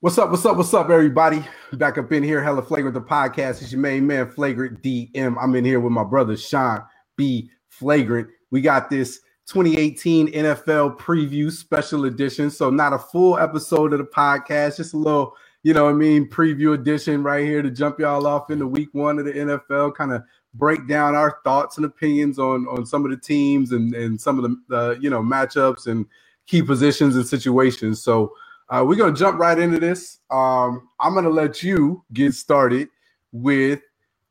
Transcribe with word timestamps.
What's 0.00 0.16
up? 0.16 0.30
What's 0.30 0.46
up? 0.46 0.56
What's 0.56 0.72
up, 0.74 0.90
everybody? 0.90 1.44
Back 1.72 1.98
up 1.98 2.12
in 2.12 2.22
here, 2.22 2.40
hella 2.40 2.62
flagrant 2.62 2.94
the 2.94 3.00
podcast. 3.00 3.62
It's 3.62 3.72
your 3.72 3.80
main 3.80 4.06
man, 4.06 4.30
Flagrant 4.30 4.80
DM. 4.80 5.36
I'm 5.42 5.56
in 5.56 5.64
here 5.64 5.80
with 5.80 5.90
my 5.90 6.04
brother 6.04 6.36
Shawn 6.36 6.84
B. 7.16 7.50
Flagrant. 7.68 8.28
We 8.52 8.60
got 8.60 8.90
this 8.90 9.18
2018 9.48 10.28
NFL 10.28 11.00
preview 11.00 11.50
special 11.50 12.04
edition. 12.04 12.48
So 12.48 12.70
not 12.70 12.92
a 12.92 12.98
full 13.00 13.40
episode 13.40 13.92
of 13.92 13.98
the 13.98 14.04
podcast, 14.04 14.76
just 14.76 14.94
a 14.94 14.96
little, 14.96 15.34
you 15.64 15.74
know, 15.74 15.86
what 15.86 15.90
I 15.90 15.94
mean, 15.94 16.30
preview 16.30 16.74
edition 16.74 17.24
right 17.24 17.44
here 17.44 17.60
to 17.60 17.70
jump 17.70 17.98
y'all 17.98 18.24
off 18.24 18.50
into 18.50 18.68
week 18.68 18.90
one 18.92 19.18
of 19.18 19.24
the 19.24 19.32
NFL, 19.32 19.96
kind 19.96 20.12
of 20.12 20.22
break 20.54 20.86
down 20.86 21.16
our 21.16 21.40
thoughts 21.42 21.76
and 21.76 21.84
opinions 21.84 22.38
on 22.38 22.68
on 22.68 22.86
some 22.86 23.04
of 23.04 23.10
the 23.10 23.16
teams 23.16 23.72
and 23.72 23.92
and 23.96 24.20
some 24.20 24.38
of 24.38 24.48
the, 24.48 24.56
the 24.68 24.98
you 25.00 25.10
know 25.10 25.22
matchups 25.22 25.88
and 25.88 26.06
key 26.46 26.62
positions 26.62 27.16
and 27.16 27.26
situations. 27.26 28.00
So 28.00 28.32
uh, 28.70 28.84
we're 28.86 28.96
gonna 28.96 29.16
jump 29.16 29.38
right 29.38 29.58
into 29.58 29.78
this. 29.78 30.18
Um, 30.30 30.88
I'm 31.00 31.14
gonna 31.14 31.30
let 31.30 31.62
you 31.62 32.04
get 32.12 32.34
started 32.34 32.88
with 33.32 33.80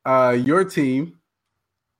uh, 0.05 0.38
your 0.40 0.64
team, 0.64 1.20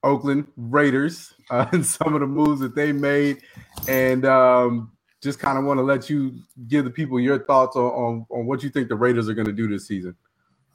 Oakland 0.04 0.48
Raiders, 0.56 1.34
uh, 1.50 1.66
and 1.72 1.86
some 1.86 2.14
of 2.14 2.22
the 2.22 2.28
moves 2.28 2.62
that 2.62 2.76
they 2.76 2.92
made, 2.92 3.42
and 3.88 4.26
um, 4.26 4.92
just 5.22 5.40
kind 5.40 5.58
of 5.58 5.66
want 5.66 5.80
to 5.80 5.84
let 5.84 6.10
you 6.10 6.40
give 6.68 6.86
the 6.86 6.92
people 6.92 7.20
your 7.20 7.40
thoughts 7.40 7.76
on, 7.76 7.86
on, 7.86 8.26
on 8.30 8.46
what 8.46 8.64
you 8.64 8.70
think 8.70 8.88
the 8.88 8.96
Raiders 8.96 9.28
are 9.28 9.34
going 9.34 9.48
to 9.48 9.54
do 9.54 9.68
this 9.68 9.88
season. 9.88 10.16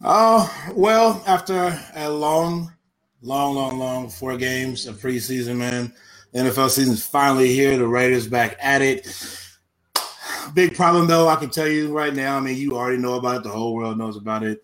Oh 0.05 0.53
well, 0.75 1.23
after 1.29 1.79
a 1.95 2.11
long, 2.11 2.73
long, 3.21 3.55
long, 3.55 3.79
long 3.79 4.09
four 4.09 4.37
games 4.37 4.87
of 4.87 4.97
preseason, 4.97 5.59
man, 5.59 5.95
the 6.33 6.41
NFL 6.41 6.71
season's 6.71 7.07
finally 7.07 7.55
here. 7.55 7.77
The 7.79 7.87
Raiders 7.87 8.27
back 8.27 8.57
at 8.61 8.83
it 8.83 9.07
big 10.55 10.75
problem 10.77 11.07
though. 11.07 11.29
I 11.29 11.37
can 11.37 11.51
tell 11.51 11.69
you 11.69 11.93
right 11.97 12.15
now. 12.15 12.37
I 12.37 12.41
mean, 12.41 12.57
you 12.57 12.73
already 12.73 12.99
know 12.99 13.15
about 13.15 13.39
it. 13.39 13.43
The 13.45 13.51
whole 13.51 13.75
world 13.75 13.99
knows 13.99 14.17
about 14.17 14.43
it. 14.43 14.63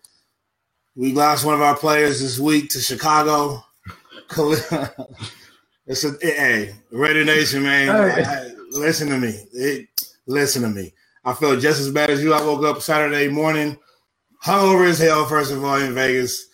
We 0.95 1.13
lost 1.13 1.45
one 1.45 1.55
of 1.55 1.61
our 1.61 1.77
players 1.77 2.21
this 2.21 2.39
week 2.39 2.69
to 2.71 2.79
Chicago. 2.79 3.63
it's 5.87 6.03
a 6.03 6.13
hey, 6.21 6.75
Raider 6.91 7.25
Nation, 7.25 7.63
man. 7.63 7.87
Hey. 7.87 8.23
I, 8.23 8.51
listen 8.71 9.09
to 9.09 9.17
me. 9.17 9.39
It, 9.53 9.87
listen 10.27 10.61
to 10.63 10.69
me. 10.69 10.93
I 11.25 11.33
felt 11.33 11.59
just 11.61 11.79
as 11.81 11.91
bad 11.91 12.09
as 12.09 12.23
you. 12.23 12.33
I 12.33 12.41
woke 12.41 12.63
up 12.63 12.81
Saturday 12.81 13.27
morning, 13.29 13.77
hungover 14.45 14.87
as 14.89 14.99
hell. 14.99 15.25
First 15.25 15.51
of 15.51 15.63
all, 15.63 15.77
in 15.77 15.93
Vegas, 15.93 16.47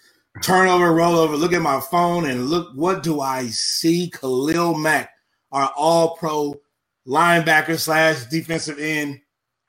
turnover, 0.44 0.92
rollover. 0.92 1.38
Look 1.40 1.54
at 1.54 1.62
my 1.62 1.80
phone 1.80 2.26
and 2.26 2.48
look. 2.48 2.70
What 2.76 3.04
do 3.04 3.22
I 3.22 3.48
see? 3.48 4.10
Khalil 4.10 4.78
Mack, 4.78 5.12
our 5.52 5.72
All-Pro 5.76 6.56
linebacker 7.08 7.78
slash 7.80 8.26
defensive 8.26 8.80
end 8.80 9.20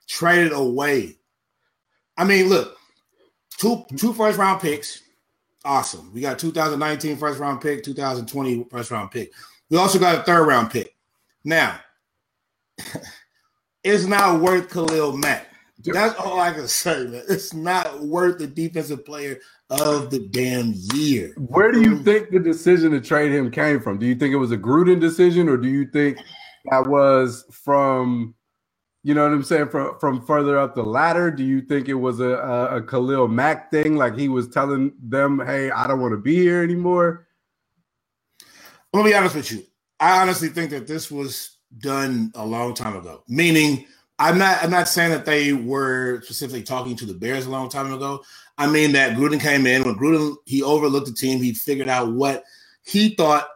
traded 0.08 0.52
away. 0.52 1.16
I 2.16 2.24
mean, 2.24 2.48
look, 2.48 2.76
two 3.58 3.84
two 3.96 4.12
first 4.12 4.38
round 4.38 4.60
picks. 4.60 5.02
Awesome. 5.64 6.12
We 6.12 6.20
got 6.20 6.38
2019 6.38 7.16
first 7.16 7.40
round 7.40 7.60
pick, 7.60 7.82
2020 7.82 8.66
first 8.70 8.90
round 8.90 9.10
pick. 9.10 9.32
We 9.68 9.78
also 9.78 9.98
got 9.98 10.20
a 10.20 10.22
third 10.22 10.46
round 10.46 10.70
pick. 10.70 10.94
Now, 11.44 11.78
it's 13.84 14.06
not 14.06 14.40
worth 14.40 14.70
Khalil 14.70 15.16
Mack. 15.16 15.48
That's 15.84 16.18
all 16.18 16.40
I 16.40 16.52
can 16.52 16.66
say, 16.68 17.04
man. 17.04 17.22
It's 17.28 17.52
not 17.52 18.00
worth 18.00 18.38
the 18.38 18.46
defensive 18.46 19.04
player 19.04 19.38
of 19.70 20.10
the 20.10 20.20
damn 20.30 20.72
year. 20.94 21.34
Where 21.36 21.70
do 21.70 21.80
you 21.80 22.02
think 22.02 22.30
the 22.30 22.38
decision 22.38 22.92
to 22.92 23.00
trade 23.00 23.32
him 23.32 23.50
came 23.50 23.80
from? 23.80 23.98
Do 23.98 24.06
you 24.06 24.14
think 24.14 24.32
it 24.32 24.38
was 24.38 24.52
a 24.52 24.56
Gruden 24.56 25.00
decision, 25.00 25.48
or 25.48 25.56
do 25.56 25.68
you 25.68 25.86
think 25.86 26.18
that 26.70 26.86
was 26.86 27.44
from 27.52 28.34
you 29.02 29.14
know 29.14 29.22
what 29.22 29.32
I'm 29.32 29.44
saying 29.44 29.68
from 29.68 29.98
from 30.00 30.26
further 30.26 30.58
up 30.58 30.74
the 30.74 30.82
ladder? 30.82 31.30
Do 31.30 31.44
you 31.44 31.60
think 31.60 31.88
it 31.88 31.94
was 31.94 32.18
a, 32.20 32.30
a, 32.30 32.76
a 32.78 32.82
Khalil 32.82 33.28
Mack 33.28 33.70
thing, 33.70 33.96
like 33.96 34.18
he 34.18 34.28
was 34.28 34.48
telling 34.48 34.92
them, 35.00 35.40
"Hey, 35.46 35.70
I 35.70 35.86
don't 35.86 36.00
want 36.00 36.12
to 36.12 36.18
be 36.18 36.36
here 36.36 36.62
anymore"? 36.62 37.26
I'm 38.92 39.00
gonna 39.00 39.10
be 39.10 39.14
honest 39.14 39.36
with 39.36 39.52
you. 39.52 39.62
I 40.00 40.20
honestly 40.22 40.48
think 40.48 40.70
that 40.72 40.88
this 40.88 41.10
was 41.10 41.58
done 41.78 42.32
a 42.34 42.44
long 42.44 42.74
time 42.74 42.96
ago. 42.96 43.22
Meaning, 43.28 43.86
I'm 44.18 44.38
not 44.38 44.64
I'm 44.64 44.70
not 44.70 44.88
saying 44.88 45.12
that 45.12 45.24
they 45.24 45.52
were 45.52 46.20
specifically 46.22 46.64
talking 46.64 46.96
to 46.96 47.06
the 47.06 47.14
Bears 47.14 47.46
a 47.46 47.50
long 47.50 47.68
time 47.68 47.92
ago. 47.92 48.24
I 48.58 48.66
mean 48.66 48.92
that 48.92 49.16
Gruden 49.16 49.40
came 49.40 49.66
in 49.66 49.84
when 49.84 49.96
Gruden 49.96 50.34
he 50.46 50.64
overlooked 50.64 51.06
the 51.06 51.12
team. 51.12 51.40
He 51.40 51.54
figured 51.54 51.88
out 51.88 52.12
what 52.12 52.42
he 52.84 53.14
thought 53.14 53.46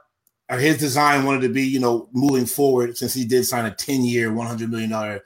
or 0.50 0.58
his 0.58 0.78
design 0.78 1.24
wanted 1.24 1.42
to 1.42 1.50
be, 1.50 1.62
you 1.64 1.80
know, 1.80 2.08
moving 2.12 2.46
forward 2.46 2.98
since 2.98 3.14
he 3.14 3.24
did 3.24 3.46
sign 3.46 3.66
a 3.66 3.72
10 3.74 4.04
year, 4.04 4.30
$100 4.30 4.70
million 4.70 5.20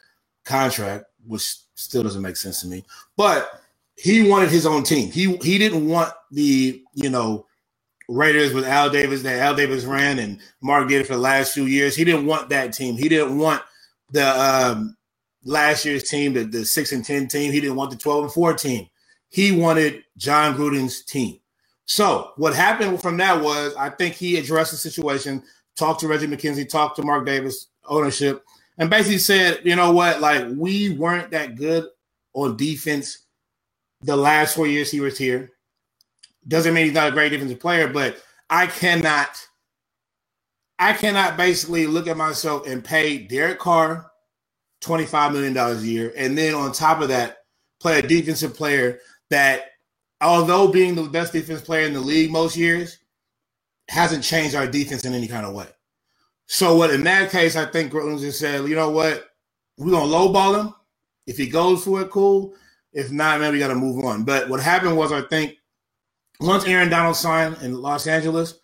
contract, 0.44 1.06
which 1.26 1.56
still 1.74 2.04
doesn't 2.04 2.22
make 2.22 2.36
sense 2.36 2.60
to 2.62 2.68
me. 2.68 2.84
But 3.16 3.50
he 3.96 4.28
wanted 4.28 4.50
his 4.50 4.66
own 4.66 4.84
team. 4.84 5.10
He 5.12 5.36
he 5.38 5.58
didn't 5.58 5.88
want 5.88 6.12
the, 6.32 6.82
you 6.94 7.10
know, 7.10 7.46
Raiders 8.08 8.52
with 8.52 8.66
Al 8.66 8.90
Davis 8.90 9.22
that 9.22 9.40
Al 9.40 9.54
Davis 9.54 9.84
ran 9.84 10.18
and 10.18 10.40
Mark 10.62 10.88
did 10.88 11.06
for 11.06 11.14
the 11.14 11.20
last 11.20 11.54
few 11.54 11.64
years. 11.64 11.96
He 11.96 12.04
didn't 12.04 12.26
want 12.26 12.50
that 12.50 12.72
team. 12.74 12.96
He 12.96 13.08
didn't 13.08 13.38
want 13.38 13.62
the 14.12 14.26
um, 14.28 14.96
last 15.44 15.84
year's 15.84 16.04
team, 16.04 16.34
the, 16.34 16.44
the 16.44 16.64
six 16.66 16.92
and 16.92 17.04
ten 17.04 17.28
team. 17.28 17.52
He 17.52 17.60
didn't 17.60 17.76
want 17.76 17.90
the 17.92 17.96
12 17.96 18.24
and 18.24 18.32
14. 18.32 18.90
He 19.30 19.52
wanted 19.52 20.04
Jon 20.16 20.54
Gruden's 20.54 21.02
team. 21.04 21.40
So 21.86 22.32
what 22.36 22.54
happened 22.54 23.00
from 23.02 23.16
that 23.18 23.42
was 23.42 23.74
I 23.76 23.90
think 23.90 24.14
he 24.14 24.38
addressed 24.38 24.72
the 24.72 24.76
situation, 24.78 25.42
talked 25.76 26.00
to 26.00 26.08
Reggie 26.08 26.26
McKenzie, 26.26 26.68
talked 26.68 26.96
to 26.96 27.02
Mark 27.02 27.26
Davis 27.26 27.68
ownership, 27.86 28.44
and 28.78 28.90
basically 28.90 29.18
said, 29.18 29.60
you 29.64 29.76
know 29.76 29.92
what, 29.92 30.20
like 30.20 30.46
we 30.56 30.90
weren't 30.90 31.30
that 31.32 31.56
good 31.56 31.86
on 32.34 32.56
defense 32.56 33.18
the 34.02 34.16
last 34.16 34.54
four 34.56 34.66
years 34.66 34.90
he 34.90 35.00
was 35.00 35.18
here. 35.18 35.50
Doesn't 36.48 36.74
mean 36.74 36.86
he's 36.86 36.94
not 36.94 37.08
a 37.08 37.12
great 37.12 37.30
defensive 37.30 37.60
player, 37.60 37.88
but 37.88 38.18
I 38.50 38.66
cannot, 38.68 39.30
I 40.78 40.94
cannot 40.94 41.36
basically 41.36 41.86
look 41.86 42.08
at 42.08 42.16
myself 42.16 42.66
and 42.66 42.84
pay 42.84 43.18
Derek 43.18 43.58
Carr 43.60 44.10
$25 44.82 45.32
million 45.34 45.56
a 45.58 45.74
year. 45.82 46.12
And 46.16 46.38
then 46.38 46.54
on 46.54 46.72
top 46.72 47.02
of 47.02 47.08
that, 47.08 47.38
play 47.80 48.00
a 48.00 48.02
defensive 48.02 48.54
player 48.56 49.00
that 49.30 49.62
although 50.24 50.68
being 50.68 50.94
the 50.94 51.04
best 51.04 51.32
defense 51.32 51.60
player 51.60 51.86
in 51.86 51.92
the 51.92 52.00
league 52.00 52.30
most 52.30 52.56
years, 52.56 52.98
hasn't 53.88 54.24
changed 54.24 54.54
our 54.54 54.66
defense 54.66 55.04
in 55.04 55.14
any 55.14 55.28
kind 55.28 55.46
of 55.46 55.54
way. 55.54 55.66
So 56.46 56.76
what 56.76 56.90
in 56.90 57.04
that 57.04 57.30
case, 57.30 57.56
I 57.56 57.66
think 57.66 57.92
Gruden 57.92 58.18
just 58.18 58.38
said, 58.38 58.66
you 58.66 58.74
know 58.74 58.90
what, 58.90 59.26
we're 59.76 59.92
gonna 59.92 60.10
lowball 60.10 60.60
him. 60.60 60.74
If 61.26 61.36
he 61.36 61.48
goes 61.48 61.84
for 61.84 62.00
it, 62.02 62.10
cool. 62.10 62.54
If 62.92 63.10
not, 63.10 63.40
man, 63.40 63.52
we 63.52 63.58
gotta 63.58 63.74
move 63.74 64.04
on. 64.04 64.24
But 64.24 64.48
what 64.48 64.60
happened 64.60 64.96
was 64.96 65.12
I 65.12 65.22
think 65.22 65.56
once 66.40 66.66
Aaron 66.66 66.88
Donald 66.88 67.16
signed 67.16 67.58
in 67.62 67.74
Los 67.74 68.06
Angeles, 68.06 68.58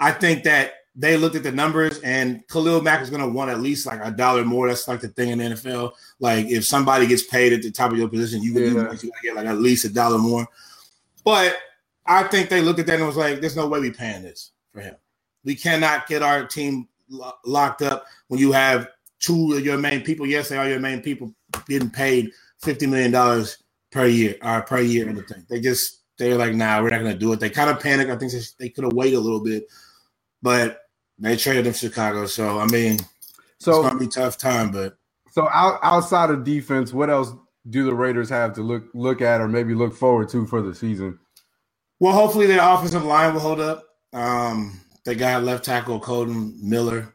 I 0.00 0.12
think 0.12 0.44
that 0.44 0.72
they 0.94 1.16
looked 1.16 1.36
at 1.36 1.42
the 1.42 1.52
numbers 1.52 2.00
and 2.00 2.46
Khalil 2.48 2.82
Mack 2.82 3.00
is 3.00 3.08
going 3.08 3.22
to 3.22 3.28
want 3.28 3.50
at 3.50 3.60
least 3.60 3.86
like 3.86 4.00
a 4.02 4.10
dollar 4.10 4.44
more. 4.44 4.68
That's 4.68 4.86
like 4.86 5.00
the 5.00 5.08
thing 5.08 5.30
in 5.30 5.38
the 5.38 5.44
NFL. 5.44 5.92
Like 6.20 6.46
if 6.46 6.66
somebody 6.66 7.06
gets 7.06 7.22
paid 7.22 7.52
at 7.52 7.62
the 7.62 7.70
top 7.70 7.92
of 7.92 7.98
your 7.98 8.08
position, 8.08 8.42
you, 8.42 8.52
yeah. 8.52 8.92
you 9.02 9.10
get 9.22 9.34
like 9.34 9.46
at 9.46 9.58
least 9.58 9.86
a 9.86 9.88
dollar 9.88 10.18
more. 10.18 10.46
But 11.24 11.56
I 12.06 12.24
think 12.24 12.48
they 12.48 12.60
looked 12.60 12.80
at 12.80 12.86
that 12.86 12.98
and 12.98 13.06
was 13.06 13.16
like, 13.16 13.40
"There's 13.40 13.56
no 13.56 13.68
way 13.68 13.80
we 13.80 13.90
paying 13.90 14.22
this 14.22 14.52
for 14.72 14.80
him. 14.80 14.96
We 15.44 15.54
cannot 15.54 16.06
get 16.08 16.22
our 16.22 16.46
team 16.46 16.88
lo- 17.08 17.34
locked 17.44 17.82
up 17.82 18.06
when 18.28 18.40
you 18.40 18.52
have 18.52 18.88
two 19.20 19.54
of 19.54 19.64
your 19.64 19.78
main 19.78 20.02
people. 20.02 20.26
Yes, 20.26 20.48
they 20.48 20.56
are 20.58 20.68
your 20.68 20.80
main 20.80 21.00
people 21.02 21.34
getting 21.68 21.90
paid 21.90 22.30
fifty 22.62 22.86
million 22.86 23.12
dollars 23.12 23.58
per 23.92 24.06
year 24.06 24.36
or 24.42 24.50
uh, 24.50 24.62
per 24.62 24.80
year 24.80 25.08
and 25.08 25.18
the 25.18 25.22
thing. 25.22 25.46
They 25.48 25.60
just 25.60 26.00
they're 26.18 26.36
like, 26.36 26.54
nah, 26.54 26.82
we're 26.82 26.90
not 26.90 26.98
gonna 26.98 27.16
do 27.18 27.32
it. 27.32 27.40
They 27.40 27.50
kind 27.50 27.70
of 27.70 27.80
panic. 27.80 28.08
I 28.08 28.16
think 28.16 28.32
they 28.58 28.68
could 28.68 28.84
have 28.84 28.92
waited 28.94 29.16
a 29.16 29.20
little 29.20 29.42
bit, 29.42 29.66
but 30.42 30.80
they 31.18 31.36
traded 31.36 31.66
him 31.66 31.74
Chicago. 31.74 32.26
So 32.26 32.58
I 32.58 32.66
mean, 32.66 32.98
so 33.58 33.80
it's 33.80 33.88
gonna 33.88 34.00
be 34.00 34.08
tough 34.08 34.38
time. 34.38 34.72
But 34.72 34.96
so 35.30 35.48
out, 35.52 35.80
outside 35.82 36.30
of 36.30 36.44
defense, 36.44 36.92
what 36.92 37.10
else 37.10 37.32
do 37.70 37.84
the 37.84 37.94
Raiders 37.94 38.28
have 38.28 38.54
to 38.54 38.62
look 38.62 38.84
look 38.94 39.20
at 39.20 39.40
or 39.40 39.48
maybe 39.48 39.74
look 39.74 39.94
forward 39.94 40.28
to 40.30 40.46
for 40.46 40.62
the 40.62 40.74
season? 40.74 41.18
Well, 42.00 42.12
hopefully 42.12 42.46
their 42.46 42.62
offensive 42.62 43.04
line 43.04 43.32
will 43.32 43.40
hold 43.40 43.60
up. 43.60 43.86
Um, 44.12 44.80
they 45.04 45.14
got 45.14 45.44
left 45.44 45.64
tackle 45.64 46.00
Kolton 46.00 46.58
Miller. 46.60 47.14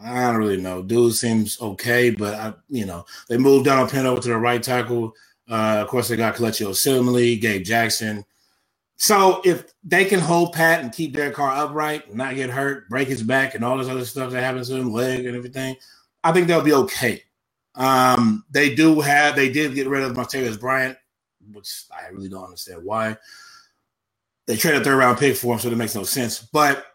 I 0.00 0.26
don't 0.26 0.36
really 0.36 0.60
know. 0.60 0.82
Dude 0.82 1.14
seems 1.14 1.60
okay, 1.60 2.10
but 2.10 2.34
I, 2.34 2.54
you 2.68 2.86
know, 2.86 3.04
they 3.28 3.36
moved 3.36 3.64
Donald 3.64 3.90
Penn 3.90 4.06
over 4.06 4.20
to 4.20 4.28
the 4.28 4.36
right 4.36 4.62
tackle. 4.62 5.12
Uh, 5.50 5.78
of 5.80 5.88
course, 5.88 6.08
they 6.08 6.16
got 6.16 6.36
Kelechi 6.36 6.66
Osemele, 6.66 7.40
Gabe 7.40 7.64
Jackson. 7.64 8.24
So 8.96 9.40
if 9.44 9.72
they 9.84 10.04
can 10.04 10.20
hold 10.20 10.52
pat 10.52 10.82
and 10.82 10.92
keep 10.92 11.14
their 11.14 11.30
Carr 11.30 11.64
upright, 11.64 12.14
not 12.14 12.34
get 12.34 12.50
hurt, 12.50 12.88
break 12.88 13.08
his 13.08 13.22
back, 13.22 13.54
and 13.54 13.64
all 13.64 13.78
this 13.78 13.88
other 13.88 14.04
stuff 14.04 14.32
that 14.32 14.42
happens 14.42 14.68
to 14.68 14.76
him, 14.76 14.92
leg 14.92 15.24
and 15.24 15.36
everything, 15.36 15.76
I 16.22 16.32
think 16.32 16.48
they'll 16.48 16.62
be 16.62 16.74
okay. 16.74 17.22
Um, 17.78 18.44
they 18.50 18.74
do 18.76 19.00
have 19.02 19.36
they 19.36 19.50
did 19.50 19.74
get 19.76 19.88
rid 19.88 20.04
of 20.04 20.14
Martavis 20.14 20.60
Bryant, 20.60 20.98
which 21.52 21.84
I 21.92 22.08
really 22.10 22.30
don't 22.30 22.44
understand 22.44 22.84
why. 22.84 23.18
They 24.46 24.56
traded 24.56 24.82
a 24.82 24.84
third 24.84 24.98
round 24.98 25.18
pick 25.18 25.36
for 25.36 25.54
him, 25.54 25.60
so 25.60 25.70
it 25.70 25.78
makes 25.78 25.96
no 25.96 26.04
sense. 26.04 26.40
But 26.40 26.86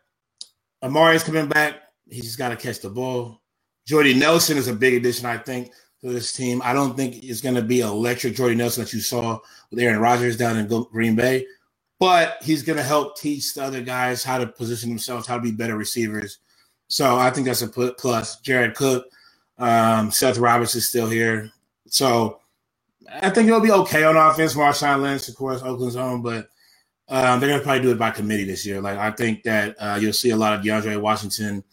Amari's 0.84 1.24
coming 1.24 1.48
back. 1.50 1.76
He's 2.10 2.26
just 2.26 2.40
got 2.40 2.50
to 2.50 2.58
catch 2.58 2.82
the 2.82 2.92
ball. 2.92 3.42
Jordy 3.88 4.16
Nelson 4.16 4.58
is 4.58 4.70
a 4.70 4.76
big 4.76 4.96
addition, 4.96 5.28
I 5.28 5.38
think. 5.40 5.72
to 6.02 6.12
this 6.14 6.34
team. 6.34 6.62
I 6.66 6.74
don't 6.74 6.98
think 6.98 7.24
it's 7.24 7.42
going 7.42 7.56
to 7.56 7.64
be 7.64 7.82
electric 7.82 8.36
Jordy 8.36 8.56
Nelson 8.56 8.86
that 8.86 8.94
you 8.94 9.02
saw 9.02 9.40
with 9.72 9.80
Aaron 9.80 10.02
Rodgers 10.02 10.38
down 10.38 10.58
in 10.58 10.68
Green 10.92 11.16
Bay, 11.18 11.48
but 12.00 12.38
he's 12.44 12.64
going 12.64 12.78
to 12.78 12.84
help 12.84 13.18
teach 13.18 13.56
the 13.56 13.64
other 13.64 13.82
guys 13.82 14.24
how 14.24 14.40
to 14.40 14.48
position 14.48 14.90
themselves, 14.90 15.28
how 15.28 15.38
to 15.38 15.44
be 15.44 15.52
better 15.52 15.78
receivers. 15.78 16.40
So 16.90 17.18
I 17.18 17.32
think 17.32 17.48
that's 17.48 17.64
a 17.64 17.68
plus. 17.68 18.40
Jared 18.42 18.76
Cook, 18.76 19.06
um, 19.63 20.12
Seth 20.12 20.38
Roberts 20.38 20.75
is 20.75 20.88
still 20.88 21.07
here. 21.07 21.50
So 21.88 22.39
I 23.10 23.30
think 23.30 23.48
it'll 23.48 23.62
be 23.62 23.71
okay 23.71 24.04
on 24.04 24.18
offense. 24.18 24.56
Marshawn 24.56 25.01
Lynch, 25.01 25.30
of 25.30 25.36
course, 25.36 25.62
Oakland's 25.62 25.95
own, 25.95 26.21
but 26.21 26.50
um, 27.07 27.39
they're 27.39 27.50
going 27.50 27.60
to 27.60 27.63
probably 27.63 27.81
do 27.81 27.92
it 27.92 28.00
by 28.00 28.12
committee 28.12 28.44
this 28.44 28.65
year. 28.65 28.81
Like 28.81 28.98
I 28.98 29.12
think 29.12 29.44
that 29.44 29.75
uh, 29.80 29.98
you'll 30.01 30.13
see 30.13 30.31
a 30.31 30.38
lot 30.38 30.54
of 30.54 30.65
DeAndre 30.65 31.00
Washington 31.00 31.63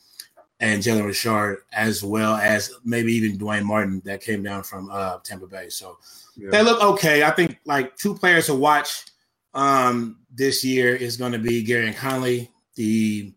and 0.60 0.82
Jalen 0.82 1.06
Richard, 1.06 1.62
as 1.72 2.04
well 2.04 2.36
as 2.36 2.70
maybe 2.84 3.12
even 3.12 3.38
Dwayne 3.38 3.64
Martin 3.64 4.02
that 4.04 4.20
came 4.20 4.42
down 4.42 4.62
from 4.62 4.88
uh, 4.92 5.18
Tampa 5.24 5.46
Bay. 5.46 5.68
So 5.68 5.98
yeah. 6.36 6.50
they 6.50 6.62
look 6.62 6.82
okay. 6.82 7.24
I 7.24 7.30
think 7.30 7.58
like 7.64 7.96
two 7.96 8.14
players 8.14 8.46
to 8.46 8.54
watch 8.54 9.06
um, 9.54 10.18
this 10.32 10.64
year 10.64 10.94
is 10.94 11.16
going 11.16 11.32
to 11.32 11.38
be 11.38 11.64
Gareon 11.64 11.96
Conley. 11.96 12.50
The 12.76 13.32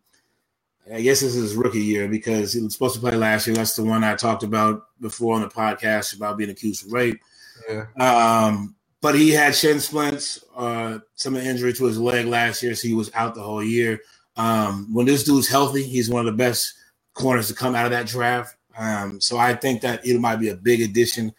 I 0.94 1.01
guess 1.01 1.22
this 1.22 1.36
is 1.36 1.50
his 1.50 1.56
rookie 1.56 1.81
year 1.81 2.07
because 2.07 2.54
he 2.54 2.62
was 2.62 2.74
supposed 2.74 2.95
to 2.95 3.01
play 3.01 3.16
last 3.16 3.48
year. 3.48 3.56
That's 3.56 3.75
the 3.75 3.84
one 3.84 4.04
I 4.04 4.16
talked 4.16 4.44
about 4.44 4.84
before 5.01 5.36
on 5.36 5.42
the 5.42 5.48
podcast 5.48 6.16
about 6.16 6.38
being 6.38 6.51
accused 6.51 6.86
of 6.86 6.94
rape. 6.94 7.19
Yeah. 7.68 7.86
Um, 8.00 8.75
but 9.01 9.16
he 9.16 9.31
had 9.31 9.56
shin 9.56 9.80
splints, 9.80 10.44
uh, 10.56 11.00
some 11.16 11.36
injury 11.36 11.74
to 11.74 11.86
his 11.86 12.00
leg 12.00 12.25
last 12.25 12.63
year, 12.63 12.75
so 12.75 12.88
he 12.88 12.94
was 12.94 13.12
out 13.16 13.36
the 13.36 13.42
whole 13.42 13.63
year. 13.63 14.00
Um, 14.38 14.88
when 14.94 15.06
this 15.06 15.24
dude's 15.24 15.48
healthy, 15.48 15.84
he's 15.84 16.10
one 16.10 16.25
of 16.25 16.31
the 16.31 16.38
best 16.38 16.74
corners 17.13 17.48
to 17.48 17.54
come 17.54 17.75
out 17.75 17.86
of 17.86 17.92
that 17.92 18.07
draft. 18.07 18.56
Um, 18.78 19.19
so 19.19 19.38
I 19.38 19.56
think 19.56 19.81
that 19.81 20.06
it 20.06 20.19
might 20.19 20.38
be 20.38 20.50
a 20.50 20.56
big 20.56 20.81
addition. 20.81 21.34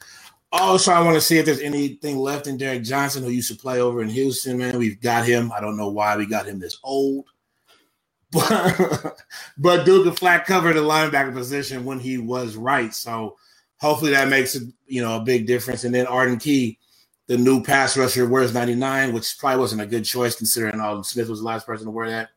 Also, 0.53 0.93
I 0.93 1.01
want 1.01 1.17
to 1.17 1.21
see 1.21 1.39
if 1.39 1.47
there's 1.47 1.61
anything 1.61 2.17
left 2.19 2.47
in 2.47 2.57
Derrick 2.57 2.85
Johnson, 2.85 3.25
who 3.25 3.31
used 3.31 3.51
to 3.51 3.57
play 3.59 3.81
over 3.81 4.03
in 4.03 4.09
Houston. 4.09 4.59
Man, 4.59 4.79
we've 4.79 5.01
got 5.01 5.25
him. 5.25 5.51
I 5.51 5.61
don't 5.61 5.77
know 5.77 5.89
why 5.89 6.17
we 6.17 6.27
got 6.27 6.47
him 6.47 6.61
this 6.61 6.79
old, 6.85 7.25
but 8.35 9.19
but 9.59 9.87
Duke 9.87 10.05
could 10.05 10.19
flat 10.19 10.47
cover 10.47 10.73
the 10.75 10.81
linebacker 10.81 11.35
position 11.35 11.85
when 11.85 12.01
he 12.01 12.19
was 12.19 12.57
right. 12.57 12.95
So 12.95 13.37
hopefully 13.79 14.13
that 14.13 14.29
makes 14.29 14.57
a 14.57 14.61
you 14.87 15.03
know 15.03 15.17
a 15.17 15.25
big 15.25 15.47
difference. 15.47 15.85
And 15.85 15.95
then 15.95 16.07
Arden 16.07 16.39
Key, 16.39 16.79
the 17.29 17.39
new 17.39 17.63
pass 17.63 17.97
rusher, 17.97 18.29
wears 18.29 18.55
99, 18.55 19.15
which 19.15 19.37
probably 19.39 19.61
wasn't 19.61 19.83
a 19.83 19.87
good 19.87 20.05
choice 20.05 20.37
considering 20.37 20.81
Aldon 20.81 21.05
Smith 21.05 21.29
was 21.31 21.41
the 21.41 21.47
last 21.47 21.67
person 21.67 21.87
to 21.87 21.93
wear 21.93 22.11
that 22.11 22.31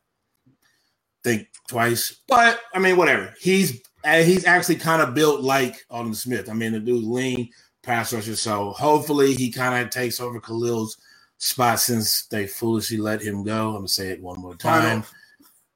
think 1.24 1.48
twice. 1.68 2.16
But 2.28 2.60
I 2.74 2.78
mean, 2.78 2.96
whatever. 2.96 3.34
He's 3.40 3.82
uh, 4.04 4.22
he's 4.22 4.46
actually 4.46 4.76
kind 4.76 5.02
of 5.02 5.14
built 5.14 5.42
like 5.42 5.84
Aldon 5.90 6.14
Smith. 6.14 6.48
I 6.48 6.54
mean, 6.54 6.72
the 6.72 6.80
dude's 6.80 7.06
lean 7.06 7.50
pass 7.82 8.12
rusher. 8.12 8.36
So 8.36 8.72
hopefully 8.72 9.34
he 9.34 9.50
kind 9.50 9.84
of 9.84 9.90
takes 9.90 10.20
over 10.20 10.40
Khalil's 10.40 10.96
spot 11.38 11.80
since 11.80 12.26
they 12.26 12.46
foolishly 12.46 12.98
let 12.98 13.22
him 13.22 13.44
go. 13.44 13.70
I'm 13.70 13.76
gonna 13.76 13.88
say 13.88 14.08
it 14.08 14.22
one 14.22 14.40
more 14.40 14.56
time. 14.56 15.04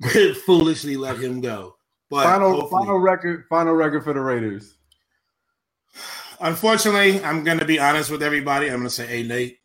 foolishly 0.47 0.97
let 0.97 1.19
him 1.19 1.41
go. 1.41 1.77
But 2.11 2.25
final 2.25 2.67
final 2.69 2.99
record, 2.99 3.47
final 3.49 3.75
record 3.75 4.05
for 4.05 4.13
the 4.13 4.21
Raiders. 4.21 4.75
Unfortunately, 6.41 7.23
I'm 7.25 7.45
gonna 7.45 7.65
be 7.65 7.79
honest 7.79 8.11
with 8.11 8.23
everybody. 8.23 8.67
I'm 8.69 8.79
gonna 8.79 8.91
say 8.91 9.09
eight 9.09 9.23
and 9.23 9.33
eight. 9.33 9.59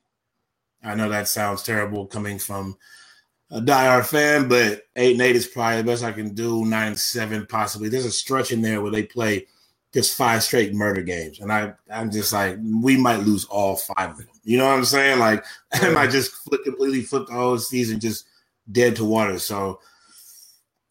I 0.84 0.96
know 0.96 1.10
that 1.10 1.28
sounds 1.28 1.64
terrible 1.64 2.06
coming 2.06 2.40
from 2.40 2.78
a 3.50 3.60
diehard 3.60 4.06
fan, 4.06 4.48
but 4.48 4.84
eight 4.96 5.14
and 5.14 5.22
eight 5.22 5.36
is 5.36 5.48
probably 5.48 5.78
the 5.78 5.84
best 5.84 6.04
I 6.04 6.12
can 6.12 6.34
do. 6.34 6.66
Nine 6.66 6.90
and 6.90 7.00
seven, 7.00 7.46
possibly. 7.46 7.90
There's 7.90 8.06
a 8.06 8.12
stretch 8.12 8.52
in 8.52 8.62
there 8.62 8.82
where 8.82 8.92
they 8.92 9.04
play 9.04 9.48
just 9.94 10.16
five 10.16 10.44
straight 10.44 10.74
murder 10.74 11.02
games, 11.02 11.40
and 11.40 11.52
I 11.52 11.74
I'm 11.92 12.12
just 12.12 12.32
like 12.32 12.58
we 12.62 12.96
might 12.96 13.22
lose 13.22 13.46
all 13.46 13.76
five 13.76 14.12
of 14.12 14.18
them. 14.18 14.28
You 14.44 14.58
know 14.58 14.68
what 14.68 14.78
I'm 14.78 14.86
saying? 14.86 15.20
Like 15.20 15.44
I 15.74 15.90
might 15.90 16.12
just 16.12 16.32
flip, 16.32 16.64
completely 16.64 17.02
flip 17.02 17.28
the 17.28 17.34
whole 17.34 17.58
season 17.58 18.00
just 18.00 18.26
dead 18.72 18.96
to 18.98 19.06
water. 19.06 19.40
So 19.40 19.80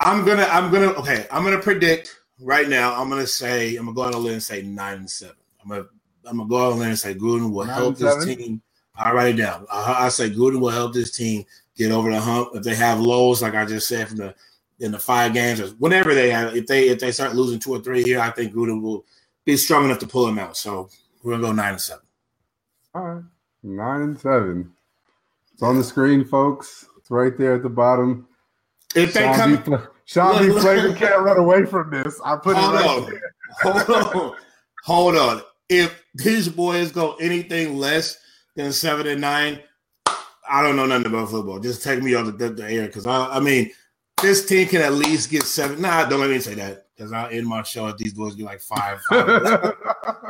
I'm 0.01 0.25
gonna 0.27 0.45
I'm 0.45 0.73
gonna 0.73 0.93
okay 0.95 1.27
I'm 1.33 1.45
gonna 1.45 1.61
predict 1.61 2.17
right 2.41 2.69
now. 2.69 3.01
I'm 3.01 3.09
gonna 3.09 3.27
say 3.27 3.77
I'm 3.77 3.87
gonna 3.87 3.95
go 3.97 4.03
out 4.05 4.15
on 4.15 4.21
a 4.23 4.25
limb 4.25 4.35
and 4.35 4.43
say 4.43 4.63
nine 4.63 4.99
and 4.99 5.11
seven. 5.11 5.37
I'm 5.63 5.71
gonna 5.71 5.87
I'm 6.27 6.39
gonna 6.39 6.49
go 6.49 6.59
out 6.59 6.73
on 6.73 6.79
a 6.79 6.81
limb 6.81 6.91
and 6.91 6.99
say 6.99 7.15
Gruden 7.15 7.53
will 7.53 7.65
help 7.65 7.99
this 7.99 8.17
team. 8.25 8.63
I'll 8.97 9.15
write 9.15 9.35
it 9.35 9.39
down. 9.39 9.67
I, 9.73 10.07
I 10.07 10.09
say 10.11 10.31
Gruden 10.31 10.61
will 10.61 10.71
help 10.71 10.95
this 10.95 11.17
team 11.17 11.45
get 11.77 11.93
over 11.93 12.11
the 12.11 12.21
hump. 12.21 12.51
If 12.55 12.63
they 12.65 12.75
have 12.77 13.01
lows, 13.01 13.43
like 13.43 13.55
I 13.55 13.65
just 13.67 13.89
said 13.89 14.09
from 14.09 14.19
the 14.19 14.35
in 14.81 14.93
the 14.93 14.99
five 15.01 15.35
games 15.35 15.61
or 15.61 15.69
whenever 15.79 16.15
they 16.15 16.31
have, 16.31 16.57
if 16.57 16.67
they 16.67 16.89
if 16.91 17.01
they 17.01 17.13
start 17.13 17.35
losing 17.37 17.59
two 17.61 17.73
or 17.75 17.81
three 17.81 18.03
here, 18.05 18.21
I 18.21 18.31
think 18.31 18.55
Gruden 18.55 18.83
will 18.83 19.07
be 19.47 19.57
strong 19.57 19.87
enough 19.87 20.01
to 20.01 20.09
pull 20.09 20.27
them 20.27 20.39
out. 20.39 20.57
So 20.57 20.91
we're 21.25 21.33
gonna 21.33 21.45
go 21.49 21.53
nine 21.53 21.73
and 21.73 21.81
seven. 21.81 22.05
All 22.95 23.03
right, 23.03 23.25
nine 23.63 24.03
and 24.03 24.21
seven. 24.21 24.73
It's 25.55 25.63
on 25.63 25.79
the 25.79 25.85
screen, 25.85 26.25
folks. 26.25 26.87
It's 26.99 27.11
right 27.11 27.37
there 27.39 27.55
at 27.57 27.63
the 27.65 27.71
bottom. 27.71 28.29
If 28.97 29.13
they 29.13 29.23
Shawn 29.23 29.59
come, 29.59 29.79
B. 29.79 29.85
Shawn 30.07 30.47
B. 30.47 30.61
Flavor 30.61 30.95
can't 30.95 31.23
run 31.23 31.39
away 31.39 31.67
from 31.67 31.91
this. 31.91 32.21
I 32.25 32.37
put 32.37 32.57
hold 32.57 32.75
it 32.75 32.77
right 32.79 32.87
on. 32.87 33.11
There. 33.11 33.21
Hold 33.63 33.91
on, 34.17 34.37
hold 34.85 35.17
on. 35.17 35.43
If 35.69 36.05
these 36.15 36.49
boys 36.49 36.93
go 36.93 37.15
anything 37.17 37.77
less 37.77 38.19
than 38.55 38.73
seven 38.73 39.07
and 39.07 39.21
nine, 39.21 39.61
I 40.49 40.63
don't 40.63 40.77
know 40.77 40.87
nothing 40.87 41.07
about 41.07 41.31
football. 41.31 41.59
Just 41.59 41.83
take 41.83 42.03
me 42.03 42.15
off 42.15 42.37
the, 42.39 42.51
the 42.51 42.65
air 42.65 42.87
because 42.87 43.07
I, 43.07 43.37
I 43.37 43.41
mean, 43.41 43.71
this 44.23 44.47
team 44.47 44.69
can 44.69 44.81
at 44.83 44.95
least 44.95 45.31
get 45.31 45.43
seven. 45.43 45.81
Nah, 45.81 46.05
don't 46.07 46.21
let 46.21 46.31
me 46.31 46.39
say 46.39 46.55
that 46.55 46.87
because 46.97 47.13
I'll 47.13 47.31
end 47.31 47.47
my 47.47 47.63
show 47.63 47.89
if 47.89 47.99
these 47.99 48.15
boys 48.15 48.35
get 48.35 48.47
like 48.47 48.61
five. 48.61 49.01
five. 49.03 49.27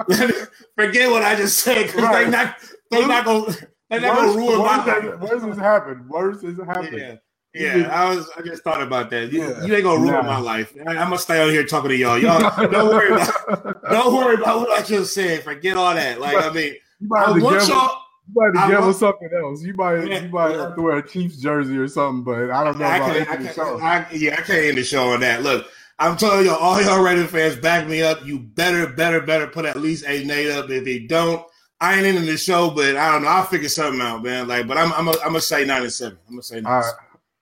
Forget 0.76 1.10
what 1.10 1.22
I 1.22 1.36
just 1.36 1.58
said 1.58 1.86
because 1.86 2.02
right. 2.02 2.24
they 2.24 2.30
not 2.30 2.56
they 2.90 3.06
not 3.06 3.24
gonna 3.24 3.54
they 3.90 4.00
not 4.00 4.16
gonna 4.16 4.36
ruin 4.36 4.58
my 4.58 4.84
life. 4.84 5.20
Worse 5.20 5.42
has 5.42 5.58
happened. 5.58 6.08
Worse 6.08 6.42
has 6.42 6.56
happened. 6.56 6.98
Yeah. 6.98 7.16
Yeah, 7.56 7.88
I 7.90 8.14
was. 8.14 8.30
I 8.36 8.42
just 8.42 8.62
thought 8.62 8.82
about 8.82 9.10
that. 9.10 9.32
You, 9.32 9.40
yeah. 9.40 9.64
you 9.64 9.74
ain't 9.74 9.84
gonna 9.84 10.00
ruin 10.00 10.12
nah. 10.12 10.22
my 10.22 10.38
life. 10.38 10.74
I, 10.86 10.92
am 10.92 11.08
gonna 11.08 11.18
stay 11.18 11.42
out 11.42 11.50
here 11.50 11.64
talking 11.64 11.90
to 11.90 11.96
y'all. 11.96 12.18
Y'all 12.18 12.40
don't 12.70 12.88
worry 12.88 13.12
about. 13.12 13.82
don't 13.90 14.14
worry 14.14 14.34
about 14.34 14.60
what 14.60 14.70
I 14.78 14.82
just 14.82 15.14
said. 15.14 15.42
Forget 15.42 15.76
all 15.76 15.94
that. 15.94 16.20
Like 16.20 16.36
I 16.36 16.50
mean, 16.52 16.74
you 17.00 17.08
I 17.16 17.30
want 17.38 17.68
y'all. 17.68 18.02
You 18.28 18.52
might 18.52 18.58
have 18.58 18.80
to 18.80 18.86
with 18.88 18.96
something 18.96 19.30
else. 19.32 19.62
You 19.62 19.74
might 19.74 20.04
yeah, 20.04 20.22
you 20.24 20.28
might 20.30 20.56
have 20.56 20.74
to 20.74 20.82
wear 20.82 20.96
a 20.96 21.08
Chiefs 21.08 21.36
jersey 21.36 21.76
or 21.78 21.88
something, 21.88 22.24
but 22.24 22.50
I 22.50 22.64
don't 22.64 22.78
know 22.78 22.84
I 22.84 22.96
about 22.96 23.28
I 23.28 23.52
show. 23.52 23.80
I, 23.80 24.06
yeah, 24.12 24.34
I 24.34 24.42
can't 24.42 24.64
end 24.64 24.78
the 24.78 24.84
show 24.84 25.10
on 25.10 25.20
that. 25.20 25.42
Look, 25.42 25.66
I'm 25.98 26.16
telling 26.16 26.44
you, 26.44 26.50
all 26.50 26.58
all 26.58 26.82
y'all 26.82 27.02
Raider 27.02 27.26
fans, 27.26 27.56
back 27.56 27.86
me 27.86 28.02
up. 28.02 28.24
You 28.26 28.40
better, 28.40 28.88
better, 28.88 29.20
better 29.20 29.46
put 29.46 29.64
at 29.64 29.76
least 29.76 30.04
and 30.04 30.30
eight 30.30 30.50
up. 30.50 30.68
If 30.70 30.86
you 30.86 31.06
don't, 31.06 31.46
I 31.80 31.94
ain't 31.94 32.06
in 32.06 32.26
the 32.26 32.36
show, 32.36 32.70
but 32.70 32.96
I 32.96 33.12
don't 33.12 33.22
know. 33.22 33.28
I'll 33.28 33.44
figure 33.44 33.68
something 33.68 34.00
out, 34.00 34.22
man. 34.22 34.48
Like, 34.48 34.66
but 34.66 34.76
I'm 34.76 34.92
I'm 34.92 35.08
I'm 35.08 35.14
gonna 35.14 35.40
say 35.40 35.64
nine 35.64 35.82
and 35.82 35.92
seven. 35.92 36.18
I'm 36.26 36.34
gonna 36.34 36.42
say 36.42 36.60
nine. 36.60 36.72
All 36.72 36.80
right, 36.80 36.92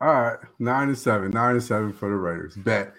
all 0.00 0.14
right, 0.14 0.38
nine 0.58 0.88
and 0.88 0.98
seven, 0.98 1.30
nine 1.30 1.52
and 1.52 1.62
seven 1.62 1.92
for 1.92 2.08
the 2.08 2.16
Raiders. 2.16 2.56
Bet, 2.56 2.92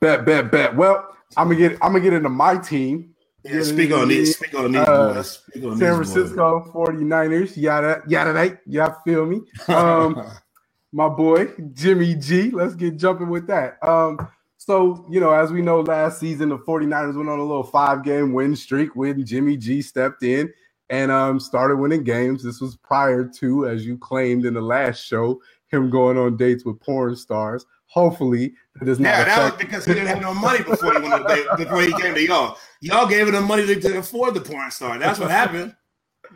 bet, 0.00 0.24
bet, 0.24 0.50
bet. 0.50 0.74
Well, 0.74 1.14
I'm 1.36 1.48
gonna 1.48 1.58
get 1.58 1.72
I'm 1.82 1.92
gonna 1.92 2.00
get 2.00 2.12
into 2.12 2.28
my 2.28 2.56
team. 2.56 3.14
Yeah, 3.44 3.62
speak 3.62 3.92
on 3.92 4.08
these. 4.08 4.36
Speak 4.36 4.54
on 4.54 4.72
these 4.72 4.80
uh, 4.80 5.14
boys. 5.14 5.30
Speak 5.30 5.64
on 5.64 5.78
San 5.78 5.94
Francisco 5.94 6.60
boys. 6.72 6.88
49ers. 6.90 7.56
Yada 7.56 8.02
yada 8.06 8.32
yada. 8.32 8.58
Y'all 8.66 8.96
feel 9.04 9.26
me? 9.26 9.42
Um, 9.68 10.26
my 10.92 11.08
boy 11.08 11.52
Jimmy 11.72 12.14
G. 12.14 12.50
Let's 12.50 12.74
get 12.74 12.96
jumping 12.96 13.28
with 13.28 13.46
that. 13.46 13.78
Um, 13.86 14.28
so 14.56 15.06
you 15.10 15.20
know, 15.20 15.32
as 15.32 15.52
we 15.52 15.62
know, 15.62 15.80
last 15.80 16.18
season 16.18 16.48
the 16.48 16.58
49ers 16.58 17.16
went 17.16 17.28
on 17.28 17.38
a 17.38 17.44
little 17.44 17.62
five-game 17.62 18.32
win 18.32 18.56
streak 18.56 18.96
when 18.96 19.24
Jimmy 19.24 19.56
G 19.56 19.82
stepped 19.82 20.22
in 20.22 20.52
and 20.90 21.10
um 21.10 21.38
started 21.38 21.76
winning 21.76 22.04
games. 22.04 22.42
This 22.42 22.60
was 22.60 22.76
prior 22.76 23.24
to, 23.38 23.68
as 23.68 23.86
you 23.86 23.98
claimed 23.98 24.44
in 24.44 24.54
the 24.54 24.60
last 24.60 25.04
show, 25.04 25.40
him 25.70 25.90
going 25.90 26.18
on 26.18 26.36
dates 26.36 26.64
with 26.64 26.80
porn 26.80 27.16
stars. 27.16 27.66
Hopefully, 27.86 28.54
that 28.74 28.84
does 28.84 29.00
not. 29.00 29.08
Yeah, 29.08 29.22
affect- 29.22 29.36
that 29.36 29.52
was 29.52 29.64
because 29.64 29.84
he 29.86 29.94
didn't 29.94 30.08
have 30.08 30.20
no 30.20 30.34
money 30.34 30.62
before 30.62 31.00
he 31.00 31.08
went 31.08 31.26
to, 31.26 31.54
before 31.56 31.82
he 31.82 31.92
came 31.92 32.14
to 32.14 32.22
y'all. 32.22 32.58
Y'all 32.80 33.06
gave 33.06 33.26
him 33.26 33.34
the 33.34 33.40
money 33.40 33.66
to, 33.66 33.80
to 33.80 33.98
afford 33.98 34.34
the 34.34 34.40
porn 34.40 34.70
star. 34.70 34.98
That's 34.98 35.18
what 35.18 35.30
happened. 35.30 35.74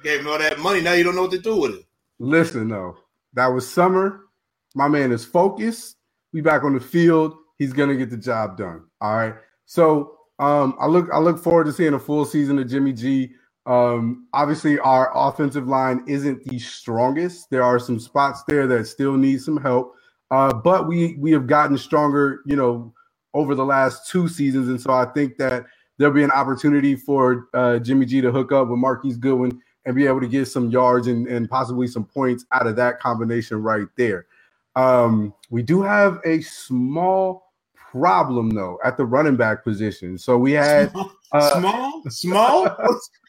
gave 0.02 0.20
him 0.20 0.28
all 0.28 0.38
that 0.38 0.58
money. 0.58 0.80
Now 0.80 0.92
you 0.92 1.04
don't 1.04 1.14
know 1.14 1.22
what 1.22 1.30
to 1.32 1.38
do 1.38 1.56
with 1.56 1.72
it. 1.74 1.84
Listen, 2.18 2.68
though, 2.68 2.96
that 3.34 3.48
was 3.48 3.70
summer. 3.70 4.20
My 4.74 4.88
man 4.88 5.12
is 5.12 5.24
focused. 5.24 5.96
We 6.32 6.40
back 6.40 6.64
on 6.64 6.72
the 6.74 6.80
field. 6.80 7.36
He's 7.58 7.72
gonna 7.72 7.96
get 7.96 8.10
the 8.10 8.16
job 8.16 8.56
done. 8.56 8.84
All 9.00 9.16
right. 9.16 9.34
So 9.66 10.16
um, 10.38 10.74
I 10.80 10.86
look 10.86 11.08
I 11.12 11.18
look 11.18 11.38
forward 11.38 11.64
to 11.66 11.72
seeing 11.72 11.94
a 11.94 11.98
full 11.98 12.24
season 12.24 12.58
of 12.58 12.68
Jimmy 12.68 12.92
G. 12.92 13.32
Um, 13.66 14.26
obviously, 14.32 14.78
our 14.80 15.10
offensive 15.14 15.68
line 15.68 16.04
isn't 16.06 16.44
the 16.44 16.58
strongest. 16.58 17.50
There 17.50 17.62
are 17.62 17.78
some 17.78 18.00
spots 18.00 18.42
there 18.48 18.66
that 18.66 18.86
still 18.86 19.14
need 19.14 19.40
some 19.40 19.56
help. 19.56 19.94
Uh, 20.30 20.52
but 20.52 20.88
we 20.88 21.14
we 21.18 21.30
have 21.32 21.46
gotten 21.46 21.76
stronger, 21.76 22.40
you 22.46 22.56
know, 22.56 22.92
over 23.34 23.54
the 23.54 23.64
last 23.64 24.08
two 24.08 24.28
seasons, 24.28 24.68
and 24.68 24.80
so 24.80 24.90
I 24.90 25.04
think 25.04 25.36
that 25.36 25.66
there'll 25.98 26.14
be 26.14 26.24
an 26.24 26.30
opportunity 26.30 26.96
for 26.96 27.48
uh, 27.54 27.78
Jimmy 27.78 28.06
G 28.06 28.20
to 28.22 28.32
hook 28.32 28.50
up 28.50 28.68
with 28.68 28.78
Marquise 28.78 29.16
Goodwin 29.16 29.60
and 29.84 29.94
be 29.94 30.06
able 30.06 30.20
to 30.20 30.28
get 30.28 30.46
some 30.46 30.70
yards 30.70 31.06
and, 31.06 31.26
and 31.26 31.48
possibly 31.48 31.86
some 31.86 32.04
points 32.04 32.44
out 32.52 32.66
of 32.66 32.76
that 32.76 32.98
combination 33.00 33.62
right 33.62 33.86
there. 33.96 34.26
Um, 34.74 35.34
we 35.50 35.62
do 35.62 35.82
have 35.82 36.18
a 36.24 36.40
small 36.40 37.52
problem 37.74 38.50
though 38.50 38.78
at 38.84 38.96
the 38.96 39.04
running 39.04 39.36
back 39.36 39.62
position. 39.62 40.16
So 40.16 40.38
we 40.38 40.52
had 40.52 40.92
uh, 41.32 41.60
small, 41.60 42.02
small. 42.08 42.76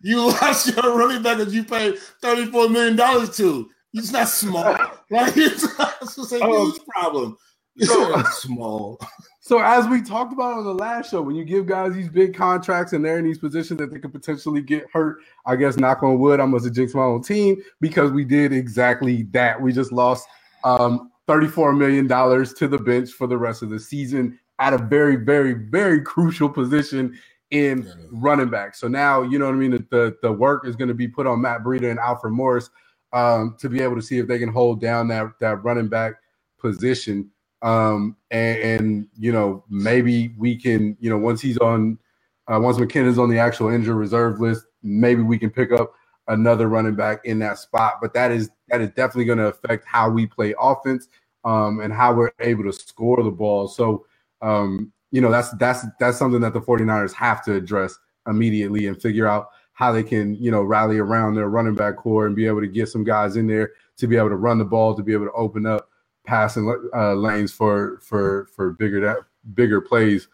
you 0.00 0.26
lost 0.26 0.74
your 0.74 0.96
running 0.96 1.22
back 1.22 1.38
that 1.38 1.50
you 1.50 1.64
paid 1.64 1.94
$34 2.22 2.70
million 2.70 3.30
to. 3.32 3.70
It's 3.92 4.12
not 4.12 4.28
small. 4.28 4.76
Like 5.12 5.36
it's, 5.36 5.64
it's 5.64 6.32
a 6.32 6.38
oh. 6.40 6.66
huge 6.66 6.80
problem. 6.86 7.36
So, 7.78 8.22
small. 8.30 9.00
So 9.40 9.58
as 9.58 9.88
we 9.88 10.02
talked 10.02 10.32
about 10.32 10.58
on 10.58 10.64
the 10.64 10.74
last 10.74 11.10
show, 11.10 11.22
when 11.22 11.34
you 11.34 11.44
give 11.44 11.66
guys 11.66 11.94
these 11.94 12.08
big 12.08 12.32
contracts 12.32 12.92
and 12.92 13.04
they're 13.04 13.18
in 13.18 13.24
these 13.24 13.38
positions 13.38 13.78
that 13.80 13.90
they 13.90 13.98
could 13.98 14.12
potentially 14.12 14.62
get 14.62 14.86
hurt, 14.92 15.18
I 15.46 15.56
guess 15.56 15.76
knock 15.76 16.04
on 16.04 16.20
wood, 16.20 16.38
I 16.38 16.46
must 16.46 16.66
have 16.66 16.74
jinxed 16.74 16.94
my 16.94 17.02
own 17.02 17.22
team 17.22 17.60
because 17.80 18.12
we 18.12 18.24
did 18.24 18.52
exactly 18.52 19.24
that. 19.32 19.60
We 19.60 19.72
just 19.72 19.90
lost 19.90 20.28
um, 20.62 21.10
$34 21.26 21.76
million 21.76 22.06
to 22.06 22.68
the 22.68 22.78
bench 22.78 23.10
for 23.10 23.26
the 23.26 23.38
rest 23.38 23.62
of 23.62 23.70
the 23.70 23.80
season 23.80 24.38
at 24.60 24.72
a 24.72 24.78
very, 24.78 25.16
very, 25.16 25.54
very 25.54 26.00
crucial 26.02 26.48
position 26.48 27.18
in 27.50 27.90
running 28.10 28.48
back. 28.48 28.74
So 28.74 28.88
now, 28.88 29.22
you 29.22 29.38
know 29.38 29.46
what 29.46 29.54
I 29.54 29.58
mean? 29.58 29.86
The, 29.90 30.16
the 30.22 30.32
work 30.32 30.66
is 30.66 30.76
going 30.76 30.88
to 30.88 30.94
be 30.94 31.08
put 31.08 31.26
on 31.26 31.40
Matt 31.40 31.62
Breida 31.62 31.90
and 31.90 31.98
Alfred 31.98 32.32
Morris 32.32 32.70
um, 33.12 33.56
to 33.58 33.68
be 33.68 33.82
able 33.82 33.96
to 33.96 34.02
see 34.02 34.18
if 34.18 34.28
they 34.28 34.38
can 34.38 34.52
hold 34.52 34.80
down 34.80 35.08
that, 35.08 35.26
that 35.40 35.64
running 35.64 35.88
back 35.88 36.14
position. 36.58 37.30
Um, 37.62 38.16
and, 38.30 38.58
and, 38.58 39.08
you 39.18 39.32
know, 39.32 39.64
maybe 39.68 40.34
we 40.38 40.56
can, 40.56 40.96
you 41.00 41.10
know, 41.10 41.18
once 41.18 41.40
he's 41.40 41.58
on, 41.58 41.98
uh, 42.46 42.58
once 42.60 42.78
McKinnon's 42.78 43.18
on 43.18 43.28
the 43.28 43.38
actual 43.38 43.68
injured 43.68 43.96
reserve 43.96 44.40
list, 44.40 44.64
maybe 44.82 45.22
we 45.22 45.38
can 45.38 45.50
pick 45.50 45.72
up 45.72 45.92
another 46.28 46.68
running 46.68 46.94
back 46.94 47.20
in 47.24 47.38
that 47.40 47.58
spot. 47.58 47.94
But 48.00 48.14
that 48.14 48.30
is 48.30 48.50
that 48.68 48.80
is 48.80 48.90
definitely 48.90 49.24
going 49.24 49.38
to 49.38 49.48
affect 49.48 49.84
how 49.86 50.08
we 50.08 50.26
play 50.26 50.54
offense 50.58 51.08
um, 51.44 51.80
and 51.80 51.92
how 51.92 52.14
we're 52.14 52.30
able 52.40 52.64
to 52.64 52.72
score 52.72 53.22
the 53.22 53.30
ball. 53.30 53.68
So, 53.68 54.06
um, 54.40 54.92
you 55.10 55.20
know, 55.20 55.30
that's 55.30 55.50
that's 55.52 55.84
that's 55.98 56.18
something 56.18 56.40
that 56.40 56.52
the 56.52 56.60
49ers 56.60 57.12
have 57.14 57.44
to 57.44 57.54
address 57.54 57.98
immediately 58.26 58.86
and 58.86 59.00
figure 59.00 59.26
out 59.26 59.48
how 59.72 59.92
they 59.92 60.02
can, 60.02 60.34
you 60.36 60.50
know, 60.50 60.62
rally 60.62 60.98
around 60.98 61.34
their 61.34 61.48
running 61.48 61.74
back 61.74 61.96
core 61.96 62.26
and 62.26 62.36
be 62.36 62.46
able 62.46 62.60
to 62.60 62.66
get 62.68 62.88
some 62.88 63.04
guys 63.04 63.36
in 63.36 63.46
there 63.46 63.70
to 63.96 64.06
be 64.06 64.16
able 64.16 64.28
to 64.28 64.36
run 64.36 64.58
the 64.58 64.64
ball, 64.64 64.94
to 64.94 65.02
be 65.02 65.12
able 65.12 65.26
to 65.26 65.32
open 65.32 65.66
up 65.66 65.88
passing 66.26 66.72
uh, 66.94 67.14
lanes 67.14 67.52
for 67.52 67.98
for 68.02 68.48
for 68.54 68.72
bigger 68.72 69.00
that 69.00 69.18
bigger 69.54 69.80
plays 69.80 70.28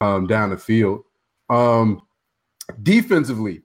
um, 0.00 0.26
down 0.26 0.50
the 0.50 0.56
field. 0.56 1.04
Um, 1.50 2.02
defensively, 2.82 3.62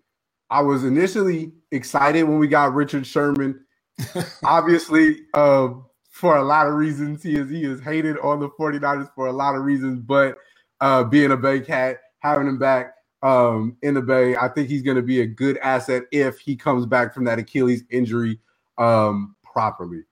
I 0.50 0.62
was 0.62 0.84
initially 0.84 1.54
excited 1.72 2.24
when 2.24 2.40
we 2.40 2.48
got 2.48 2.74
Richard 2.74 3.06
Sherman. 3.06 3.64
Obviously, 4.44 5.22
uh, 5.34 5.70
for 6.10 6.38
a 6.38 6.44
lot 6.44 6.68
of 6.68 6.74
reasons, 6.74 7.24
he 7.24 7.36
is 7.36 7.50
he 7.50 7.64
is 7.64 7.82
hated 7.82 8.18
on 8.20 8.40
the 8.40 8.50
49ers 8.50 9.12
for 9.16 9.28
a 9.28 9.34
lot 9.34 9.56
of 9.56 9.64
reasons, 9.64 10.00
but 10.02 10.38
uh, 10.82 11.04
being 11.04 11.32
a 11.32 11.38
Bay 11.38 11.60
Cat, 11.60 11.98
having 12.20 12.48
him 12.48 12.58
back 12.58 12.94
um, 13.24 13.78
in 13.82 13.94
the 13.94 14.02
Bay, 14.02 14.36
I 14.36 14.48
think 14.48 14.70
he's 14.70 14.84
going 14.84 14.98
to 14.98 15.04
be 15.04 15.22
a 15.22 15.28
good 15.28 15.58
asset 15.60 16.04
if 16.12 16.40
he 16.40 16.56
comes 16.56 16.86
back 16.86 17.14
from 17.14 17.26
that 17.26 17.40
Achilles 17.40 17.84
injury 17.90 18.40
um, 18.78 19.36
properly. 19.44 20.04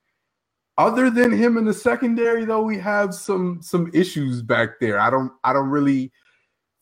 Other 0.78 1.08
than 1.08 1.32
him 1.32 1.56
in 1.56 1.64
the 1.64 1.72
secondary, 1.72 2.44
though, 2.44 2.62
we 2.62 2.78
have 2.78 3.14
some 3.14 3.60
some 3.62 3.90
issues 3.94 4.42
back 4.42 4.78
there. 4.80 5.00
I 5.00 5.08
don't 5.08 5.32
I 5.42 5.52
don't 5.54 5.70
really 5.70 6.12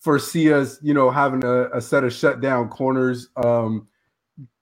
foresee 0.00 0.52
us, 0.52 0.78
you 0.82 0.92
know, 0.92 1.10
having 1.10 1.44
a, 1.44 1.70
a 1.70 1.80
set 1.80 2.04
of 2.04 2.12
shutdown 2.12 2.68
corners 2.68 3.28
um, 3.36 3.86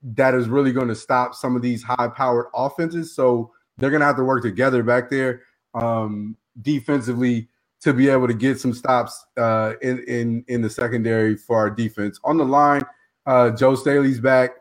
that 0.02 0.35
is 0.35 0.49
really 0.49 0.73
going 0.73 0.88
to 0.88 0.95
stop 0.95 1.35
some 1.35 1.57
of 1.57 1.62
these 1.62 1.83
high-powered 1.83 2.47
offenses. 2.55 3.14
So 3.14 3.50
they're 3.79 3.91
going 3.91 4.00
to 4.00 4.07
have 4.07 4.17
to 4.17 4.25
work 4.25 4.43
together 4.43 4.83
back 4.83 5.11
there 5.11 5.43
um, 5.75 6.37
defensively 6.61 7.49
to 7.83 7.93
be 7.93 8.09
able 8.09 8.29
to 8.29 8.35
get 8.35 8.61
some 8.61 8.73
stops 8.73 9.27
uh, 9.37 9.75
in 9.83 10.03
in 10.05 10.45
in 10.49 10.62
the 10.62 10.71
secondary 10.71 11.37
for 11.37 11.57
our 11.57 11.71
defense. 11.71 12.19
On 12.25 12.37
the 12.37 12.45
line, 12.45 12.83
uh, 13.27 13.51
Joe 13.51 13.75
Staley's 13.75 14.21
back. 14.21 14.53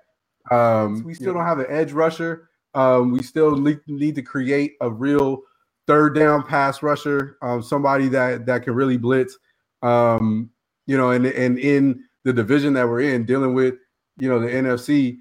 Um, 0.50 1.04
we 1.04 1.14
still 1.14 1.34
don't 1.34 1.46
have 1.46 1.60
an 1.60 1.68
edge 1.70 1.92
rusher. 1.92 2.50
Um, 2.74 3.12
we 3.12 3.22
still 3.22 3.56
need 3.58 4.16
to 4.16 4.22
create 4.22 4.74
a 4.82 4.90
real 4.90 5.42
third 5.88 6.16
down 6.16 6.44
pass 6.44 6.82
rusher, 6.82 7.38
um, 7.42 7.62
somebody 7.62 8.08
that 8.10 8.46
that 8.48 8.64
can 8.64 8.74
really 8.74 8.98
blitz. 8.98 9.38
Um, 9.82 10.50
you 10.88 10.98
know, 10.98 11.12
and 11.12 11.26
and 11.26 11.60
in 11.60 12.04
the 12.24 12.34
division 12.34 12.74
that 12.74 12.88
we're 12.88 13.02
in, 13.02 13.26
dealing 13.26 13.54
with 13.54 13.76
you 14.18 14.30
know 14.30 14.40
the 14.40 14.48
NFC, 14.48 15.20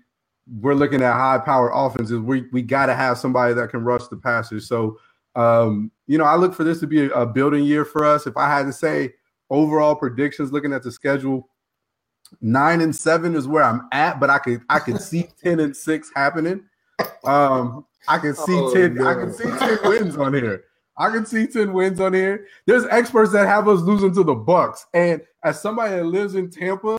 we're 0.61 0.75
looking 0.75 1.03
at 1.03 1.13
high 1.13 1.39
power 1.39 1.71
offenses. 1.73 2.19
We 2.19 2.47
we 2.51 2.63
got 2.63 2.87
to 2.87 2.95
have 2.95 3.19
somebody 3.19 3.53
that 3.55 3.71
can 3.71 3.85
rush 3.85 4.09
the 4.09 4.17
passers. 4.17 4.67
So 4.67 4.99
um, 5.35 5.91
you 6.07 6.19
know, 6.19 6.25
I 6.25 6.37
look 6.37 6.55
for 6.55 6.65
this 6.65 6.81
to 6.81 6.87
be 6.87 7.07
a, 7.07 7.11
a 7.11 7.27
building 7.27 7.65
year 7.65 7.85
for 7.85 8.05
us. 8.05 8.27
If 8.27 8.37
I 8.37 8.49
had 8.49 8.67
to 8.67 8.73
say 8.73 9.15
overall 9.49 9.95
predictions, 9.95 10.53
looking 10.53 10.73
at 10.73 10.83
the 10.83 10.91
schedule, 10.91 11.49
nine 12.41 12.81
and 12.81 12.95
seven 12.95 13.35
is 13.35 13.47
where 13.47 13.65
I'm 13.65 13.89
at, 13.93 14.21
but 14.21 14.31
I 14.31 14.39
could 14.39 14.63
I 14.69 14.79
could 14.79 15.01
see 15.01 15.29
ten 15.43 15.61
and 15.61 15.77
six 15.77 16.11
happening. 16.15 16.65
Um, 17.25 17.87
I 18.09 18.19
can 18.19 18.35
see 18.35 18.55
oh, 18.55 18.75
ten. 18.75 18.95
No. 18.95 19.07
I 19.07 19.15
can 19.15 19.33
see 19.33 19.45
ten 19.45 19.79
wins 19.85 20.17
on 20.17 20.35
here. 20.35 20.65
I 20.97 21.11
can 21.11 21.25
see 21.25 21.47
ten 21.47 21.73
wins 21.73 22.01
on 22.01 22.13
here. 22.13 22.47
There's 22.67 22.87
experts 22.87 23.33
that 23.33 23.47
have 23.47 23.69
us 23.69 23.81
losing 23.81 24.13
to 24.15 24.25
the 24.25 24.35
Bucs, 24.35 24.85
and 24.95 25.23
as 25.45 25.61
somebody 25.61 25.97
that 25.97 26.05
lives 26.05 26.35
in 26.35 26.51
Tampa, 26.51 26.99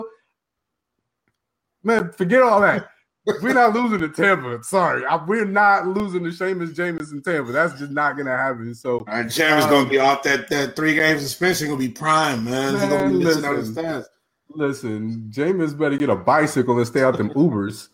man, 1.83 2.11
forget 2.11 2.41
all 2.41 2.61
that. 2.61 2.89
We're 3.25 3.53
not 3.53 3.73
losing 3.73 3.99
to 3.99 4.09
Tampa. 4.09 4.63
Sorry, 4.63 5.05
I, 5.05 5.23
we're 5.23 5.45
not 5.45 5.85
losing 5.85 6.23
to 6.23 6.31
Seamus 6.31 6.75
James 6.75 7.11
in 7.11 7.21
Tampa. 7.21 7.51
That's 7.51 7.77
just 7.77 7.91
not 7.91 8.17
gonna 8.17 8.35
happen. 8.35 8.73
So, 8.73 8.99
All 8.99 9.05
right, 9.07 9.27
Jameis 9.27 9.63
um, 9.63 9.69
gonna 9.69 9.89
be 9.89 9.99
off 9.99 10.23
that 10.23 10.49
that 10.49 10.75
three 10.75 10.95
game 10.95 11.19
suspension. 11.19 11.67
Gonna 11.67 11.79
be 11.79 11.89
prime, 11.89 12.43
man. 12.43 12.73
man 12.73 12.89
gonna 12.89 13.09
be 13.09 13.23
listen, 13.23 13.45
out 13.45 13.57
stats. 13.57 14.05
Listen, 14.49 15.29
Jameis 15.31 15.77
better 15.77 15.97
get 15.97 16.09
a 16.09 16.15
bicycle 16.15 16.77
and 16.77 16.87
stay 16.87 17.03
out 17.03 17.17
them 17.17 17.29
Ubers. 17.31 17.89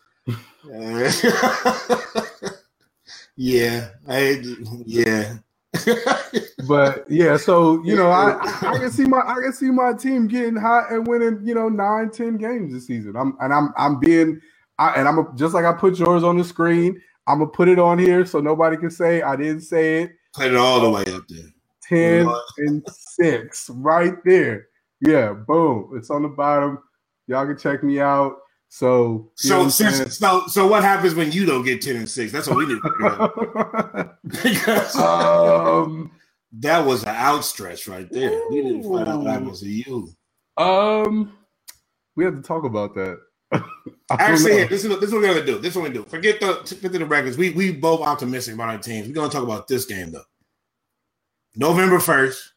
yeah, 3.36 3.90
I, 4.08 4.44
yeah. 4.86 5.38
but 6.68 7.06
yeah, 7.10 7.36
so 7.36 7.84
you 7.84 7.98
know, 7.98 8.10
I, 8.10 8.40
I 8.62 8.78
can 8.78 8.92
see 8.92 9.06
my 9.06 9.20
I 9.20 9.42
can 9.42 9.54
see 9.54 9.72
my 9.72 9.92
team 9.92 10.28
getting 10.28 10.56
hot 10.56 10.92
and 10.92 11.06
winning, 11.06 11.42
you 11.44 11.54
know, 11.54 11.68
nine, 11.68 12.12
ten 12.12 12.38
games 12.38 12.74
this 12.74 12.88
season. 12.88 13.18
I'm 13.18 13.36
and 13.42 13.54
I'm 13.54 13.74
I'm 13.78 14.00
being 14.00 14.40
I, 14.80 14.94
and 14.94 15.08
I'm 15.08 15.20
a, 15.20 15.34
just 15.36 15.54
like 15.54 15.66
I 15.66 15.74
put 15.74 15.98
yours 15.98 16.24
on 16.24 16.38
the 16.38 16.44
screen. 16.44 17.02
I'm 17.28 17.40
gonna 17.40 17.52
put 17.52 17.68
it 17.68 17.80
on 17.80 18.00
here 18.00 18.26
so 18.26 18.40
nobody 18.40 18.78
can 18.78 18.90
say 18.90 19.22
I 19.22 19.36
didn't 19.36 19.62
say 19.62 20.04
it. 20.04 20.12
Put 20.34 20.48
it 20.48 20.56
all 20.56 20.80
the 20.80 20.90
way 20.90 21.04
up 21.14 21.24
there. 21.28 21.50
Ten 21.82 22.34
and 22.58 22.84
six, 22.90 23.70
right 23.70 24.14
there. 24.26 24.68
Yeah, 25.02 25.34
boom. 25.34 25.92
It's 25.96 26.10
on 26.10 26.24
the 26.24 26.30
bottom. 26.30 26.80
Y'all 27.28 27.46
can 27.46 27.58
check 27.58 27.84
me 27.84 28.00
out. 28.00 28.38
So, 28.70 29.32
so, 29.36 29.70
so, 29.70 30.48
so, 30.48 30.68
what 30.68 30.84
happens 30.84 31.16
when 31.16 31.32
you 31.32 31.46
don't 31.46 31.64
get 31.64 31.82
ten 31.82 31.96
and 31.96 32.10
six? 32.10 32.32
That's 32.32 32.48
what 32.48 32.58
we 32.58 32.66
need. 32.66 32.82
because 34.44 34.96
um, 34.98 36.12
that 36.52 36.86
was 36.86 37.04
an 37.04 37.16
outstretch 37.16 37.88
right 37.88 38.12
there. 38.12 38.32
Ooh. 38.32 38.48
We 38.50 38.62
didn't 38.62 38.84
find 38.84 39.08
out 39.08 39.20
what 39.20 39.32
happens 39.32 39.62
to 39.62 39.70
you. 39.70 40.10
Um, 40.58 41.38
we 42.16 42.26
have 42.26 42.36
to 42.36 42.42
talk 42.42 42.66
about 42.66 42.94
that. 42.96 43.20
Actually, 44.10 44.66
this 44.66 44.86
is 44.86 44.90
this 45.00 45.10
is 45.10 45.14
what 45.14 45.22
we're 45.22 45.34
gonna 45.34 45.46
do. 45.46 45.58
This 45.58 45.72
is 45.72 45.76
what 45.76 45.90
we 45.90 45.94
do. 45.94 46.04
Forget 46.06 46.40
the 46.40 46.56
forget 46.82 47.00
the 47.00 47.06
records. 47.06 47.38
We 47.38 47.52
we 47.52 47.72
both 47.72 48.02
optimistic 48.02 48.56
about 48.56 48.70
our 48.70 48.78
teams. 48.78 49.08
We're 49.08 49.14
gonna 49.14 49.30
talk 49.30 49.44
about 49.44 49.68
this 49.68 49.86
game 49.86 50.12
though. 50.12 50.24
November 51.56 52.00
first, 52.00 52.54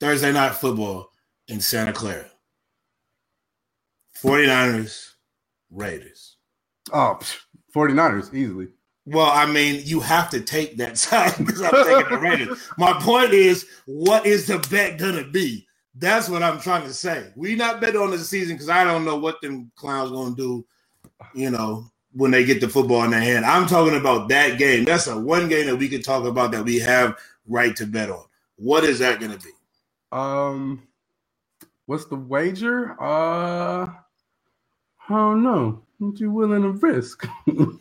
Thursday 0.00 0.32
night 0.32 0.54
football 0.54 1.10
in 1.48 1.60
Santa 1.60 1.92
Clara. 1.92 2.26
49ers 4.22 5.12
Raiders. 5.70 6.36
Oh, 6.92 7.18
49ers 7.74 8.34
easily. 8.34 8.68
Well, 9.06 9.30
I 9.30 9.46
mean, 9.46 9.82
you 9.84 10.00
have 10.00 10.30
to 10.30 10.40
take 10.40 10.76
that 10.78 10.98
side 10.98 11.34
because 11.38 11.62
I'm 11.62 11.70
taking 11.70 12.10
the 12.10 12.18
Raiders. 12.18 12.58
My 12.78 12.94
point 12.94 13.32
is, 13.32 13.66
what 13.86 14.26
is 14.26 14.46
the 14.46 14.58
bet 14.70 14.98
gonna 14.98 15.24
be? 15.24 15.67
That's 15.98 16.28
what 16.28 16.42
I'm 16.42 16.60
trying 16.60 16.84
to 16.84 16.94
say. 16.94 17.32
We 17.36 17.56
not 17.56 17.80
bet 17.80 17.96
on 17.96 18.10
the 18.10 18.18
season 18.18 18.54
because 18.56 18.68
I 18.68 18.84
don't 18.84 19.04
know 19.04 19.16
what 19.18 19.40
them 19.42 19.70
clowns 19.76 20.10
gonna 20.12 20.36
do. 20.36 20.64
You 21.34 21.50
know, 21.50 21.86
when 22.12 22.30
they 22.30 22.44
get 22.44 22.60
the 22.60 22.68
football 22.68 23.04
in 23.04 23.10
their 23.10 23.20
hand. 23.20 23.44
I'm 23.44 23.66
talking 23.66 23.96
about 23.98 24.28
that 24.28 24.58
game. 24.58 24.84
That's 24.84 25.06
a 25.08 25.18
one 25.18 25.48
game 25.48 25.66
that 25.66 25.76
we 25.76 25.88
could 25.88 26.04
talk 26.04 26.24
about 26.24 26.52
that 26.52 26.64
we 26.64 26.78
have 26.80 27.18
right 27.46 27.74
to 27.76 27.86
bet 27.86 28.10
on. 28.10 28.24
What 28.56 28.84
is 28.84 29.00
that 29.00 29.20
gonna 29.20 29.38
be? 29.38 29.50
Um, 30.12 30.88
what's 31.86 32.06
the 32.06 32.16
wager? 32.16 32.96
Uh 33.02 33.90
I 35.08 35.14
don't 35.14 35.42
know. 35.42 35.82
What 35.98 36.20
you 36.20 36.30
willing 36.30 36.62
to 36.62 36.70
risk? 36.70 37.26
mm. 37.48 37.78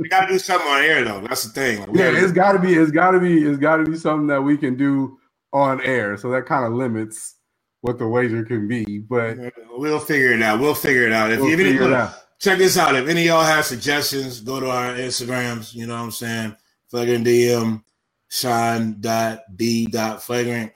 We 0.00 0.08
gotta 0.08 0.28
do 0.32 0.38
something 0.38 0.68
on 0.68 0.82
air 0.82 1.04
though. 1.04 1.20
That's 1.20 1.44
the 1.44 1.50
thing. 1.50 1.80
Like, 1.80 1.90
yeah, 1.94 2.10
it's 2.14 2.32
gotta 2.32 2.58
be, 2.58 2.74
it's 2.74 2.90
gotta 2.92 3.20
be, 3.20 3.44
it's 3.44 3.58
gotta 3.58 3.84
be 3.84 3.96
something 3.96 4.26
that 4.28 4.42
we 4.42 4.56
can 4.56 4.76
do 4.76 5.17
on 5.52 5.80
air. 5.82 6.16
So 6.16 6.30
that 6.30 6.46
kind 6.46 6.64
of 6.64 6.72
limits 6.72 7.36
what 7.80 7.98
the 7.98 8.08
wager 8.08 8.44
can 8.44 8.68
be. 8.68 8.98
But 8.98 9.36
mm-hmm. 9.36 9.80
we'll 9.80 10.00
figure 10.00 10.32
it 10.32 10.42
out. 10.42 10.60
We'll 10.60 10.74
figure 10.74 11.06
it 11.06 11.12
out. 11.12 11.30
If 11.30 11.40
we'll 11.40 11.50
you 11.50 11.78
have 11.78 11.92
any, 11.92 12.14
check 12.38 12.58
this 12.58 12.76
out. 12.76 12.94
If 12.96 13.08
any 13.08 13.22
of 13.22 13.26
y'all 13.26 13.44
have 13.44 13.64
suggestions, 13.64 14.40
go 14.40 14.60
to 14.60 14.70
our 14.70 14.94
Instagrams. 14.94 15.74
You 15.74 15.86
know 15.86 15.94
what 15.94 16.02
I'm 16.02 16.10
saying? 16.10 16.56
Flagrant 16.88 17.26
DM, 17.26 17.82
shawn 18.28 18.96
dot 19.00 19.40
b 19.56 19.86
dot 19.86 20.22
flagrant. 20.22 20.72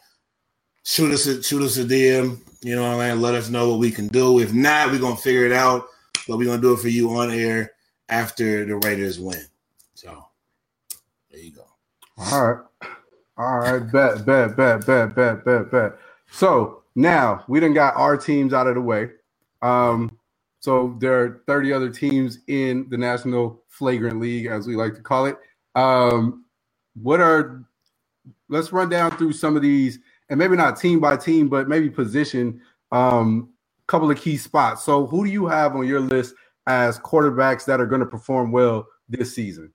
Shoot 0.85 1.13
us 1.13 1.27
a 1.27 1.43
shoot 1.43 1.63
us 1.63 1.79
a 1.79 1.85
DM. 1.85 2.41
You 2.63 2.77
know 2.77 2.83
what 2.97 3.05
I 3.05 3.11
mean? 3.11 3.23
Let 3.23 3.35
us 3.35 3.49
know 3.49 3.71
what 3.71 3.79
we 3.79 3.91
can 3.91 4.09
do. 4.09 4.41
If 4.41 4.53
not, 4.53 4.91
we're 4.91 4.99
gonna 4.99 5.17
figure 5.17 5.47
it 5.47 5.53
out. 5.53 5.87
but 6.29 6.37
we're 6.37 6.47
gonna 6.47 6.63
do 6.63 6.73
it 6.75 6.81
for 6.81 6.89
you 6.89 7.11
on 7.11 7.31
air 7.31 7.73
after 8.09 8.65
the 8.65 8.77
Raiders 8.77 9.19
win. 9.19 9.45
So 9.95 10.27
there 11.31 11.41
you 11.41 11.53
go. 11.53 11.67
All 12.19 12.47
right. 12.47 12.65
All 13.37 13.59
right. 13.59 13.81
Bet, 13.81 14.25
bet, 14.25 14.57
bet, 14.57 14.87
bet, 14.87 15.15
bet, 15.15 15.45
bet, 15.45 15.71
bet. 15.71 15.93
So 16.31 16.83
now 16.95 17.45
we 17.49 17.61
done 17.61 17.75
got 17.75 17.97
our 17.97 18.17
teams 18.17 18.53
out 18.53 18.67
of 18.67 18.75
the 18.75 18.81
way. 18.81 19.11
Um, 19.63 20.19
so 20.61 20.97
there 21.01 21.23
are 21.23 21.43
30 21.47 21.73
other 21.73 21.91
teams 21.91 22.39
in 22.47 22.87
the 22.89 22.97
National 22.97 23.63
Flagrant 23.69 24.21
League, 24.21 24.47
as 24.47 24.67
we 24.67 24.77
like 24.77 24.95
to 24.95 25.01
call 25.01 25.27
it. 25.27 25.37
Um, 25.75 26.45
what 26.95 27.21
are 27.21 27.65
let's 28.49 28.73
run 28.73 28.89
down 28.89 29.17
through 29.17 29.33
some 29.33 29.57
of 29.57 29.63
these, 29.63 29.99
and 30.29 30.39
maybe 30.39 30.57
not 30.57 30.79
team 30.79 31.01
by 31.01 31.17
team, 31.17 31.49
but 31.49 31.69
maybe 31.69 31.91
position 31.91 32.61
um 32.93 33.49
couple 33.87 34.11
of 34.11 34.19
key 34.19 34.37
spots. 34.39 34.85
So 34.85 35.07
who 35.07 35.25
do 35.25 35.31
you 35.31 35.47
have 35.47 35.77
on 35.77 35.87
your 35.87 36.01
list 36.01 36.35
as 36.67 36.99
quarterbacks 36.99 37.67
that 37.67 37.81
are 37.81 37.87
going 37.87 38.01
to 38.01 38.07
perform 38.07 38.53
well 38.53 38.87
this 39.09 39.35
season? 39.35 39.73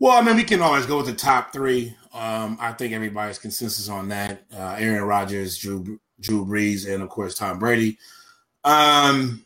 Well, 0.00 0.12
I 0.16 0.22
mean, 0.22 0.36
we 0.36 0.44
can 0.44 0.62
always 0.62 0.86
go 0.86 0.96
with 0.96 1.06
the 1.06 1.12
top 1.14 1.52
three. 1.52 1.94
Um, 2.14 2.56
I 2.58 2.72
think 2.72 2.94
everybody's 2.94 3.38
consensus 3.38 3.90
on 3.90 4.08
that: 4.08 4.44
uh, 4.52 4.76
Aaron 4.78 5.04
Rodgers, 5.04 5.58
Drew 5.58 6.00
Drew 6.20 6.46
Brees, 6.46 6.92
and 6.92 7.02
of 7.02 7.10
course 7.10 7.34
Tom 7.34 7.58
Brady. 7.58 7.98
Um, 8.64 9.44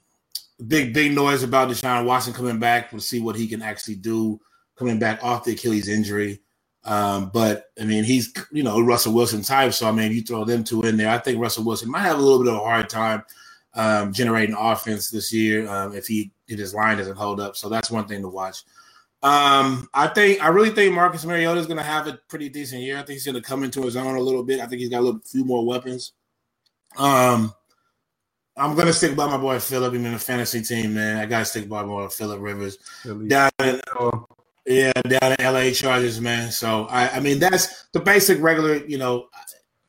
big 0.66 0.94
big 0.94 1.12
noise 1.12 1.42
about 1.42 1.70
Deshaun 1.70 2.06
Watson 2.06 2.32
coming 2.32 2.60
back. 2.60 2.92
We'll 2.92 3.00
see 3.00 3.20
what 3.20 3.34
he 3.36 3.48
can 3.48 3.62
actually 3.62 3.96
do 3.96 4.40
coming 4.76 5.00
back 5.00 5.24
off 5.24 5.44
the 5.44 5.54
Achilles 5.54 5.88
injury. 5.88 6.40
Um, 6.84 7.32
but 7.34 7.72
I 7.80 7.84
mean, 7.84 8.04
he's 8.04 8.32
you 8.52 8.62
know 8.62 8.80
Russell 8.80 9.12
Wilson 9.12 9.42
type, 9.42 9.72
so 9.72 9.88
I 9.88 9.92
mean, 9.92 10.12
you 10.12 10.22
throw 10.22 10.44
them 10.44 10.62
two 10.62 10.82
in 10.82 10.96
there. 10.96 11.10
I 11.10 11.18
think 11.18 11.40
Russell 11.40 11.64
Wilson 11.64 11.90
might 11.90 12.02
have 12.02 12.20
a 12.20 12.22
little 12.22 12.44
bit 12.44 12.52
of 12.52 12.60
a 12.60 12.64
hard 12.64 12.88
time 12.88 13.24
um, 13.74 14.12
generating 14.12 14.54
offense 14.56 15.10
this 15.10 15.32
year 15.32 15.68
um, 15.68 15.96
if 15.96 16.06
he 16.06 16.30
if 16.46 16.60
his 16.60 16.74
line 16.74 16.98
doesn't 16.98 17.16
hold 17.16 17.40
up. 17.40 17.56
So 17.56 17.68
that's 17.68 17.90
one 17.90 18.06
thing 18.06 18.22
to 18.22 18.28
watch. 18.28 18.62
Um, 19.24 19.88
I 19.94 20.08
think 20.08 20.44
I 20.44 20.48
really 20.48 20.68
think 20.68 20.94
Marcus 20.94 21.24
Mariota 21.24 21.58
is 21.58 21.66
going 21.66 21.78
to 21.78 21.82
have 21.82 22.06
a 22.06 22.20
pretty 22.28 22.50
decent 22.50 22.82
year. 22.82 22.98
I 22.98 22.98
think 22.98 23.14
he's 23.14 23.24
going 23.24 23.36
to 23.36 23.40
come 23.40 23.64
into 23.64 23.80
his 23.80 23.96
own 23.96 24.16
a 24.16 24.20
little 24.20 24.42
bit. 24.42 24.60
I 24.60 24.66
think 24.66 24.80
he's 24.80 24.90
got 24.90 25.00
a 25.00 25.00
little, 25.00 25.20
few 25.24 25.46
more 25.46 25.64
weapons. 25.64 26.12
Um, 26.98 27.54
I'm 28.54 28.74
going 28.74 28.86
to 28.86 28.92
stick 28.92 29.16
by 29.16 29.26
my 29.26 29.38
boy 29.38 29.58
Philip. 29.60 29.94
He's 29.94 30.04
in 30.04 30.12
the 30.12 30.18
fantasy 30.18 30.60
team, 30.60 30.92
man. 30.92 31.16
I 31.16 31.24
got 31.24 31.38
to 31.38 31.44
stick 31.46 31.70
by 31.70 31.80
my 31.80 31.88
boy 31.88 32.08
Philip 32.08 32.38
Rivers 32.38 32.76
down 33.26 33.50
in 33.60 33.80
yeah 34.66 34.92
down 34.92 35.34
in 35.38 35.54
LA 35.54 35.70
Chargers, 35.70 36.20
man. 36.20 36.52
So 36.52 36.84
I, 36.84 37.16
I 37.16 37.20
mean 37.20 37.38
that's 37.38 37.86
the 37.92 38.00
basic 38.00 38.42
regular, 38.42 38.84
you 38.84 38.98
know, 38.98 39.28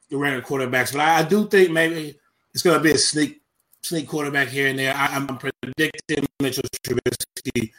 the 0.10 0.15
regular 0.15 0.44
quarterbacks. 0.44 0.94
But 0.94 1.01
I, 1.01 1.20
I 1.20 1.24
do 1.24 1.46
think 1.50 1.72
maybe 1.72 2.18
it's 2.54 2.63
going 2.63 2.77
to 2.77 2.84
be 2.84 2.92
a 2.92 2.98
sneak 2.98 3.42
sneak 3.82 4.08
quarterback 4.08 4.48
here 4.48 4.70
and 4.70 4.80
there. 4.80 4.96
I, 4.96 5.13
am 5.13 5.27
predicting 5.27 6.25
Mitchell 6.39 6.63
Trubisky 6.86 7.74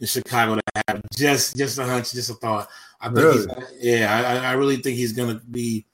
in 0.00 0.06
Chicago 0.06 0.56
to 0.56 0.62
have 0.88 1.02
just 1.16 1.56
just 1.56 1.78
a 1.78 1.84
hunch, 1.84 2.12
just 2.12 2.30
a 2.30 2.34
thought. 2.34 2.68
I 3.00 3.06
think 3.06 3.18
really? 3.18 3.46
yeah, 3.80 4.40
I, 4.44 4.50
I 4.50 4.52
really 4.52 4.76
think 4.76 4.96
he's 4.96 5.12
gonna 5.12 5.40
be 5.50 5.86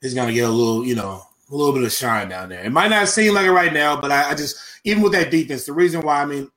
he's 0.00 0.14
gonna 0.14 0.32
get 0.32 0.48
a 0.48 0.52
little, 0.52 0.84
you 0.84 0.94
know, 0.94 1.22
a 1.50 1.54
little 1.54 1.74
bit 1.74 1.84
of 1.84 1.92
shine 1.92 2.28
down 2.28 2.48
there. 2.48 2.64
It 2.64 2.72
might 2.72 2.88
not 2.88 3.08
seem 3.08 3.34
like 3.34 3.46
it 3.46 3.52
right 3.52 3.72
now, 3.72 4.00
but 4.00 4.10
I, 4.10 4.30
I 4.30 4.34
just 4.34 4.56
even 4.84 5.02
with 5.02 5.12
that 5.12 5.30
defense, 5.30 5.64
the 5.66 5.72
reason 5.72 6.02
why 6.02 6.22
I 6.22 6.26
mean, 6.26 6.50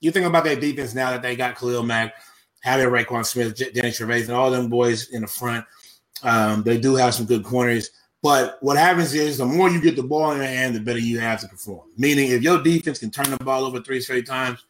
you 0.00 0.10
think 0.10 0.26
about 0.26 0.44
that 0.44 0.60
defense 0.60 0.94
now 0.94 1.10
that 1.10 1.22
they 1.22 1.36
got 1.36 1.56
Khalil 1.56 1.82
Mack, 1.82 2.14
having 2.60 2.86
Roquan 2.86 3.24
Smith, 3.24 3.56
J- 3.56 3.72
Danny 3.72 3.90
Trevathan, 3.90 4.34
all 4.34 4.50
them 4.50 4.68
boys 4.68 5.10
in 5.10 5.22
the 5.22 5.28
front. 5.28 5.64
Um, 6.22 6.62
they 6.62 6.78
do 6.78 6.94
have 6.94 7.14
some 7.14 7.26
good 7.26 7.44
corners. 7.44 7.90
But 8.22 8.56
what 8.62 8.78
happens 8.78 9.12
is 9.12 9.36
the 9.36 9.44
more 9.44 9.68
you 9.68 9.82
get 9.82 9.96
the 9.96 10.02
ball 10.02 10.30
in 10.32 10.38
your 10.38 10.46
hand, 10.46 10.74
the 10.74 10.80
better 10.80 10.98
you 10.98 11.20
have 11.20 11.40
to 11.40 11.48
perform. 11.48 11.82
Meaning, 11.98 12.30
if 12.30 12.42
your 12.42 12.62
defense 12.62 12.98
can 12.98 13.10
turn 13.10 13.30
the 13.30 13.36
ball 13.44 13.66
over 13.66 13.82
three 13.82 14.00
straight 14.00 14.26
times, 14.26 14.64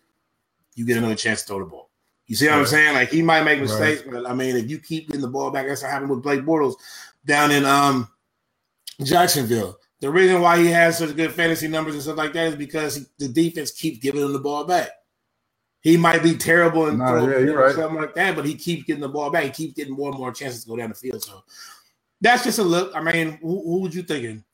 you 0.75 0.85
get 0.85 0.97
another 0.97 1.15
chance 1.15 1.43
to 1.43 1.47
throw 1.47 1.59
the 1.61 1.67
ball. 1.67 1.91
You 2.27 2.37
see 2.37 2.47
what 2.47 2.53
right. 2.53 2.61
I'm 2.61 2.67
saying? 2.67 2.95
Like 2.95 3.11
he 3.11 3.23
might 3.23 3.43
make 3.43 3.61
mistakes, 3.61 4.05
right. 4.05 4.23
but 4.23 4.31
I 4.31 4.35
mean, 4.35 4.57
if 4.57 4.69
you 4.71 4.79
keep 4.79 5.09
getting 5.09 5.21
the 5.21 5.29
ball 5.29 5.51
back, 5.51 5.67
that's 5.67 5.83
what 5.83 5.91
happened 5.91 6.11
with 6.11 6.23
Blake 6.23 6.41
Bortles 6.41 6.75
down 7.25 7.51
in 7.51 7.65
um, 7.65 8.09
Jacksonville. 9.03 9.79
The 10.01 10.11
reason 10.11 10.41
why 10.41 10.59
he 10.59 10.67
has 10.67 10.99
such 10.99 11.15
good 11.17 11.33
fantasy 11.33 11.69
numbers 11.69 11.95
and 11.95 12.03
stuff 12.03 12.17
like 12.17 12.33
that 12.33 12.49
is 12.49 12.57
because 12.57 12.97
he, 12.97 13.05
the 13.19 13.29
defense 13.29 13.71
keeps 13.71 13.99
giving 13.99 14.23
him 14.23 14.33
the 14.33 14.39
ball 14.39 14.65
back. 14.65 14.91
He 15.81 15.99
might 15.99 16.23
be 16.23 16.35
terrible 16.35 16.87
and 16.87 16.99
nah, 16.99 17.27
yeah, 17.27 17.37
right. 17.51 17.75
something 17.75 18.01
like 18.01 18.15
that, 18.15 18.35
but 18.35 18.47
he 18.47 18.55
keeps 18.55 18.85
getting 18.85 19.03
the 19.03 19.09
ball 19.09 19.31
back. 19.31 19.45
He 19.45 19.51
keeps 19.51 19.75
getting 19.75 19.95
more 19.95 20.11
and 20.11 20.19
more 20.19 20.33
chances 20.33 20.65
to 20.65 20.71
go 20.71 20.77
down 20.77 20.89
the 20.89 20.95
field. 20.95 21.23
So 21.23 21.45
that's 22.23 22.43
just 22.43 22.59
a 22.59 22.63
look. 22.63 22.97
I 22.97 23.03
mean, 23.03 23.39
who, 23.43 23.63
who 23.63 23.81
would 23.81 23.95
you 23.95 24.03
thinking? 24.03 24.45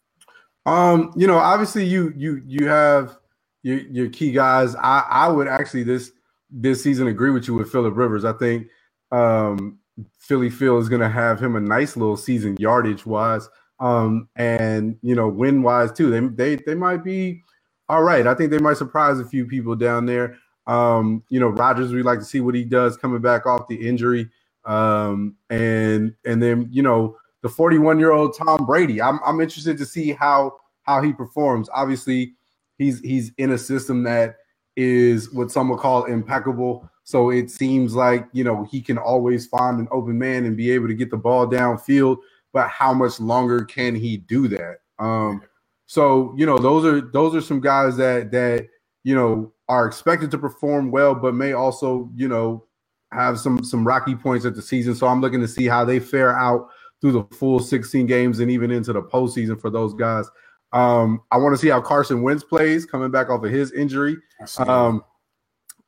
Um, 0.66 1.12
you 1.16 1.28
know, 1.28 1.38
obviously 1.38 1.84
you 1.84 2.12
you 2.16 2.42
you 2.44 2.66
have 2.66 3.16
your 3.62 3.78
your 3.78 4.08
key 4.10 4.32
guys. 4.32 4.74
I 4.76 5.04
I 5.08 5.28
would 5.28 5.48
actually 5.48 5.84
this 5.84 6.12
this 6.50 6.82
season 6.82 7.08
agree 7.08 7.30
with 7.30 7.46
you 7.48 7.54
with 7.54 7.70
Philip 7.70 7.96
Rivers. 7.96 8.24
I 8.24 8.32
think 8.34 8.68
um 9.12 9.78
Philly 10.18 10.50
Phil 10.50 10.78
is 10.78 10.88
going 10.88 11.00
to 11.00 11.08
have 11.08 11.40
him 11.40 11.56
a 11.56 11.60
nice 11.60 11.96
little 11.96 12.16
season 12.16 12.56
yardage 12.58 13.04
wise, 13.06 13.48
um, 13.80 14.28
and 14.36 14.96
you 15.02 15.14
know 15.14 15.28
win 15.28 15.62
wise 15.62 15.92
too. 15.92 16.10
They 16.10 16.20
they 16.56 16.62
they 16.64 16.74
might 16.74 17.04
be 17.04 17.42
all 17.88 18.02
right. 18.02 18.26
I 18.26 18.34
think 18.34 18.50
they 18.50 18.58
might 18.58 18.76
surprise 18.76 19.18
a 19.18 19.24
few 19.24 19.46
people 19.46 19.74
down 19.74 20.06
there. 20.06 20.36
Um, 20.66 21.24
you 21.28 21.40
know, 21.40 21.48
Rodgers, 21.48 21.92
we 21.92 22.02
like 22.02 22.20
to 22.20 22.24
see 22.24 22.40
what 22.40 22.54
he 22.54 22.64
does 22.64 22.96
coming 22.96 23.20
back 23.20 23.46
off 23.46 23.68
the 23.68 23.76
injury, 23.76 24.28
um, 24.64 25.34
and 25.50 26.14
and 26.24 26.42
then 26.42 26.68
you 26.70 26.82
know 26.82 27.16
the 27.42 27.48
41 27.48 27.98
year 27.98 28.12
old 28.12 28.36
Tom 28.36 28.64
Brady. 28.66 29.02
I'm 29.02 29.18
I'm 29.24 29.40
interested 29.40 29.78
to 29.78 29.86
see 29.86 30.12
how 30.12 30.56
how 30.82 31.02
he 31.02 31.12
performs. 31.12 31.68
Obviously, 31.72 32.34
he's 32.80 32.98
he's 33.00 33.30
in 33.36 33.52
a 33.52 33.58
system 33.58 34.02
that 34.04 34.36
is 34.74 35.32
what 35.32 35.50
some 35.50 35.68
would 35.68 35.78
call 35.78 36.04
impeccable. 36.04 36.88
So 37.04 37.30
it 37.30 37.50
seems 37.50 37.94
like 37.94 38.26
you 38.32 38.42
know 38.42 38.64
he 38.64 38.80
can 38.80 38.98
always 38.98 39.46
find 39.46 39.78
an 39.78 39.88
open 39.92 40.18
man 40.18 40.46
and 40.46 40.56
be 40.56 40.70
able 40.70 40.88
to 40.88 40.94
get 40.94 41.10
the 41.10 41.16
ball 41.16 41.46
downfield. 41.46 42.16
But 42.52 42.68
how 42.68 42.92
much 42.92 43.20
longer 43.20 43.64
can 43.64 43.94
he 43.94 44.16
do 44.16 44.48
that? 44.48 44.78
Um, 44.98 45.42
so 45.86 46.34
you 46.36 46.46
know 46.46 46.58
those 46.58 46.84
are 46.84 47.00
those 47.00 47.34
are 47.34 47.40
some 47.42 47.60
guys 47.60 47.96
that 47.98 48.32
that 48.32 48.68
you 49.04 49.14
know 49.14 49.52
are 49.68 49.86
expected 49.86 50.30
to 50.32 50.38
perform 50.38 50.90
well, 50.90 51.14
but 51.14 51.34
may 51.34 51.52
also 51.52 52.10
you 52.16 52.28
know 52.28 52.64
have 53.12 53.38
some 53.38 53.62
some 53.62 53.86
rocky 53.86 54.14
points 54.14 54.46
at 54.46 54.54
the 54.54 54.62
season. 54.62 54.94
So 54.94 55.06
I'm 55.06 55.20
looking 55.20 55.40
to 55.40 55.48
see 55.48 55.66
how 55.66 55.84
they 55.84 56.00
fare 56.00 56.34
out 56.34 56.68
through 57.00 57.12
the 57.12 57.24
full 57.34 57.58
16 57.58 58.06
games 58.06 58.40
and 58.40 58.50
even 58.50 58.70
into 58.70 58.92
the 58.92 59.02
postseason 59.02 59.60
for 59.60 59.70
those 59.70 59.94
guys. 59.94 60.26
Um, 60.72 61.22
I 61.30 61.36
want 61.38 61.54
to 61.54 61.58
see 61.58 61.68
how 61.68 61.80
Carson 61.80 62.22
Wentz 62.22 62.44
plays 62.44 62.86
coming 62.86 63.10
back 63.10 63.28
off 63.28 63.44
of 63.44 63.50
his 63.50 63.72
injury. 63.72 64.16
Um, 64.58 65.04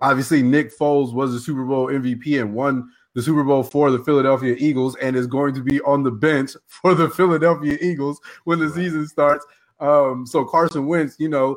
obviously, 0.01 0.43
Nick 0.43 0.77
Foles 0.77 1.13
was 1.13 1.33
the 1.33 1.41
Super 1.41 1.65
Bowl 1.65 1.87
MVP 1.87 2.41
and 2.41 2.55
won 2.55 2.91
the 3.15 3.23
Super 3.23 3.45
Bowl 3.45 3.63
for 3.63 3.91
the 3.91 4.03
Philadelphia 4.03 4.57
Eagles 4.59 4.97
and 4.97 5.15
is 5.17 5.27
going 5.27 5.55
to 5.55 5.63
be 5.63 5.81
on 5.83 6.03
the 6.03 6.11
bench 6.11 6.53
for 6.67 6.95
the 6.95 7.09
Philadelphia 7.11 7.79
Eagles 7.81 8.21
when 8.45 8.59
the 8.59 8.71
season 8.71 9.07
starts. 9.07 9.45
Um, 9.81 10.27
so 10.27 10.45
Carson 10.45 10.87
Wentz, 10.87 11.17
you 11.19 11.29
know, 11.29 11.57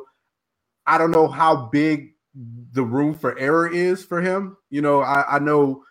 I 0.86 0.98
don't 0.98 1.10
know 1.10 1.28
how 1.28 1.66
big 1.66 2.12
the 2.72 2.82
room 2.84 3.14
for 3.14 3.38
error 3.38 3.68
is 3.68 4.04
for 4.04 4.20
him. 4.20 4.56
You 4.70 4.82
know, 4.82 5.00
I, 5.00 5.36
I 5.36 5.38
know 5.38 5.82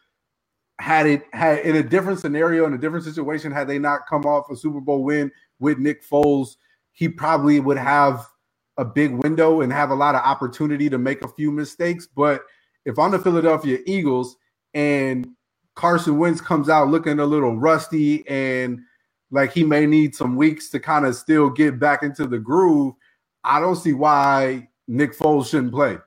had 0.79 1.05
it 1.05 1.23
had 1.33 1.59
in 1.59 1.77
a 1.77 1.83
different 1.83 2.19
scenario 2.19 2.65
in 2.65 2.73
a 2.73 2.77
different 2.77 3.05
situation, 3.05 3.51
had 3.51 3.67
they 3.67 3.79
not 3.79 4.07
come 4.07 4.25
off 4.25 4.49
a 4.49 4.55
Super 4.55 4.81
Bowl 4.81 5.03
win 5.03 5.31
with 5.59 5.79
Nick 5.79 6.05
Foles, 6.05 6.57
he 6.95 7.07
probably 7.07 7.59
would 7.59 7.77
have 7.77 8.25
a 8.77 8.83
big 8.83 9.11
window 9.11 9.61
and 9.61 9.71
have 9.71 9.91
a 9.91 9.95
lot 9.95 10.15
of 10.15 10.21
opportunity 10.21 10.89
to 10.89 10.97
make 10.97 11.21
a 11.21 11.27
few 11.29 11.51
mistakes. 11.51 12.07
But 12.07 12.41
if 12.85 12.97
I'm 12.97 13.11
the 13.11 13.19
Philadelphia 13.19 13.77
Eagles 13.85 14.35
and 14.73 15.27
Carson 15.75 16.17
Wentz 16.17 16.41
comes 16.41 16.69
out 16.69 16.89
looking 16.89 17.19
a 17.19 17.25
little 17.25 17.55
rusty 17.55 18.27
and 18.27 18.79
like 19.31 19.53
he 19.53 19.63
may 19.63 19.85
need 19.85 20.15
some 20.15 20.35
weeks 20.35 20.69
to 20.69 20.79
kind 20.79 21.05
of 21.05 21.15
still 21.15 21.49
get 21.49 21.79
back 21.79 22.01
into 22.01 22.25
the 22.25 22.39
groove, 22.39 22.95
I 23.43 23.59
don't 23.59 23.75
see 23.75 23.93
why 23.93 24.69
Nick 24.87 25.15
Foles 25.17 25.49
shouldn't 25.49 25.73
play. 25.73 25.99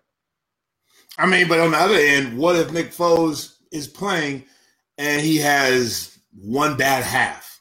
I 1.17 1.27
mean, 1.27 1.49
but 1.49 1.61
on 1.61 1.71
the 1.71 1.79
other 1.79 1.97
end, 1.97 2.37
what 2.37 2.57
if 2.57 2.73
Nick 2.73 2.93
Foles 2.93 3.57
is 3.71 3.89
playing 3.89 4.45
and 4.97 5.21
he 5.21 5.39
has 5.39 6.19
one 6.41 6.77
bad 6.77 7.05
half. 7.05 7.61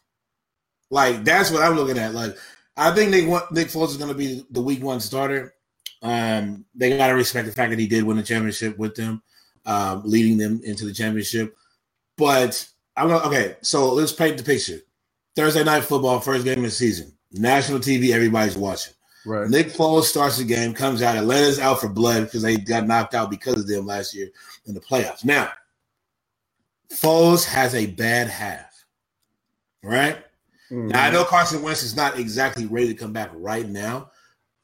Like 0.89 1.23
that's 1.23 1.51
what 1.51 1.61
I'm 1.61 1.75
looking 1.75 1.97
at. 1.97 2.13
Like 2.13 2.35
I 2.77 2.91
think 2.91 3.11
Nick 3.11 3.25
Nick 3.51 3.67
Foles 3.69 3.89
is 3.89 3.97
going 3.97 4.11
to 4.11 4.17
be 4.17 4.45
the 4.51 4.61
week 4.61 4.83
one 4.83 4.99
starter. 4.99 5.53
Um, 6.01 6.65
they 6.75 6.95
got 6.95 7.07
to 7.07 7.13
respect 7.13 7.47
the 7.47 7.51
fact 7.53 7.71
that 7.71 7.79
he 7.79 7.87
did 7.87 8.03
win 8.03 8.17
the 8.17 8.23
championship 8.23 8.77
with 8.77 8.95
them, 8.95 9.23
um, 9.65 10.03
leading 10.05 10.37
them 10.37 10.61
into 10.63 10.85
the 10.85 10.93
championship. 10.93 11.55
But 12.17 12.67
I'm 12.95 13.09
gonna, 13.09 13.25
okay. 13.27 13.55
So 13.61 13.93
let's 13.93 14.11
paint 14.13 14.37
the 14.37 14.43
picture. 14.43 14.79
Thursday 15.35 15.63
night 15.63 15.83
football, 15.83 16.19
first 16.19 16.45
game 16.45 16.59
of 16.59 16.63
the 16.63 16.71
season, 16.71 17.13
national 17.31 17.79
TV, 17.79 18.11
everybody's 18.11 18.57
watching. 18.57 18.93
Right. 19.25 19.49
Nick 19.49 19.67
Foles 19.67 20.03
starts 20.03 20.37
the 20.37 20.45
game, 20.45 20.73
comes 20.73 21.01
out. 21.01 21.17
Atlanta's 21.17 21.59
out 21.59 21.81
for 21.81 21.89
blood 21.89 22.23
because 22.23 22.43
they 22.43 22.57
got 22.57 22.87
knocked 22.87 23.13
out 23.13 23.29
because 23.29 23.59
of 23.59 23.67
them 23.67 23.85
last 23.85 24.15
year 24.15 24.29
in 24.65 24.73
the 24.73 24.79
playoffs. 24.79 25.25
Now, 25.25 25.51
Foles 26.91 27.45
has 27.45 27.75
a 27.75 27.87
bad 27.87 28.27
half, 28.29 28.85
right? 29.83 30.17
Mm-hmm. 30.71 30.89
Now 30.89 31.05
I 31.05 31.09
know 31.09 31.23
Carson 31.23 31.61
Wentz 31.61 31.83
is 31.83 31.95
not 31.95 32.19
exactly 32.19 32.65
ready 32.65 32.87
to 32.87 32.93
come 32.93 33.13
back 33.13 33.29
right 33.33 33.67
now, 33.67 34.11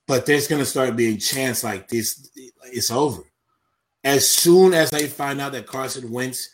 but 0.07 0.25
there's 0.25 0.47
going 0.47 0.61
to 0.61 0.65
start 0.65 0.95
being 0.95 1.17
chants 1.17 1.63
like 1.63 1.87
this. 1.87 2.29
It's 2.65 2.91
over. 2.91 3.23
As 4.03 4.29
soon 4.29 4.73
as 4.73 4.91
they 4.91 5.07
find 5.07 5.39
out 5.39 5.53
that 5.53 5.65
Carson 5.65 6.11
Wentz 6.11 6.49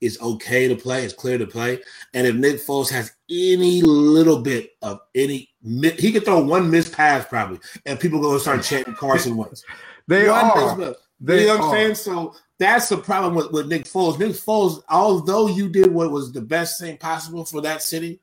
is 0.00 0.20
okay 0.20 0.68
to 0.68 0.76
play, 0.76 1.04
is 1.04 1.12
clear 1.12 1.36
to 1.38 1.46
play, 1.46 1.80
and 2.14 2.26
if 2.26 2.34
Nick 2.34 2.56
Foles 2.56 2.90
has 2.90 3.12
any 3.30 3.82
little 3.82 4.40
bit 4.40 4.70
of 4.82 5.00
any, 5.14 5.50
he 5.62 6.12
could 6.12 6.24
throw 6.24 6.42
one 6.42 6.70
missed 6.70 6.92
pass 6.92 7.26
probably, 7.26 7.58
and 7.84 8.00
people 8.00 8.20
going 8.20 8.36
to 8.36 8.40
start 8.40 8.62
chanting 8.62 8.94
Carson 8.94 9.36
Wentz. 9.36 9.62
they 10.08 10.28
one 10.28 10.44
are. 10.44 10.94
They 11.20 11.42
you 11.42 11.46
know 11.46 11.58
what 11.58 11.64
I'm 11.68 11.70
saying? 11.72 11.94
So 11.94 12.34
that's 12.58 12.88
the 12.88 12.98
problem 12.98 13.34
with, 13.34 13.50
with 13.50 13.68
Nick 13.68 13.84
Foles. 13.84 14.18
Nick 14.18 14.32
Foles, 14.32 14.82
although 14.88 15.48
you 15.48 15.68
did 15.68 15.92
what 15.92 16.10
was 16.10 16.32
the 16.32 16.40
best 16.40 16.80
thing 16.80 16.98
possible 16.98 17.44
for 17.44 17.60
that 17.62 17.82
city, 17.82 18.20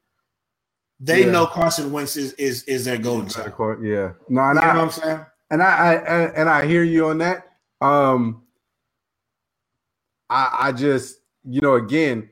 they 1.04 1.26
yeah. 1.26 1.32
know 1.32 1.46
Carson 1.46 1.92
Wentz 1.92 2.16
is 2.16 2.32
is, 2.34 2.64
is 2.64 2.86
their 2.86 2.98
golden 2.98 3.28
child. 3.28 3.84
Yeah, 3.84 4.14
no, 4.30 4.42
and 4.42 4.56
you 4.56 4.62
I, 4.62 4.74
know 4.74 4.80
what 4.80 4.84
I'm 4.84 4.90
saying. 4.90 5.26
And 5.52 5.62
I, 5.62 5.96
I 5.96 6.22
and 6.32 6.50
I 6.50 6.66
hear 6.66 6.84
you 6.84 7.08
on 7.08 7.18
that. 7.18 7.48
Um, 7.82 8.44
I 10.30 10.58
I 10.60 10.72
just 10.72 11.20
you 11.44 11.60
know 11.60 11.76
again, 11.76 12.30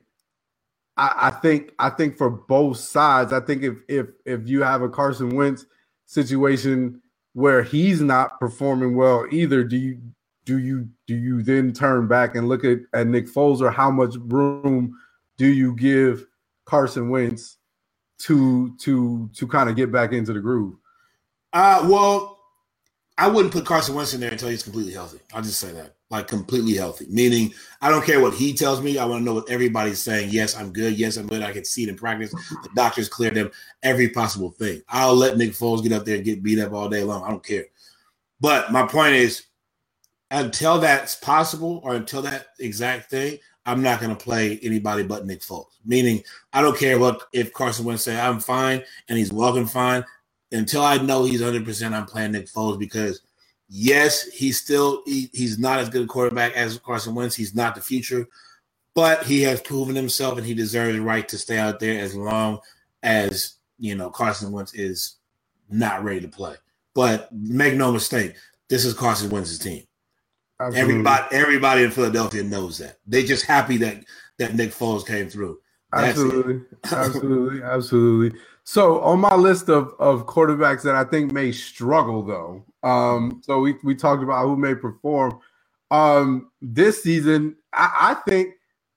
I, 0.96 1.14
I 1.16 1.30
think 1.30 1.72
I 1.78 1.90
think 1.90 2.16
for 2.16 2.30
both 2.30 2.78
sides, 2.78 3.34
I 3.34 3.40
think 3.40 3.62
if 3.62 3.76
if 3.88 4.06
if 4.24 4.48
you 4.48 4.62
have 4.62 4.80
a 4.80 4.88
Carson 4.88 5.36
Wentz 5.36 5.66
situation 6.06 7.02
where 7.34 7.62
he's 7.62 8.00
not 8.00 8.40
performing 8.40 8.96
well 8.96 9.26
either, 9.30 9.64
do 9.64 9.76
you 9.76 10.00
do 10.46 10.58
you 10.58 10.88
do 11.06 11.14
you 11.14 11.42
then 11.42 11.74
turn 11.74 12.08
back 12.08 12.34
and 12.34 12.48
look 12.48 12.64
at, 12.64 12.78
at 12.94 13.06
Nick 13.06 13.26
Foles 13.26 13.60
or 13.60 13.70
how 13.70 13.90
much 13.90 14.14
room 14.16 14.98
do 15.36 15.46
you 15.46 15.76
give 15.76 16.26
Carson 16.64 17.10
Wentz 17.10 17.58
to 18.24 18.74
to 18.78 19.30
to 19.34 19.46
kind 19.46 19.68
of 19.68 19.76
get 19.76 19.92
back 19.92 20.12
into 20.12 20.32
the 20.32 20.40
groove? 20.40 20.74
Uh 21.52 21.86
well, 21.88 22.38
I 23.18 23.28
wouldn't 23.28 23.52
put 23.52 23.66
Carson 23.66 23.94
Wentz 23.94 24.14
in 24.14 24.20
there 24.20 24.32
until 24.32 24.48
he's 24.48 24.62
completely 24.62 24.92
healthy. 24.92 25.18
I'll 25.34 25.42
just 25.42 25.60
say 25.60 25.72
that. 25.72 25.96
Like 26.10 26.28
completely 26.28 26.74
healthy. 26.74 27.06
Meaning 27.08 27.52
I 27.80 27.90
don't 27.90 28.04
care 28.04 28.20
what 28.20 28.34
he 28.34 28.52
tells 28.54 28.80
me. 28.80 28.98
I 28.98 29.04
want 29.04 29.20
to 29.20 29.24
know 29.24 29.34
what 29.34 29.50
everybody's 29.50 30.00
saying. 30.00 30.30
Yes, 30.30 30.56
I'm 30.56 30.72
good. 30.72 30.98
Yes, 30.98 31.16
I'm 31.16 31.26
good. 31.26 31.42
I 31.42 31.52
can 31.52 31.64
see 31.64 31.84
it 31.84 31.88
in 31.88 31.96
practice. 31.96 32.30
The 32.30 32.68
doctors 32.74 33.08
cleared 33.08 33.36
him 33.36 33.50
every 33.82 34.08
possible 34.08 34.50
thing. 34.50 34.82
I'll 34.88 35.14
let 35.14 35.36
Nick 35.36 35.50
Foles 35.50 35.82
get 35.82 35.92
up 35.92 36.04
there 36.04 36.16
and 36.16 36.24
get 36.24 36.42
beat 36.42 36.58
up 36.58 36.72
all 36.72 36.88
day 36.88 37.02
long. 37.02 37.24
I 37.24 37.30
don't 37.30 37.44
care. 37.44 37.66
But 38.40 38.72
my 38.72 38.86
point 38.86 39.14
is 39.14 39.44
until 40.30 40.78
that's 40.78 41.14
possible 41.14 41.80
or 41.84 41.94
until 41.94 42.22
that 42.22 42.48
exact 42.58 43.10
thing, 43.10 43.38
I'm 43.64 43.82
not 43.82 44.00
going 44.00 44.14
to 44.14 44.22
play 44.24 44.58
anybody 44.62 45.02
but 45.04 45.26
Nick 45.26 45.40
Foles. 45.40 45.66
Meaning, 45.84 46.22
I 46.52 46.60
don't 46.62 46.78
care 46.78 46.98
what 46.98 47.22
if 47.32 47.52
Carson 47.52 47.84
Wentz 47.84 48.02
say 48.04 48.18
I'm 48.18 48.40
fine 48.40 48.82
and 49.08 49.18
he's 49.18 49.32
walking 49.32 49.66
fine. 49.66 50.04
Until 50.50 50.82
I 50.82 50.98
know 50.98 51.24
he's 51.24 51.40
100, 51.40 51.64
percent 51.64 51.94
I'm 51.94 52.06
playing 52.06 52.32
Nick 52.32 52.46
Foles 52.46 52.78
because 52.78 53.22
yes, 53.68 54.24
he's 54.24 54.60
still 54.60 55.02
he, 55.06 55.30
he's 55.32 55.58
not 55.58 55.78
as 55.78 55.88
good 55.88 56.04
a 56.04 56.06
quarterback 56.06 56.54
as 56.54 56.78
Carson 56.78 57.14
Wentz. 57.14 57.34
He's 57.34 57.54
not 57.54 57.74
the 57.74 57.80
future, 57.80 58.26
but 58.94 59.24
he 59.24 59.42
has 59.42 59.60
proven 59.62 59.96
himself 59.96 60.36
and 60.36 60.46
he 60.46 60.54
deserves 60.54 60.94
the 60.94 61.02
right 61.02 61.26
to 61.28 61.38
stay 61.38 61.58
out 61.58 61.80
there 61.80 62.00
as 62.00 62.14
long 62.14 62.58
as 63.02 63.54
you 63.78 63.94
know 63.94 64.10
Carson 64.10 64.52
Wentz 64.52 64.74
is 64.74 65.16
not 65.70 66.04
ready 66.04 66.20
to 66.20 66.28
play. 66.28 66.56
But 66.94 67.32
make 67.32 67.74
no 67.74 67.90
mistake, 67.90 68.34
this 68.68 68.84
is 68.84 68.92
Carson 68.94 69.30
Wentz's 69.30 69.58
team. 69.58 69.84
Absolutely. 70.62 70.80
Everybody, 70.80 71.36
everybody 71.36 71.82
in 71.82 71.90
Philadelphia 71.90 72.44
knows 72.44 72.78
that. 72.78 72.98
They 73.06 73.24
just 73.24 73.46
happy 73.46 73.76
that 73.78 74.04
that 74.38 74.54
Nick 74.54 74.70
Foles 74.70 75.04
came 75.04 75.28
through. 75.28 75.58
That's 75.92 76.10
absolutely, 76.10 76.60
absolutely, 76.84 77.62
absolutely. 77.64 78.40
So 78.64 79.00
on 79.00 79.18
my 79.18 79.34
list 79.34 79.68
of 79.68 79.92
of 79.98 80.26
quarterbacks 80.26 80.82
that 80.82 80.94
I 80.94 81.04
think 81.04 81.32
may 81.32 81.50
struggle 81.50 82.22
though, 82.22 82.64
um, 82.88 83.42
so 83.44 83.58
we 83.58 83.74
we 83.82 83.96
talked 83.96 84.22
about 84.22 84.44
who 84.44 84.56
may 84.56 84.74
perform. 84.76 85.40
Um, 85.90 86.50
this 86.62 87.02
season, 87.02 87.56
I, 87.72 88.14
I 88.24 88.30
think, 88.30 88.54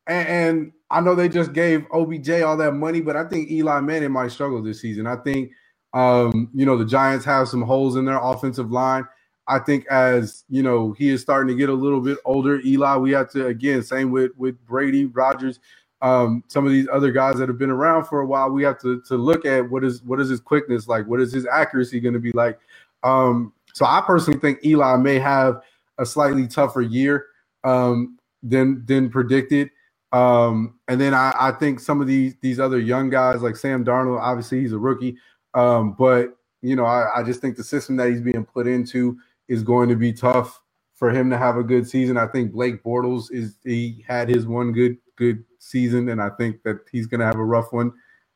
and, 0.07 0.27
and 0.27 0.71
I 0.91 1.01
know 1.01 1.15
they 1.15 1.27
just 1.27 1.51
gave 1.51 1.85
OBJ 1.91 2.29
all 2.41 2.55
that 2.57 2.73
money, 2.73 3.01
but 3.01 3.17
I 3.17 3.25
think 3.25 3.51
Eli 3.51 3.81
Manning 3.81 4.11
might 4.11 4.31
struggle 4.31 4.61
this 4.61 4.81
season. 4.81 5.07
I 5.07 5.17
think, 5.17 5.51
um, 5.93 6.49
you 6.53 6.65
know, 6.65 6.77
the 6.77 6.85
Giants 6.85 7.25
have 7.25 7.49
some 7.49 7.63
holes 7.63 7.97
in 7.97 8.05
their 8.05 8.19
offensive 8.21 8.71
line. 8.71 9.05
I 9.47 9.59
think 9.59 9.85
as 9.87 10.43
you 10.49 10.63
know 10.63 10.93
he 10.93 11.09
is 11.09 11.21
starting 11.21 11.55
to 11.55 11.59
get 11.59 11.69
a 11.69 11.73
little 11.73 12.01
bit 12.01 12.17
older. 12.25 12.61
Eli, 12.65 12.97
we 12.97 13.11
have 13.11 13.29
to 13.31 13.47
again 13.47 13.83
same 13.83 14.11
with 14.11 14.31
with 14.37 14.63
Brady, 14.65 15.05
Rodgers, 15.05 15.59
um, 16.01 16.43
some 16.47 16.65
of 16.65 16.71
these 16.71 16.87
other 16.91 17.11
guys 17.11 17.37
that 17.37 17.49
have 17.49 17.57
been 17.57 17.69
around 17.69 18.05
for 18.05 18.21
a 18.21 18.25
while. 18.25 18.49
We 18.49 18.63
have 18.63 18.79
to 18.81 19.01
to 19.07 19.15
look 19.15 19.45
at 19.45 19.69
what 19.69 19.83
is 19.83 20.03
what 20.03 20.19
is 20.19 20.29
his 20.29 20.39
quickness 20.39 20.87
like, 20.87 21.05
what 21.07 21.19
is 21.21 21.33
his 21.33 21.45
accuracy 21.45 21.99
going 21.99 22.13
to 22.13 22.19
be 22.19 22.31
like. 22.31 22.59
Um, 23.03 23.53
so 23.73 23.85
I 23.85 24.01
personally 24.05 24.39
think 24.39 24.63
Eli 24.65 24.97
may 24.97 25.19
have 25.19 25.61
a 25.97 26.05
slightly 26.05 26.47
tougher 26.47 26.81
year 26.81 27.27
um, 27.63 28.17
than 28.43 28.85
than 28.85 29.09
predicted. 29.09 29.69
Um, 30.11 30.79
and 30.87 30.99
then 30.99 31.13
I, 31.13 31.33
I 31.37 31.51
think 31.51 31.79
some 31.79 32.01
of 32.01 32.07
these 32.07 32.35
these 32.41 32.59
other 32.59 32.79
young 32.79 33.09
guys 33.09 33.41
like 33.41 33.55
Sam 33.55 33.83
Darnold, 33.83 34.19
obviously 34.21 34.61
he's 34.61 34.71
a 34.73 34.77
rookie, 34.77 35.17
um, 35.53 35.93
but 35.93 36.37
you 36.61 36.75
know 36.75 36.85
I, 36.85 37.19
I 37.19 37.23
just 37.23 37.41
think 37.41 37.57
the 37.57 37.63
system 37.63 37.95
that 37.97 38.09
he's 38.09 38.21
being 38.21 38.45
put 38.45 38.67
into 38.67 39.17
is 39.47 39.63
going 39.63 39.89
to 39.89 39.95
be 39.95 40.13
tough 40.13 40.61
for 40.95 41.11
him 41.11 41.29
to 41.29 41.37
have 41.37 41.57
a 41.57 41.63
good 41.63 41.87
season. 41.87 42.17
I 42.17 42.27
think 42.27 42.53
Blake 42.53 42.83
Bortles 42.83 43.31
is 43.31 43.57
he 43.63 44.03
had 44.07 44.29
his 44.29 44.47
one 44.47 44.71
good 44.71 44.97
good 45.15 45.43
season, 45.59 46.09
and 46.09 46.21
I 46.21 46.29
think 46.29 46.63
that 46.63 46.79
he's 46.91 47.07
going 47.07 47.19
to 47.19 47.25
have 47.25 47.37
a 47.37 47.43
rough 47.43 47.71
one 47.71 47.93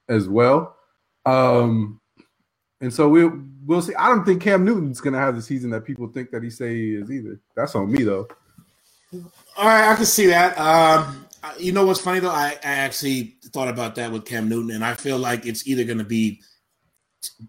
as 0.08 0.28
well. 0.28 0.76
Um, 1.26 2.00
and 2.82 2.94
so 2.94 3.10
we'll 3.10 3.42
we'll 3.66 3.82
see. 3.82 3.96
I 3.96 4.08
don't 4.10 4.26
think 4.26 4.42
Cam 4.42 4.64
Newton's 4.64 5.02
going 5.02 5.14
to 5.14 5.20
have 5.20 5.36
the 5.36 5.42
season 5.42 5.70
that 5.72 5.86
people 5.86 6.08
think 6.08 6.32
that 6.32 6.44
he 6.44 6.50
say 6.50 6.76
he 6.76 6.96
is 6.96 7.12
either. 7.12 7.40
That's 7.56 7.76
on 7.76 7.92
me 7.92 8.04
though. 8.04 8.28
All 9.58 9.66
right, 9.66 9.92
I 9.92 9.96
can 9.96 10.06
see 10.06 10.28
that. 10.28 10.58
Um, 10.58 11.26
you 11.58 11.72
know 11.72 11.86
what's 11.86 12.02
funny 12.02 12.20
though? 12.20 12.30
I, 12.30 12.58
I 12.64 12.72
actually 12.72 13.36
thought 13.46 13.68
about 13.68 13.96
that 13.96 14.12
with 14.12 14.26
Cam 14.26 14.50
Newton, 14.50 14.72
and 14.72 14.86
I 14.86 14.94
feel 14.94 15.18
like 15.18 15.46
it's 15.46 15.68
either 15.68 15.84
going 15.84 15.98
to 15.98 16.04
be 16.04 16.42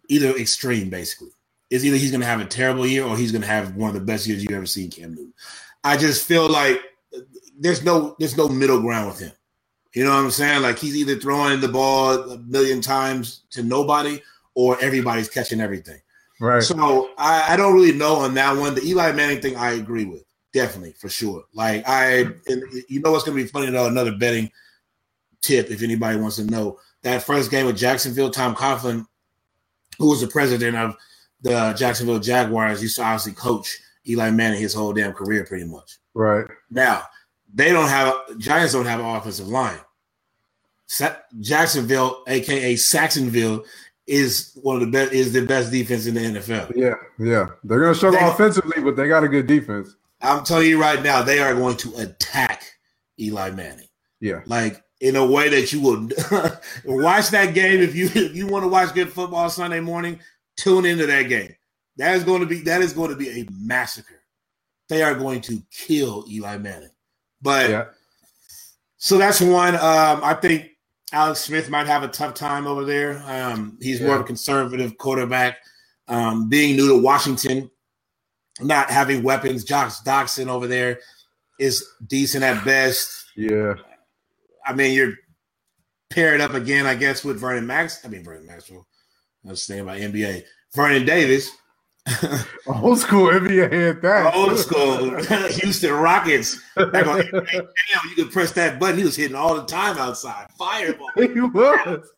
either 0.08 0.30
extreme, 0.36 0.88
basically 0.88 1.30
is 1.70 1.85
either 1.85 1.96
he's 1.96 2.11
going 2.11 2.20
to 2.20 2.26
have 2.26 2.40
a 2.40 2.44
terrible 2.44 2.87
year 2.87 3.04
or 3.04 3.16
he's 3.16 3.33
going 3.33 3.42
to 3.42 3.48
have 3.48 3.76
one 3.76 3.88
of 3.88 3.94
the 3.94 4.04
best 4.04 4.26
years 4.26 4.42
you've 4.42 4.52
ever 4.52 4.66
seen 4.66 4.90
Cam 4.90 5.14
Newton. 5.14 5.33
I 5.85 5.96
just 5.96 6.26
feel 6.26 6.48
like 6.48 6.80
there's 7.59 7.85
no 7.85 8.16
there's 8.18 8.37
no 8.37 8.48
middle 8.48 8.80
ground 8.80 9.09
with 9.09 9.20
him. 9.20 9.33
You 9.94 10.04
know 10.04 10.11
what 10.11 10.24
I'm 10.24 10.30
saying? 10.30 10.62
Like 10.62 10.78
he's 10.78 10.96
either 10.96 11.16
throwing 11.16 11.61
the 11.61 11.68
ball 11.68 12.30
a 12.30 12.38
million 12.38 12.80
times 12.80 13.42
to 13.50 13.62
nobody 13.62 14.20
or 14.54 14.80
everybody's 14.80 15.28
catching 15.28 15.61
everything. 15.61 16.00
Right. 16.40 16.62
So 16.62 17.11
I, 17.18 17.52
I 17.54 17.56
don't 17.56 17.74
really 17.74 17.92
know 17.92 18.16
on 18.16 18.35
that 18.35 18.56
one. 18.56 18.74
The 18.74 18.85
Eli 18.85 19.12
Manning 19.12 19.40
thing 19.40 19.56
I 19.56 19.72
agree 19.72 20.04
with. 20.04 20.24
Definitely, 20.52 20.92
for 20.92 21.09
sure. 21.09 21.44
Like 21.52 21.85
I 21.87 22.26
and 22.46 22.62
you 22.88 23.00
know 23.00 23.12
what's 23.12 23.24
gonna 23.24 23.37
be 23.37 23.46
funny 23.46 23.70
though, 23.70 23.87
another 23.87 24.16
betting 24.16 24.50
tip 25.40 25.70
if 25.70 25.83
anybody 25.83 26.18
wants 26.18 26.37
to 26.37 26.44
know. 26.44 26.78
That 27.02 27.22
first 27.22 27.50
game 27.50 27.66
with 27.66 27.78
Jacksonville, 27.78 28.30
Tom 28.30 28.54
Coughlin, 28.54 29.06
who 29.98 30.11
was 30.11 30.20
the 30.20 30.26
president 30.26 30.76
of 30.76 30.96
the 31.42 31.57
uh, 31.57 31.74
Jacksonville 31.74 32.18
Jaguars 32.18 32.83
used 32.83 32.96
to 32.96 33.03
obviously 33.03 33.33
coach 33.33 33.79
Eli 34.09 34.31
Manning 34.31 34.61
his 34.61 34.74
whole 34.74 34.92
damn 34.92 35.12
career, 35.12 35.44
pretty 35.44 35.64
much. 35.64 35.98
Right 36.14 36.46
now, 36.70 37.05
they 37.53 37.70
don't 37.70 37.88
have 37.88 38.14
Giants 38.38 38.72
don't 38.72 38.87
have 38.87 39.00
an 39.00 39.07
offensive 39.07 39.48
line. 39.48 39.79
Jacksonville, 41.40 42.24
aka 42.26 42.74
Sacksonville, 42.76 43.64
is 44.07 44.59
one 44.62 44.76
of 44.76 44.81
the 44.81 44.90
best 44.90 45.12
is 45.12 45.33
the 45.33 45.46
best 45.46 45.70
defense 45.70 46.07
in 46.07 46.14
the 46.14 46.20
NFL. 46.20 46.74
Yeah, 46.74 46.94
yeah, 47.18 47.46
they're 47.62 47.81
going 47.81 47.92
to 47.92 47.94
struggle 47.94 48.20
they, 48.20 48.26
offensively, 48.26 48.83
but 48.83 48.96
they 48.96 49.07
got 49.07 49.22
a 49.22 49.29
good 49.29 49.46
defense. 49.46 49.94
I'm 50.20 50.44
telling 50.44 50.68
you 50.68 50.81
right 50.81 51.03
now, 51.03 51.22
they 51.22 51.38
are 51.38 51.55
going 51.55 51.76
to 51.79 51.94
attack 51.96 52.64
Eli 53.18 53.50
Manning. 53.50 53.88
Yeah, 54.20 54.40
like 54.46 54.83
in 55.00 55.16
a 55.16 55.24
way 55.24 55.48
that 55.48 55.72
you 55.72 55.81
will 55.81 56.09
watch 57.03 57.31
that 57.31 57.55
game 57.55 57.81
if 57.81 57.94
you 57.94 58.07
if 58.07 58.35
you 58.35 58.48
want 58.48 58.64
to 58.64 58.68
watch 58.68 58.92
good 58.94 59.12
football 59.12 59.48
Sunday 59.48 59.81
morning 59.81 60.18
tune 60.60 60.84
into 60.84 61.06
that 61.06 61.24
game. 61.24 61.54
That 61.96 62.16
is 62.16 62.24
going 62.24 62.40
to 62.40 62.46
be 62.46 62.60
that 62.62 62.82
is 62.82 62.92
going 62.92 63.10
to 63.10 63.16
be 63.16 63.40
a 63.40 63.46
massacre. 63.50 64.22
They 64.88 65.02
are 65.02 65.14
going 65.14 65.40
to 65.42 65.62
kill 65.70 66.24
Eli 66.28 66.58
Manning. 66.58 66.90
But 67.42 67.70
yeah. 67.70 67.84
so 68.96 69.18
that's 69.18 69.40
one. 69.40 69.74
Um, 69.74 70.20
I 70.22 70.34
think 70.40 70.70
Alex 71.12 71.40
Smith 71.40 71.70
might 71.70 71.86
have 71.86 72.02
a 72.02 72.08
tough 72.08 72.34
time 72.34 72.66
over 72.66 72.84
there. 72.84 73.22
Um, 73.26 73.78
he's 73.80 74.00
yeah. 74.00 74.06
more 74.06 74.16
of 74.16 74.22
a 74.22 74.24
conservative 74.24 74.98
quarterback. 74.98 75.58
Um, 76.08 76.48
being 76.48 76.76
new 76.76 76.88
to 76.88 77.00
Washington, 77.00 77.70
not 78.60 78.90
having 78.90 79.22
weapons. 79.22 79.62
Josh 79.62 80.00
Doctson 80.00 80.48
over 80.48 80.66
there 80.66 80.98
is 81.60 81.86
decent 82.06 82.42
at 82.42 82.64
best. 82.64 83.26
Yeah. 83.36 83.74
I 84.66 84.72
mean, 84.74 84.92
you're 84.94 85.14
paired 86.10 86.40
up 86.40 86.54
again, 86.54 86.86
I 86.86 86.96
guess, 86.96 87.24
with 87.24 87.38
Vernon 87.38 87.66
Max. 87.66 88.04
I 88.04 88.08
mean, 88.08 88.24
Vernon 88.24 88.46
Maxwell. 88.46 88.86
I 89.46 89.50
was 89.50 89.66
thinking 89.66 89.85
about 89.85 89.98
NBA. 89.98 90.44
Vernon 90.74 91.07
Davis. 91.07 91.50
Old 92.66 92.98
school 92.98 93.29
NBA 93.29 93.72
had 93.72 94.03
that. 94.03 94.35
Old 94.35 94.59
school 94.59 95.16
Houston 95.48 95.92
Rockets. 95.92 96.61
Back 96.76 97.07
on 97.07 97.20
NBA 97.22 97.50
Jam, 97.50 98.03
you 98.09 98.14
could 98.16 98.33
press 98.33 98.53
that 98.53 98.79
button. 98.79 98.98
He 98.98 99.05
was 99.05 99.16
hitting 99.16 99.37
all 99.37 99.55
the 99.55 99.64
time 99.64 99.98
outside. 99.98 100.46
Fireball. 100.59 101.11
He 101.16 101.29
was. 101.40 102.09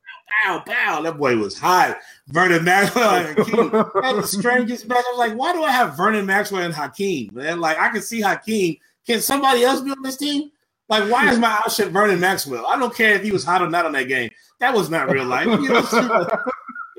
pow, 0.44 0.62
pow. 0.66 1.02
That 1.02 1.18
boy 1.18 1.36
was 1.36 1.58
hot. 1.58 1.98
Vernon 2.28 2.64
Maxwell 2.64 3.14
and 3.14 3.38
Hakeem. 3.38 3.70
That's 3.70 4.32
the 4.32 4.38
strangest 4.38 4.86
match. 4.86 5.04
I 5.06 5.10
was 5.10 5.18
like, 5.18 5.38
why 5.38 5.52
do 5.52 5.62
I 5.62 5.70
have 5.70 5.96
Vernon 5.96 6.26
Maxwell 6.26 6.62
and 6.62 6.74
Hakeem? 6.74 7.30
Man, 7.34 7.60
like 7.60 7.78
I 7.78 7.88
can 7.90 8.02
see 8.02 8.20
Hakeem. 8.20 8.76
Can 9.06 9.20
somebody 9.20 9.64
else 9.64 9.80
be 9.80 9.90
on 9.90 10.02
this 10.02 10.16
team? 10.16 10.50
Like, 10.88 11.10
why 11.10 11.30
is 11.30 11.38
my 11.38 11.50
option 11.50 11.88
Vernon 11.88 12.20
Maxwell? 12.20 12.66
I 12.66 12.78
don't 12.78 12.94
care 12.94 13.14
if 13.14 13.22
he 13.22 13.32
was 13.32 13.44
hot 13.44 13.62
or 13.62 13.70
not 13.70 13.86
on 13.86 13.92
that 13.92 14.08
game. 14.08 14.30
That 14.60 14.74
was 14.74 14.90
not 14.90 15.10
real 15.10 15.24
life. 15.24 15.46
You 15.46 15.68
know, 15.68 16.28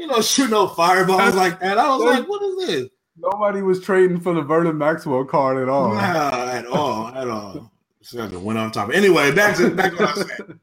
you 0.04 0.10
know, 0.10 0.22
shoot 0.22 0.50
no 0.50 0.68
fireballs 0.68 1.34
like 1.34 1.62
that. 1.62 1.78
I 1.78 1.96
was 1.96 2.04
like, 2.04 2.28
what 2.28 2.44
is 2.44 2.68
this? 2.68 2.90
Nobody 3.16 3.62
was 3.62 3.80
trading 3.80 4.20
for 4.20 4.34
the 4.34 4.42
Vernon 4.42 4.78
Maxwell 4.78 5.24
card 5.24 5.62
at 5.62 5.70
all. 5.70 5.94
Nah, 5.94 6.50
at 6.50 6.66
all, 6.66 7.08
at 7.08 7.30
all. 7.30 7.72
So 8.02 8.28
went 8.40 8.60
on 8.60 8.72
top. 8.72 8.90
Anyway, 8.94 9.34
back 9.34 9.56
to 9.58 9.70
back 9.70 9.92
to 9.92 9.98
what 9.98 10.18
I 10.18 10.22
said. 10.24 10.60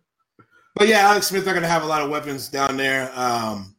But 0.76 0.88
yeah, 0.88 0.98
Alex 0.98 1.28
Smith 1.28 1.48
are 1.48 1.52
going 1.52 1.62
to 1.62 1.68
have 1.68 1.82
a 1.82 1.86
lot 1.86 2.02
of 2.02 2.10
weapons 2.10 2.50
down 2.50 2.76
there. 2.76 3.10
Um, 3.18 3.76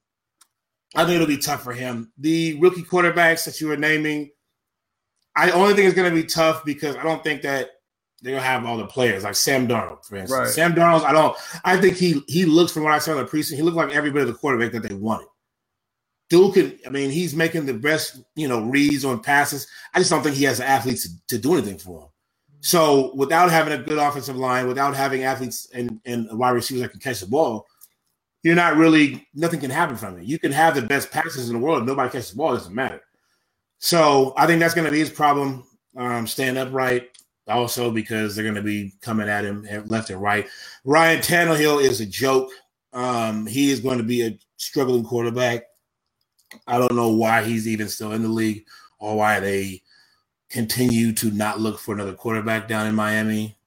I 0.95 1.05
think 1.05 1.15
it'll 1.15 1.27
be 1.27 1.37
tough 1.37 1.63
for 1.63 1.73
him. 1.73 2.11
The 2.17 2.57
rookie 2.59 2.81
quarterbacks 2.81 3.45
that 3.45 3.61
you 3.61 3.67
were 3.67 3.77
naming, 3.77 4.31
I 5.35 5.51
only 5.51 5.75
think 5.75 5.85
it's 5.85 5.95
going 5.95 6.09
to 6.13 6.21
be 6.21 6.27
tough 6.27 6.65
because 6.65 6.95
I 6.95 7.03
don't 7.03 7.23
think 7.23 7.43
that 7.43 7.69
they're 8.21 8.33
gonna 8.35 8.45
have 8.45 8.65
all 8.65 8.77
the 8.77 8.85
players 8.85 9.23
like 9.23 9.35
Sam 9.35 9.67
Darnold, 9.67 10.05
for 10.05 10.15
instance. 10.15 10.39
Right. 10.39 10.47
Sam 10.47 10.73
Darnold, 10.73 11.03
I 11.03 11.11
don't. 11.11 11.35
I 11.63 11.77
think 11.77 11.97
he 11.97 12.21
he 12.27 12.45
looks 12.45 12.71
from 12.71 12.83
what 12.83 12.93
I 12.93 12.99
saw 12.99 13.11
in 13.11 13.17
the 13.17 13.25
preseason. 13.25 13.55
He 13.55 13.63
looked 13.63 13.77
like 13.77 13.95
every 13.95 14.11
bit 14.11 14.21
of 14.21 14.27
the 14.27 14.33
quarterback 14.35 14.71
that 14.73 14.87
they 14.87 14.93
wanted. 14.93 15.27
Duke, 16.31 16.53
can, 16.53 16.79
I 16.87 16.89
mean, 16.89 17.09
he's 17.09 17.35
making 17.35 17.65
the 17.65 17.73
best 17.73 18.21
you 18.35 18.47
know 18.47 18.61
reads 18.61 19.03
on 19.03 19.21
passes. 19.21 19.67
I 19.93 19.99
just 19.99 20.09
don't 20.09 20.23
think 20.23 20.37
he 20.37 20.45
has 20.45 20.61
athletes 20.61 21.03
to, 21.03 21.27
to 21.27 21.37
do 21.37 21.53
anything 21.55 21.77
for 21.77 22.03
him. 22.03 22.07
So 22.61 23.13
without 23.15 23.51
having 23.51 23.73
a 23.73 23.83
good 23.83 23.97
offensive 23.97 24.37
line, 24.37 24.65
without 24.67 24.95
having 24.95 25.23
athletes 25.23 25.67
and, 25.73 25.99
and 26.05 26.29
wide 26.31 26.51
receivers 26.51 26.83
that 26.83 26.91
can 26.91 27.01
catch 27.01 27.19
the 27.19 27.25
ball, 27.25 27.67
you're 28.43 28.55
not 28.55 28.77
really 28.77 29.27
nothing 29.35 29.59
can 29.59 29.69
happen 29.69 29.97
from 29.97 30.19
it. 30.19 30.23
You 30.23 30.39
can 30.39 30.53
have 30.53 30.73
the 30.73 30.83
best 30.83 31.11
passes 31.11 31.49
in 31.49 31.55
the 31.55 31.61
world, 31.61 31.85
nobody 31.85 32.09
catches 32.09 32.31
the 32.31 32.37
ball, 32.37 32.53
it 32.53 32.59
doesn't 32.59 32.73
matter. 32.73 33.01
So 33.79 34.33
I 34.37 34.47
think 34.47 34.61
that's 34.61 34.73
going 34.73 34.85
to 34.85 34.91
be 34.91 34.99
his 34.99 35.09
problem. 35.09 35.65
Um, 35.97 36.25
stand 36.27 36.57
upright, 36.57 37.09
also 37.49 37.91
because 37.91 38.35
they're 38.35 38.45
going 38.45 38.55
to 38.55 38.61
be 38.61 38.93
coming 39.01 39.27
at 39.27 39.43
him 39.43 39.67
left 39.87 40.09
and 40.11 40.21
right. 40.21 40.47
Ryan 40.85 41.19
Tannehill 41.19 41.81
is 41.83 41.99
a 41.99 42.05
joke. 42.05 42.51
Um, 42.93 43.45
he 43.47 43.69
is 43.69 43.81
going 43.81 43.97
to 43.97 44.05
be 44.05 44.21
a 44.25 44.39
struggling 44.55 45.03
quarterback. 45.03 45.63
I 46.67 46.77
don't 46.77 46.95
know 46.95 47.09
why 47.09 47.43
he's 47.43 47.67
even 47.67 47.87
still 47.87 48.11
in 48.11 48.21
the 48.21 48.29
league 48.29 48.65
or 48.99 49.17
why 49.17 49.39
they 49.39 49.81
continue 50.49 51.13
to 51.13 51.31
not 51.31 51.59
look 51.59 51.79
for 51.79 51.93
another 51.93 52.13
quarterback 52.13 52.67
down 52.67 52.87
in 52.87 52.95
Miami. 52.95 53.57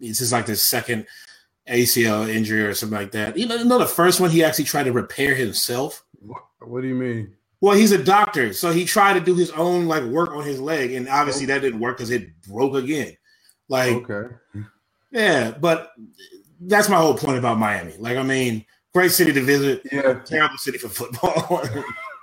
It's 0.00 0.18
just 0.18 0.32
like 0.32 0.46
the 0.46 0.56
second 0.56 1.06
ACL 1.68 2.28
injury 2.28 2.62
or 2.62 2.74
something 2.74 2.98
like 2.98 3.12
that. 3.12 3.36
You 3.36 3.46
know, 3.46 3.78
the 3.78 3.86
first 3.86 4.20
one 4.20 4.30
he 4.30 4.44
actually 4.44 4.64
tried 4.64 4.84
to 4.84 4.92
repair 4.92 5.34
himself. 5.34 6.04
What 6.60 6.82
do 6.82 6.88
you 6.88 6.94
mean? 6.94 7.34
Well, 7.60 7.76
he's 7.76 7.92
a 7.92 8.02
doctor, 8.02 8.52
so 8.52 8.70
he 8.70 8.84
tried 8.84 9.14
to 9.14 9.20
do 9.20 9.34
his 9.34 9.50
own 9.50 9.86
like 9.86 10.04
work 10.04 10.30
on 10.30 10.44
his 10.44 10.60
leg, 10.60 10.92
and 10.92 11.08
obviously 11.08 11.44
oh. 11.44 11.48
that 11.48 11.60
didn't 11.60 11.80
work 11.80 11.96
because 11.96 12.10
it 12.10 12.40
broke 12.42 12.76
again. 12.76 13.16
Like, 13.68 13.96
okay, 14.08 14.34
yeah, 15.10 15.50
but 15.50 15.92
that's 16.60 16.88
my 16.88 16.96
whole 16.96 17.14
point 17.14 17.38
about 17.38 17.58
Miami. 17.58 17.94
Like, 17.98 18.16
I 18.16 18.22
mean, 18.22 18.64
great 18.98 19.12
city 19.12 19.32
to 19.32 19.40
visit. 19.40 19.82
Yeah, 19.92 20.14
terrible 20.24 20.58
city 20.58 20.76
for 20.76 20.88
football. 20.88 21.62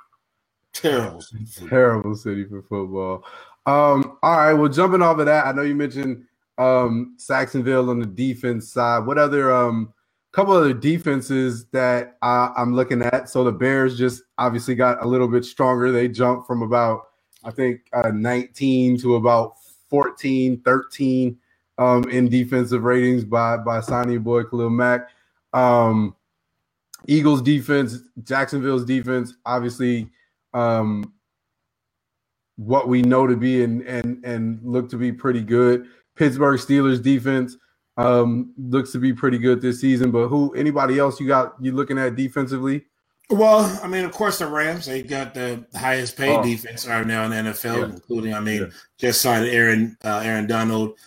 terrible, 0.73 1.23
terrible 1.69 2.15
city 2.15 2.43
for 2.43 2.63
football. 2.63 3.23
Um, 3.65 4.17
all 4.21 4.37
right. 4.37 4.51
Well, 4.51 4.67
jumping 4.67 5.01
off 5.01 5.17
of 5.19 5.25
that, 5.25 5.47
I 5.47 5.53
know 5.53 5.61
you 5.61 5.73
mentioned 5.73 6.25
um 6.57 7.15
Sacksonville 7.17 7.89
on 7.89 7.99
the 7.99 8.05
defense 8.05 8.73
side. 8.73 9.05
What 9.05 9.17
other 9.17 9.53
um 9.53 9.93
couple 10.33 10.53
other 10.53 10.73
defenses 10.73 11.65
that 11.67 12.17
uh, 12.21 12.49
I'm 12.57 12.75
looking 12.75 13.01
at? 13.03 13.29
So 13.29 13.45
the 13.45 13.53
Bears 13.53 13.97
just 13.97 14.23
obviously 14.37 14.75
got 14.75 15.01
a 15.01 15.07
little 15.07 15.29
bit 15.29 15.45
stronger. 15.45 15.93
They 15.93 16.09
jumped 16.09 16.45
from 16.45 16.61
about 16.61 17.03
I 17.45 17.51
think 17.51 17.87
uh, 17.93 18.11
19 18.13 18.97
to 18.99 19.15
about 19.15 19.53
14, 19.89 20.59
13 20.59 21.37
um, 21.77 22.03
in 22.09 22.27
defensive 22.27 22.83
ratings 22.83 23.23
by 23.23 23.55
by 23.55 23.79
signing 23.79 24.19
boy 24.19 24.43
Khalil 24.43 24.69
Mack. 24.69 25.07
Um, 25.53 26.17
Eagles 27.07 27.41
defense, 27.41 27.99
Jacksonville's 28.23 28.85
defense, 28.85 29.33
obviously 29.45 30.09
um, 30.53 31.13
what 32.55 32.87
we 32.87 33.01
know 33.01 33.27
to 33.27 33.35
be 33.35 33.63
and 33.63 33.81
and 33.83 34.23
and 34.25 34.59
look 34.63 34.89
to 34.89 34.97
be 34.97 35.11
pretty 35.11 35.41
good. 35.41 35.85
Pittsburgh 36.15 36.59
Steelers 36.59 37.01
defense 37.01 37.57
um, 37.97 38.53
looks 38.57 38.91
to 38.93 38.99
be 38.99 39.13
pretty 39.13 39.37
good 39.37 39.61
this 39.61 39.81
season. 39.81 40.11
But 40.11 40.27
who 40.27 40.53
anybody 40.53 40.99
else 40.99 41.19
you 41.19 41.27
got 41.27 41.55
you 41.61 41.73
looking 41.73 41.97
at 41.97 42.15
defensively? 42.15 42.85
Well, 43.29 43.79
I 43.83 43.87
mean, 43.87 44.05
of 44.05 44.11
course, 44.11 44.37
the 44.39 44.47
Rams 44.47 44.85
they 44.85 45.01
got 45.01 45.33
the 45.33 45.65
highest 45.75 46.15
paid 46.15 46.37
oh. 46.37 46.43
defense 46.43 46.87
right 46.87 47.05
now 47.05 47.25
in 47.25 47.31
the 47.31 47.51
NFL, 47.51 47.77
yeah. 47.77 47.93
including 47.95 48.33
I 48.33 48.39
mean, 48.39 48.61
yeah. 48.61 48.67
just 48.97 49.21
signed 49.21 49.47
Aaron 49.47 49.97
uh, 50.03 50.21
Aaron 50.23 50.47
Donald, 50.47 50.97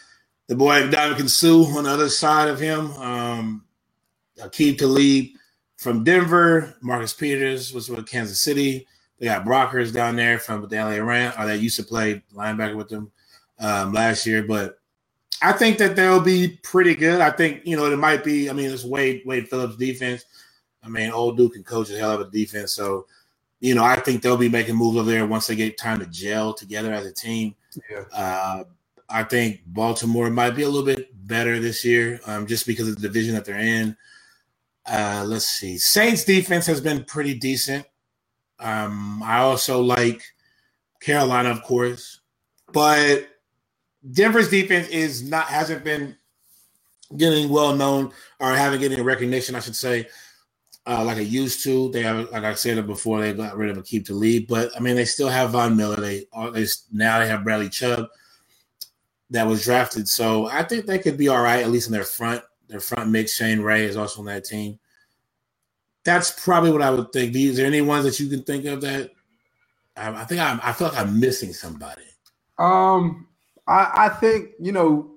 the 0.48 0.56
boy 0.56 0.82
Ndamukong 0.82 1.30
Suh 1.30 1.76
on 1.78 1.84
the 1.84 1.90
other 1.90 2.08
side 2.08 2.48
of 2.48 2.58
him, 2.58 2.90
um, 2.92 3.64
Aqib 4.40 4.78
Talib 4.78 5.28
from 5.78 6.04
Denver, 6.04 6.74
Marcus 6.80 7.14
Peters 7.14 7.72
was 7.72 7.88
with 7.88 8.06
Kansas 8.06 8.40
City. 8.40 8.86
They 9.18 9.26
got 9.26 9.44
Brockers 9.44 9.92
down 9.92 10.16
there 10.16 10.38
from 10.38 10.68
the 10.68 10.76
LA 10.76 10.96
Rams, 10.96 11.34
or 11.38 11.46
they 11.46 11.56
used 11.56 11.76
to 11.76 11.84
play 11.84 12.22
linebacker 12.34 12.76
with 12.76 12.88
them 12.88 13.10
um, 13.58 13.92
last 13.92 14.26
year. 14.26 14.42
But 14.42 14.78
I 15.40 15.52
think 15.52 15.78
that 15.78 15.96
they'll 15.96 16.20
be 16.20 16.58
pretty 16.62 16.94
good. 16.94 17.20
I 17.20 17.30
think 17.30 17.62
you 17.64 17.76
know 17.76 17.90
it 17.90 17.96
might 17.96 18.24
be. 18.24 18.50
I 18.50 18.52
mean, 18.52 18.70
it's 18.70 18.84
Wade 18.84 19.22
Wade 19.24 19.48
Phillips 19.48 19.76
defense. 19.76 20.24
I 20.82 20.88
mean, 20.88 21.10
old 21.10 21.36
Duke 21.36 21.54
can 21.54 21.64
coach 21.64 21.90
a 21.90 21.98
hell 21.98 22.12
of 22.12 22.20
a 22.20 22.30
defense. 22.30 22.72
So, 22.72 23.06
you 23.60 23.74
know, 23.74 23.84
I 23.84 23.96
think 23.96 24.22
they'll 24.22 24.36
be 24.36 24.48
making 24.48 24.76
moves 24.76 24.96
over 24.96 25.10
there 25.10 25.26
once 25.26 25.46
they 25.46 25.56
get 25.56 25.76
time 25.76 25.98
to 26.00 26.06
gel 26.06 26.54
together 26.54 26.92
as 26.92 27.06
a 27.06 27.12
team. 27.12 27.54
Yeah. 27.90 28.04
Uh, 28.12 28.64
I 29.08 29.24
think 29.24 29.62
Baltimore 29.66 30.30
might 30.30 30.50
be 30.50 30.62
a 30.62 30.68
little 30.68 30.86
bit 30.86 31.08
better 31.26 31.58
this 31.58 31.84
year, 31.84 32.20
um, 32.26 32.46
just 32.46 32.66
because 32.66 32.88
of 32.88 32.96
the 32.96 33.00
division 33.00 33.34
that 33.34 33.44
they're 33.44 33.58
in. 33.58 33.96
Uh, 34.88 35.24
let's 35.26 35.46
see. 35.46 35.76
Saints 35.78 36.24
defense 36.24 36.66
has 36.66 36.80
been 36.80 37.04
pretty 37.04 37.34
decent. 37.34 37.86
Um, 38.58 39.22
I 39.22 39.38
also 39.38 39.82
like 39.82 40.22
Carolina, 41.00 41.50
of 41.50 41.62
course, 41.62 42.20
but 42.72 43.28
Denver's 44.12 44.48
defense 44.48 44.88
is 44.88 45.28
not 45.28 45.46
hasn't 45.46 45.84
been 45.84 46.16
getting 47.16 47.48
well 47.48 47.74
known 47.74 48.12
or 48.40 48.52
haven't 48.52 48.80
getting 48.80 49.02
recognition, 49.02 49.54
I 49.54 49.60
should 49.60 49.76
say, 49.76 50.08
uh, 50.86 51.04
like 51.04 51.18
it 51.18 51.28
used 51.28 51.62
to. 51.64 51.90
They 51.90 52.02
have, 52.02 52.30
like 52.30 52.44
I 52.44 52.54
said 52.54 52.84
before, 52.86 53.20
they 53.20 53.32
got 53.32 53.56
rid 53.56 53.70
of 53.70 53.76
Aqib 53.76 54.06
Talib, 54.06 54.46
but 54.48 54.70
I 54.76 54.80
mean 54.80 54.96
they 54.96 55.04
still 55.04 55.28
have 55.28 55.50
Von 55.50 55.76
Miller. 55.76 55.96
They, 55.96 56.24
they 56.52 56.66
now 56.92 57.18
they 57.18 57.28
have 57.28 57.44
Bradley 57.44 57.68
Chubb 57.68 58.08
that 59.30 59.46
was 59.46 59.64
drafted, 59.64 60.08
so 60.08 60.46
I 60.46 60.62
think 60.62 60.86
they 60.86 60.98
could 60.98 61.18
be 61.18 61.28
all 61.28 61.42
right 61.42 61.62
at 61.62 61.70
least 61.70 61.88
in 61.88 61.92
their 61.92 62.04
front. 62.04 62.42
Their 62.68 62.80
front 62.80 63.10
mix, 63.10 63.34
Shane 63.36 63.60
Ray 63.60 63.84
is 63.84 63.96
also 63.96 64.20
on 64.20 64.26
that 64.26 64.44
team 64.44 64.78
that's 66.04 66.30
probably 66.42 66.70
what 66.72 66.82
I 66.82 66.90
would 66.90 67.12
think. 67.12 67.36
Is 67.36 67.58
there 67.58 67.66
any 67.66 67.82
ones 67.82 68.04
that 68.04 68.18
you 68.18 68.28
can 68.28 68.42
think 68.42 68.64
of 68.64 68.80
that? 68.80 69.10
I, 69.96 70.10
I 70.10 70.24
think 70.24 70.40
I'm, 70.40 70.60
I 70.62 70.72
feel 70.72 70.88
like 70.88 70.98
I'm 70.98 71.20
missing 71.20 71.52
somebody. 71.52 72.02
Um, 72.58 73.28
I, 73.66 73.92
I 73.94 74.08
think 74.08 74.50
you 74.60 74.72
know 74.72 75.12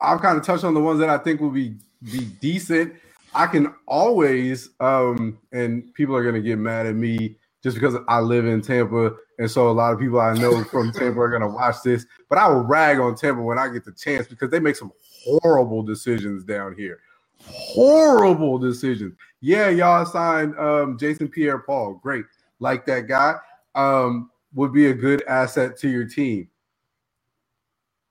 I've 0.00 0.20
kind 0.20 0.38
of 0.38 0.44
touched 0.44 0.64
on 0.64 0.74
the 0.74 0.80
ones 0.80 1.00
that 1.00 1.10
I 1.10 1.18
think 1.18 1.40
will 1.40 1.50
be 1.50 1.74
be 2.12 2.26
decent. 2.40 2.94
I 3.34 3.46
can 3.46 3.74
always, 3.86 4.70
um, 4.80 5.38
and 5.52 5.92
people 5.94 6.16
are 6.16 6.24
gonna 6.24 6.40
get 6.40 6.58
mad 6.58 6.86
at 6.86 6.94
me 6.94 7.36
just 7.62 7.74
because 7.74 7.96
I 8.08 8.20
live 8.20 8.46
in 8.46 8.62
Tampa, 8.62 9.12
and 9.38 9.50
so 9.50 9.68
a 9.68 9.72
lot 9.72 9.92
of 9.92 9.98
people 9.98 10.20
I 10.20 10.34
know 10.34 10.64
from 10.64 10.92
Tampa 10.92 11.20
are 11.20 11.30
gonna 11.30 11.48
watch 11.48 11.76
this. 11.84 12.06
But 12.28 12.38
I 12.38 12.48
will 12.48 12.62
rag 12.62 13.00
on 13.00 13.16
Tampa 13.16 13.42
when 13.42 13.58
I 13.58 13.68
get 13.68 13.84
the 13.84 13.92
chance 13.92 14.28
because 14.28 14.50
they 14.50 14.60
make 14.60 14.76
some 14.76 14.92
horrible 15.24 15.82
decisions 15.82 16.44
down 16.44 16.74
here 16.76 17.00
horrible 17.46 18.58
decisions. 18.58 19.14
Yeah, 19.40 19.68
y'all 19.70 20.04
signed 20.04 20.58
um, 20.58 20.98
Jason 20.98 21.28
Pierre 21.28 21.58
Paul. 21.58 21.94
Great. 22.02 22.24
Like 22.58 22.86
that 22.86 23.08
guy. 23.08 23.36
Um, 23.74 24.30
would 24.52 24.72
be 24.72 24.86
a 24.88 24.94
good 24.94 25.22
asset 25.28 25.78
to 25.78 25.88
your 25.88 26.04
team. 26.04 26.48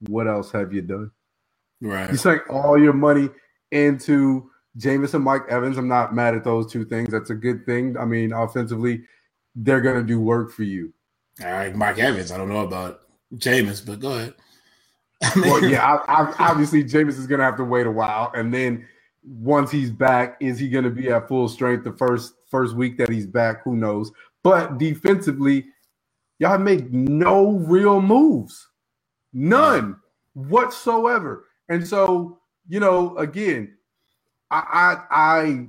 What 0.07 0.27
else 0.27 0.51
have 0.53 0.73
you 0.73 0.81
done? 0.81 1.11
Right. 1.81 2.09
You 2.09 2.17
sank 2.17 2.43
all 2.49 2.81
your 2.81 2.93
money 2.93 3.29
into 3.71 4.49
Jameis 4.77 5.13
and 5.13 5.23
Mike 5.23 5.43
Evans. 5.49 5.77
I'm 5.77 5.89
not 5.89 6.15
mad 6.15 6.35
at 6.35 6.45
those 6.45 6.71
two 6.71 6.85
things. 6.85 7.09
That's 7.11 7.29
a 7.29 7.35
good 7.35 7.65
thing. 7.65 7.97
I 7.97 8.05
mean, 8.05 8.31
offensively, 8.31 9.03
they're 9.53 9.81
gonna 9.81 10.03
do 10.03 10.21
work 10.21 10.51
for 10.51 10.63
you. 10.63 10.93
All 11.43 11.51
right, 11.51 11.75
Mike 11.75 11.99
Evans. 11.99 12.31
I 12.31 12.37
don't 12.37 12.49
know 12.49 12.65
about 12.65 13.01
Jameis, 13.35 13.85
but 13.85 13.99
go 13.99 14.13
ahead. 14.13 14.33
well, 15.35 15.63
yeah, 15.65 15.85
I, 15.85 16.23
I, 16.23 16.35
obviously 16.39 16.83
Jameis 16.83 17.19
is 17.19 17.27
gonna 17.27 17.43
have 17.43 17.57
to 17.57 17.63
wait 17.63 17.87
a 17.87 17.91
while, 17.91 18.31
and 18.35 18.53
then 18.53 18.87
once 19.23 19.71
he's 19.71 19.91
back, 19.91 20.37
is 20.39 20.59
he 20.59 20.69
going 20.69 20.83
to 20.83 20.89
be 20.89 21.09
at 21.09 21.27
full 21.27 21.47
strength 21.47 21.83
the 21.83 21.93
first 21.93 22.33
first 22.49 22.75
week 22.75 22.97
that 22.97 23.09
he's 23.09 23.27
back? 23.27 23.63
Who 23.63 23.75
knows? 23.75 24.11
But 24.43 24.77
defensively, 24.77 25.65
y'all 26.39 26.57
made 26.57 26.93
no 26.93 27.51
real 27.51 28.01
moves, 28.01 28.67
none 29.33 29.97
whatsoever. 30.33 31.45
And 31.67 31.85
so, 31.87 32.39
you 32.67 32.79
know, 32.79 33.15
again, 33.17 33.75
I 34.49 34.97
I 35.11 35.35
I 35.35 35.67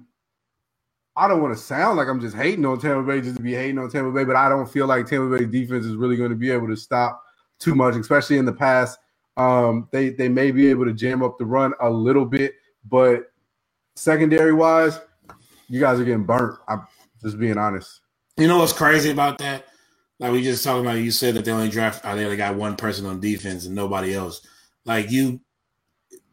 I 1.24 1.28
don't 1.28 1.42
want 1.42 1.56
to 1.56 1.62
sound 1.62 1.98
like 1.98 2.08
I'm 2.08 2.20
just 2.20 2.36
hating 2.36 2.64
on 2.64 2.78
Tampa 2.78 3.02
Bay 3.02 3.20
just 3.20 3.36
to 3.36 3.42
be 3.42 3.54
hating 3.54 3.78
on 3.78 3.90
Tampa 3.90 4.10
Bay, 4.12 4.24
but 4.24 4.36
I 4.36 4.48
don't 4.48 4.70
feel 4.70 4.86
like 4.86 5.06
Tampa 5.06 5.36
Bay 5.36 5.44
defense 5.44 5.84
is 5.84 5.96
really 5.96 6.16
going 6.16 6.30
to 6.30 6.36
be 6.36 6.50
able 6.50 6.68
to 6.68 6.76
stop 6.76 7.22
too 7.58 7.74
much, 7.74 7.96
especially 7.96 8.38
in 8.38 8.46
the 8.46 8.52
past. 8.52 8.98
Um, 9.36 9.88
they 9.92 10.10
they 10.10 10.28
may 10.28 10.50
be 10.50 10.68
able 10.68 10.84
to 10.86 10.92
jam 10.92 11.22
up 11.22 11.38
the 11.38 11.46
run 11.46 11.72
a 11.80 11.90
little 11.90 12.24
bit, 12.26 12.54
but 12.88 13.32
secondary 13.96 14.52
wise, 14.52 14.98
you 15.68 15.80
guys 15.80 16.00
are 16.00 16.04
getting 16.04 16.24
burnt. 16.24 16.58
I'm 16.68 16.86
just 17.22 17.38
being 17.38 17.58
honest. 17.58 18.00
You 18.36 18.48
know 18.48 18.58
what's 18.58 18.72
crazy 18.72 19.10
about 19.10 19.38
that? 19.38 19.66
Like 20.18 20.32
we 20.32 20.42
just 20.42 20.64
talking 20.64 20.82
about, 20.82 20.98
you 20.98 21.10
said 21.10 21.34
that 21.34 21.44
they 21.44 21.52
only 21.52 21.70
draft, 21.70 22.04
uh, 22.04 22.14
they 22.14 22.24
only 22.24 22.36
got 22.36 22.54
one 22.56 22.76
person 22.76 23.06
on 23.06 23.20
defense 23.20 23.66
and 23.66 23.74
nobody 23.74 24.14
else. 24.14 24.46
Like 24.84 25.10
you, 25.10 25.40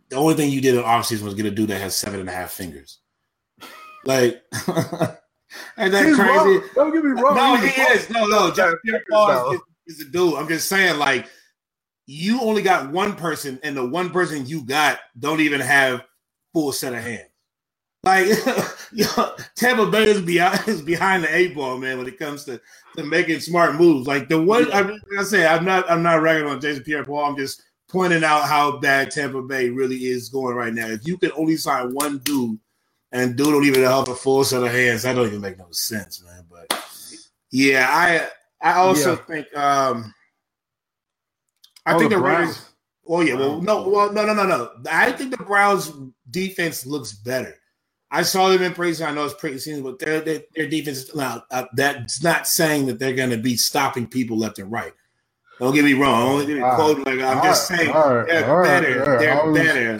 the 0.10 0.16
only 0.18 0.36
thing 0.36 0.52
you 0.52 0.62
did 0.62 0.76
in 0.76 0.82
offseason 0.84 1.24
was 1.24 1.34
get 1.36 1.46
a 1.46 1.52
dude 1.52 1.70
that 1.70 1.82
has 1.82 1.96
seven 1.96 2.20
and 2.20 2.30
a 2.30 2.34
half 2.34 2.52
fingers. 2.52 3.00
Like, 4.06 4.42
ain't 5.78 5.92
that 5.92 6.06
He's 6.06 6.16
crazy? 6.16 6.34
wrong. 6.34 6.64
Don't 6.76 6.94
get 6.94 7.04
me 7.04 7.12
wrong. 7.22 7.36
No, 7.36 7.56
He's 7.58 7.74
he 7.76 7.82
is. 7.84 8.10
No, 8.10 8.26
no. 8.28 8.52
Pierre 8.84 9.04
No. 9.10 9.16
Paul 9.16 9.52
is, 9.54 9.62
is 9.88 10.08
a 10.08 10.10
dude. 10.10 10.36
I'm 10.36 10.48
just 10.48 10.70
saying, 10.70 10.98
like, 11.00 11.28
you 12.08 12.42
only 12.42 12.62
got 12.64 12.92
one 12.92 13.16
person, 13.16 13.60
and 13.64 13.78
the 13.78 13.86
one 13.86 14.10
person 14.10 14.48
you 14.48 14.64
got 14.64 15.00
don't 15.20 15.42
even 15.42 15.60
have 15.62 16.04
full 16.54 16.72
set 16.72 16.94
of 16.94 17.02
hands. 17.02 17.30
Like, 18.04 18.28
you 18.94 19.06
know, 19.18 19.36
Tampa 19.56 19.86
Bay 19.92 20.06
is 20.10 20.22
behind, 20.22 20.68
is 20.68 20.82
behind 20.82 21.24
the 21.24 21.36
eight 21.36 21.54
ball, 21.54 21.78
man, 21.78 21.98
when 21.98 22.08
it 22.08 22.18
comes 22.18 22.46
to, 22.46 22.62
to 22.96 23.04
making 23.04 23.42
smart 23.42 23.76
moves. 23.76 24.08
Like 24.08 24.30
the 24.30 24.42
one, 24.42 24.72
I 24.72 24.84
mean, 24.84 25.00
like 25.12 25.20
I 25.20 25.24
say, 25.24 25.46
I'm 25.46 25.66
not, 25.66 25.90
I'm 25.92 26.02
not 26.04 26.22
ragging 26.22 26.48
on 26.48 26.62
Jason 26.62 26.84
Pierre 26.84 27.04
Paul. 27.04 27.26
I'm 27.26 27.38
just 27.38 27.62
pointing 27.90 28.24
out 28.24 28.44
how 28.48 28.78
bad 28.80 29.12
Tampa 29.12 29.42
Bay 29.42 29.70
really 29.70 29.98
is 30.06 30.30
going 30.30 30.56
right 30.56 30.74
now. 30.74 30.88
If 30.88 31.06
you 31.06 31.18
can 31.18 31.32
only 31.34 31.58
sign 31.58 31.94
one 31.94 32.20
dude, 32.20 32.58
and 33.12 33.36
dude 33.36 33.48
don't 33.48 33.66
even 33.66 33.84
have 33.84 34.08
a 34.10 34.16
full 34.16 34.44
set 34.46 34.64
of 34.64 34.72
hands, 34.72 35.04
that 35.04 35.14
don't 35.14 35.28
even 35.28 35.42
make 35.42 35.58
no 35.58 35.68
sense, 35.72 36.24
man. 36.24 36.46
But 36.50 36.72
yeah, 37.52 37.88
I, 37.90 38.70
I 38.70 38.74
also 38.80 39.12
Yeah. 39.12 39.24
think, 39.28 39.58
um, 39.58 40.14
I 41.88 41.96
Oh, 41.96 42.00
think 42.00 42.12
the 42.12 42.18
the 42.18 42.22
Browns. 42.22 42.48
Raiders. 42.50 42.64
Oh 43.10 43.22
yeah, 43.22 43.36
well, 43.36 43.62
no, 43.62 43.88
well, 43.88 44.12
no, 44.12 44.26
no, 44.26 44.34
no, 44.34 44.46
no. 44.46 44.72
I 44.92 45.12
think 45.14 45.32
the 45.32 45.44
Browns' 45.44 45.92
defense 46.30 46.86
looks 46.86 47.14
better. 47.14 47.56
I 48.12 48.22
saw 48.24 48.50
them 48.50 48.62
in 48.64 48.74
preseason. 48.74 49.08
I 49.08 49.12
know 49.14 49.26
it's 49.26 49.34
preseason, 49.34 49.84
but 49.84 49.98
their 50.00 50.20
their, 50.22 50.42
their 50.56 50.68
defense. 50.68 51.14
Now, 51.16 51.44
uh, 51.52 51.66
that's 51.74 52.22
not 52.22 52.48
saying 52.48 52.86
that 52.88 53.00
they're 53.00 53.16
going 53.16 53.30
to 53.30 53.38
be 53.38 53.56
stopping 53.56 54.08
people 54.08 54.38
left 54.38 54.60
and 54.60 54.72
right. 54.72 54.94
Don't 55.60 55.74
get 55.74 55.86
me 55.86 55.94
wrong. 55.94 56.40
Don't 56.40 56.48
get 56.48 56.56
me 56.58 56.62
like 57.24 57.38
I'm 57.38 57.44
just 57.44 57.68
saying 57.68 57.90
right, 57.92 58.28
they're 58.28 58.56
right, 58.56 58.64
better. 58.82 59.00
right. 59.04 59.20
They're 59.20 59.46
was- 59.46 59.58
better. 59.58 60.00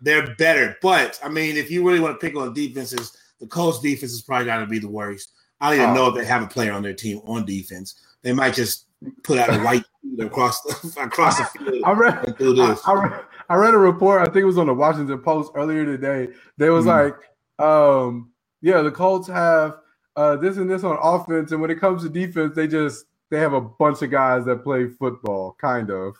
They're 0.00 0.34
better. 0.36 0.76
But 0.82 1.18
I 1.24 1.28
mean, 1.28 1.56
if 1.56 1.70
you 1.70 1.84
really 1.86 2.00
want 2.00 2.18
to 2.20 2.24
pick 2.24 2.36
on 2.36 2.52
defenses, 2.54 3.16
the 3.40 3.46
Colts 3.46 3.80
defense 3.80 4.12
is 4.12 4.22
probably 4.22 4.46
going 4.46 4.60
to 4.60 4.66
be 4.66 4.78
the 4.78 4.88
worst. 4.88 5.32
I 5.60 5.70
don't 5.70 5.80
even 5.80 5.90
Oh. 5.90 5.94
know 5.94 6.08
if 6.08 6.14
they 6.14 6.24
have 6.24 6.42
a 6.42 6.46
player 6.46 6.72
on 6.72 6.82
their 6.82 6.92
team 6.94 7.20
on 7.26 7.44
defense. 7.44 7.94
They 8.22 8.32
might 8.32 8.54
just 8.54 8.86
put 9.22 9.38
out 9.38 9.54
a 9.54 9.58
white 9.62 9.84
across 10.20 10.60
the, 10.62 11.00
across 11.02 11.38
the 11.38 11.44
field 11.58 11.82
I 11.84 11.92
read. 11.92 12.14
I, 12.18 12.30
this. 12.32 12.80
I 12.86 12.92
read, 12.94 13.20
I 13.48 13.54
read 13.56 13.74
a 13.74 13.78
report. 13.78 14.20
I 14.22 14.24
think 14.24 14.38
it 14.38 14.44
was 14.46 14.58
on 14.58 14.66
the 14.66 14.74
Washington 14.74 15.18
Post 15.20 15.52
earlier 15.54 15.84
today. 15.84 16.28
They 16.56 16.70
was 16.70 16.84
Mhm. 16.84 17.14
like, 17.58 17.64
um, 17.66 18.32
"Yeah, 18.60 18.82
the 18.82 18.90
Colts 18.90 19.28
have 19.28 19.78
uh, 20.16 20.36
this 20.36 20.56
and 20.56 20.68
this 20.68 20.82
on 20.84 20.98
offense, 21.00 21.52
and 21.52 21.60
when 21.60 21.70
it 21.70 21.78
comes 21.80 22.02
to 22.02 22.08
defense, 22.08 22.54
they 22.56 22.66
just 22.66 23.04
they 23.30 23.38
have 23.38 23.52
a 23.52 23.60
bunch 23.60 24.02
of 24.02 24.10
guys 24.10 24.44
that 24.46 24.64
play 24.64 24.88
football, 24.88 25.56
kind 25.60 25.90
of." 25.90 26.14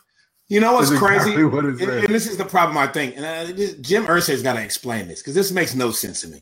You 0.47 0.59
know 0.59 0.73
what's 0.73 0.89
crazy? 0.97 1.43
what 1.43 1.63
and, 1.65 1.79
and 1.79 2.07
this 2.07 2.25
is 2.25 2.37
the 2.37 2.45
problem 2.45 2.75
I 2.77 2.87
think. 2.87 3.15
And 3.17 3.23
uh, 3.25 3.53
this- 3.55 3.75
Jim 3.75 4.05
Irsay's 4.05 4.41
got 4.41 4.53
to 4.53 4.63
explain 4.63 5.07
this 5.07 5.21
because 5.21 5.35
this 5.35 5.51
makes 5.51 5.75
no 5.75 5.91
sense 5.91 6.21
to 6.21 6.27
me. 6.27 6.41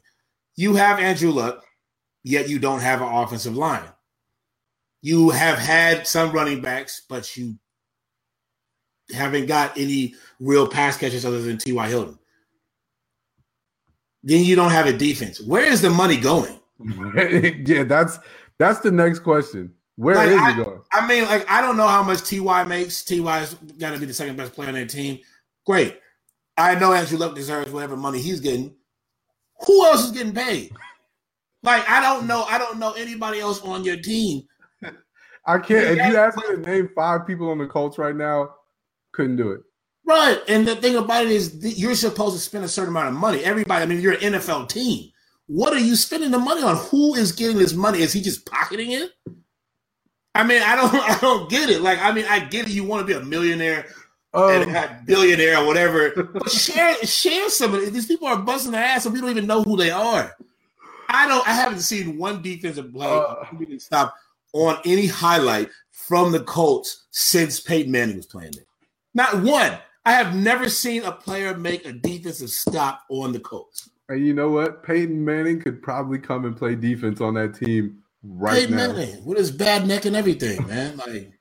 You 0.56 0.76
have 0.76 0.98
Andrew 1.00 1.30
Luck, 1.32 1.66
yet 2.24 2.48
you 2.48 2.58
don't 2.58 2.80
have 2.80 3.02
an 3.02 3.10
offensive 3.14 3.58
line. 3.58 3.84
You 5.02 5.30
have 5.30 5.58
had 5.58 6.08
some 6.08 6.32
running 6.32 6.62
backs, 6.62 7.02
but 7.08 7.36
you 7.38 7.56
haven't 9.14 9.46
got 9.46 9.78
any 9.78 10.16
real 10.40 10.68
pass 10.68 10.98
catchers 10.98 11.26
other 11.26 11.42
than 11.42 11.58
T.Y. 11.58 11.88
Hilton. 11.88 12.18
Then 14.24 14.44
you 14.44 14.56
don't 14.56 14.72
have 14.72 14.88
a 14.88 14.94
defense. 14.94 15.40
Where 15.40 15.64
is 15.64 15.82
the 15.82 15.90
money 15.90 16.18
going? 16.18 16.60
yeah, 17.66 17.84
that's 17.84 18.20
that's 18.58 18.80
the 18.82 18.92
next 18.92 19.20
question. 19.20 19.74
Where 19.96 20.16
Like, 20.16 20.30
is 20.30 20.38
I- 20.38 20.52
it 20.52 20.64
going? 20.64 20.82
I 20.92 21.08
mean, 21.08 21.26
like, 21.26 21.50
I 21.50 21.62
don't 21.62 21.78
know 21.78 21.88
how 21.88 22.04
much 22.04 22.24
Ty 22.30 22.64
makes. 22.66 23.04
Ty's 23.04 23.54
got 23.80 23.94
to 23.94 24.00
be 24.00 24.06
the 24.06 24.14
second 24.14 24.36
best 24.36 24.54
player 24.54 24.68
on 24.68 24.74
their 24.76 24.86
team. 24.86 25.20
Great. 25.66 26.00
I 26.58 26.76
know 26.76 26.94
Andrew 26.94 27.18
Luck 27.18 27.36
deserves 27.36 27.72
whatever 27.72 27.96
money 27.96 28.20
he's 28.20 28.40
getting. 28.40 28.76
Who 29.66 29.86
else 29.86 30.06
is 30.06 30.12
getting 30.12 30.34
paid? 30.34 30.72
Like, 31.64 31.88
I 31.90 32.00
don't 32.02 32.28
know. 32.28 32.44
I 32.44 32.58
don't 32.58 32.80
know 32.80 32.92
anybody 32.94 33.40
else 33.40 33.62
on 33.62 33.84
your 33.84 33.98
team. 33.98 34.44
I 35.48 35.60
can't. 35.60 36.00
If 36.00 36.06
you 36.08 36.18
ask 36.18 36.38
me 36.38 36.44
to 36.56 36.58
name 36.58 36.90
five 36.96 37.28
people 37.28 37.50
on 37.52 37.60
the 37.60 37.68
Colts 37.68 38.00
right 38.00 38.16
now, 38.16 38.56
couldn't 39.14 39.38
do 39.38 39.52
it. 39.54 39.62
Right. 40.06 40.40
And 40.48 40.68
the 40.68 40.76
thing 40.78 40.96
about 40.98 41.26
it 41.26 41.32
is, 41.32 41.58
you're 41.80 41.96
supposed 41.96 42.36
to 42.36 42.42
spend 42.42 42.66
a 42.66 42.70
certain 42.70 42.90
amount 42.92 43.10
of 43.10 43.16
money. 43.16 43.44
Everybody, 43.44 43.84
I 43.84 43.86
mean, 43.88 44.02
you're 44.02 44.14
an 44.14 44.34
NFL 44.36 44.70
team. 44.70 45.12
What 45.48 45.74
are 45.74 45.80
you 45.80 45.96
spending 45.96 46.32
the 46.32 46.40
money 46.40 46.64
on? 46.64 46.78
Who 46.78 47.16
is 47.16 47.32
getting 47.34 47.58
this 47.58 47.74
money? 47.74 48.02
Is 48.02 48.14
he 48.14 48.22
just 48.22 48.46
pocketing 48.46 48.92
it? 48.92 49.12
I 50.36 50.44
mean, 50.46 50.62
I 50.64 50.76
don't, 50.76 50.94
I 50.96 51.20
don't 51.20 51.50
get 51.50 51.70
it. 51.70 51.82
Like, 51.82 52.00
I 52.02 52.12
mean, 52.14 52.26
I 52.30 52.40
get 52.40 52.68
it. 52.68 52.74
You 52.74 52.84
want 52.86 53.08
to 53.08 53.14
be 53.14 53.20
a 53.20 53.26
millionaire 53.26 53.88
and 54.48 54.64
Um, 54.64 54.76
a 54.76 55.02
billionaire 55.06 55.60
or 55.60 55.68
whatever. 55.68 56.12
But 56.34 56.52
share 56.52 56.96
share 57.06 57.50
some 57.50 57.74
of 57.76 57.84
it. 57.84 57.94
These 57.94 58.08
people 58.08 58.28
are 58.28 58.38
busting 58.38 58.72
their 58.74 58.84
ass 58.84 59.06
and 59.06 59.14
we 59.14 59.22
don't 59.22 59.30
even 59.32 59.48
know 59.48 59.64
who 59.64 59.78
they 59.78 59.92
are. 59.92 60.36
I 61.10 61.28
don't 61.28 61.48
I 61.48 61.54
haven't 61.54 61.82
seen 61.82 62.18
one 62.18 62.42
defensive 62.42 62.94
play 62.94 63.08
Uh. 63.08 63.36
stop 63.80 64.16
on 64.58 64.80
any 64.86 65.08
highlight 65.08 65.70
from 65.92 66.32
the 66.32 66.40
Colts 66.42 67.06
since 67.12 67.60
Peyton 67.60 67.92
Manning 67.92 68.18
was 68.18 68.26
playing 68.26 68.52
there. 68.54 68.66
Not 69.14 69.42
one. 69.44 69.78
I 70.06 70.12
have 70.14 70.36
never 70.36 70.70
seen 70.70 71.04
a 71.04 71.12
player 71.12 71.58
make 71.58 71.86
a 71.86 71.92
defensive 71.92 72.50
stop 72.50 73.02
on 73.10 73.34
the 73.34 73.40
Colts. 73.40 73.90
and 74.10 74.26
you 74.26 74.34
know 74.34 74.50
what? 74.50 74.84
Peyton 74.84 75.24
Manning 75.24 75.60
could 75.60 75.82
probably 75.82 76.18
come 76.18 76.46
and 76.46 76.56
play 76.56 76.76
defense 76.76 77.20
on 77.20 77.34
that 77.34 77.56
team 77.56 78.04
right 78.24 78.60
Peyton 78.62 78.76
now. 78.76 78.88
Manning 78.88 79.26
with 79.26 79.38
his 79.38 79.52
bad 79.52 79.86
neck 79.86 80.06
and 80.06 80.16
everything, 80.16 80.66
man. 80.66 80.98
Like, 80.98 81.34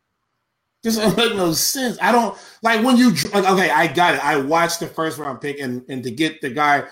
this 0.82 0.96
doesn't 0.96 1.16
make 1.16 1.36
no 1.36 1.52
sense. 1.52 1.96
I 2.00 2.12
don't 2.12 2.36
like 2.62 2.84
when 2.84 2.96
you 2.96 3.10
like. 3.32 3.48
Okay, 3.48 3.70
I 3.70 3.86
got 3.86 4.14
it. 4.14 4.24
I 4.24 4.36
watched 4.36 4.80
the 4.80 4.86
first 4.86 5.18
round 5.18 5.40
pick, 5.40 5.60
and 5.60 5.84
and 5.88 6.02
to 6.02 6.10
get 6.10 6.40
the 6.40 6.50
guy 6.50 6.84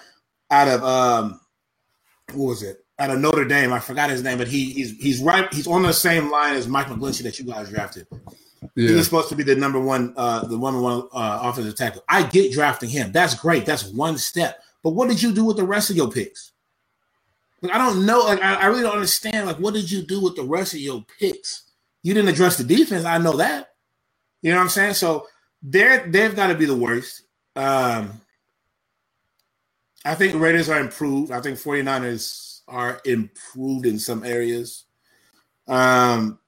out 0.51 0.69
of 0.69 0.85
um, 0.85 1.41
what 2.33 2.49
was 2.49 2.63
it? 2.63 2.84
Out 2.99 3.11
of 3.11 3.19
Notre 3.19 3.45
Dame, 3.45 3.73
I 3.73 3.81
forgot 3.81 4.11
his 4.11 4.23
name, 4.23 4.39
but 4.39 4.47
he 4.47 4.73
he's 4.73 4.97
he's 4.99 5.21
right. 5.21 5.53
He's 5.53 5.67
on 5.67 5.83
the 5.83 5.93
same 5.93 6.31
line 6.31 6.55
as 6.55 6.69
Mike 6.69 6.87
McGlinchey 6.87 7.25
that 7.25 7.39
you 7.39 7.45
guys 7.45 7.69
drafted. 7.69 8.07
He 8.75 8.93
was 8.93 9.05
supposed 9.05 9.29
to 9.29 9.37
be 9.37 9.43
the 9.43 9.55
number 9.55 9.81
one, 9.81 10.15
uh, 10.17 10.47
the 10.47 10.59
one 10.59 10.81
one 10.81 11.09
uh, 11.13 11.41
offensive 11.43 11.77
tackle. 11.77 12.03
I 12.09 12.23
get 12.25 12.53
drafting 12.53 12.89
him. 12.89 13.13
That's 13.13 13.35
great. 13.35 13.67
That's 13.67 13.85
one 13.93 14.17
step. 14.17 14.63
But 14.83 14.91
what 14.91 15.09
did 15.09 15.23
you 15.23 15.33
do 15.33 15.45
with 15.45 15.57
the 15.57 15.65
rest 15.65 15.91
of 15.91 15.97
your 15.97 16.11
picks? 16.11 16.53
Like, 17.63 17.73
I 17.73 17.79
don't 17.79 18.05
know. 18.07 18.21
Like 18.21 18.43
I, 18.43 18.55
I 18.55 18.67
really 18.67 18.83
don't 18.83 18.95
understand. 18.95 19.47
Like, 19.47 19.59
what 19.59 19.75
did 19.75 19.91
you 19.91 20.03
do 20.03 20.21
with 20.21 20.37
the 20.37 20.43
rest 20.43 20.75
of 20.75 20.81
your 20.81 21.05
picks? 21.19 21.65
You 22.03 22.15
didn't 22.15 22.31
address 22.31 22.57
the 22.57 22.65
defense. 22.65 23.05
I 23.05 23.19
know 23.19 23.37
that. 23.39 23.71
You 24.43 24.51
know 24.51 24.59
what 24.59 24.65
I'm 24.65 24.69
saying? 24.69 24.95
So 24.95 25.27
they're 25.63 26.07
they've 26.07 26.37
got 26.37 26.49
to 26.49 26.55
be 26.55 26.67
the 26.67 26.77
worst. 26.77 27.23
Um, 27.57 28.21
I 30.05 30.15
think 30.15 30.41
Raiders 30.41 30.69
are 30.69 30.81
improved. 30.81 31.33
I 31.33 31.41
think 31.41 31.59
49ers 31.59 32.44
are 32.69 33.01
improved 33.05 33.87
in 33.87 33.99
some 33.99 34.25
areas. 34.25 34.87
Um, 35.69 36.39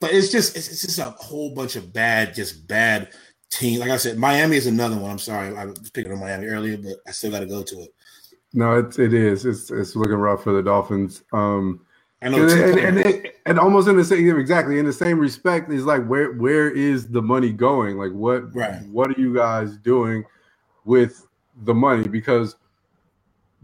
but 0.00 0.12
it's 0.12 0.30
just 0.32 0.56
it's, 0.56 0.68
it's 0.70 0.82
just 0.82 0.98
a 0.98 1.10
whole 1.18 1.54
bunch 1.54 1.76
of 1.76 1.92
bad, 1.92 2.34
just 2.34 2.68
bad 2.68 3.10
teams. 3.50 3.80
Like 3.80 3.90
I 3.90 3.96
said, 3.98 4.18
Miami 4.18 4.56
is 4.56 4.66
another 4.66 4.96
one. 4.98 5.10
I'm 5.10 5.18
sorry, 5.18 5.56
I 5.56 5.66
was 5.66 5.90
picking 5.90 6.12
on 6.12 6.20
Miami 6.20 6.46
earlier, 6.46 6.78
but 6.78 6.96
I 7.06 7.12
still 7.12 7.30
got 7.32 7.40
to 7.40 7.46
go 7.46 7.62
to 7.62 7.76
it. 7.82 7.90
No, 8.52 8.78
it's 8.78 8.98
it 8.98 9.14
is. 9.14 9.46
It's 9.46 9.70
it's 9.70 9.96
looking 9.96 10.14
rough 10.16 10.44
for 10.44 10.52
the 10.52 10.62
Dolphins. 10.62 11.22
Um, 11.32 11.86
and, 12.22 12.34
and, 12.34 12.78
and, 12.80 12.98
and, 12.98 13.28
and 13.46 13.60
almost 13.60 13.88
in 13.88 13.96
the 13.96 14.04
same 14.04 14.38
exactly 14.38 14.78
in 14.78 14.86
the 14.86 14.92
same 14.92 15.18
respect 15.18 15.72
is 15.72 15.84
like 15.84 16.04
where 16.06 16.32
where 16.34 16.70
is 16.70 17.08
the 17.08 17.22
money 17.22 17.52
going? 17.52 17.96
Like 17.98 18.12
what 18.12 18.54
Right. 18.54 18.82
what 18.90 19.10
are 19.10 19.20
you 19.20 19.34
guys 19.34 19.76
doing 19.78 20.24
with 20.84 21.26
the 21.64 21.74
money? 21.74 22.08
Because 22.08 22.56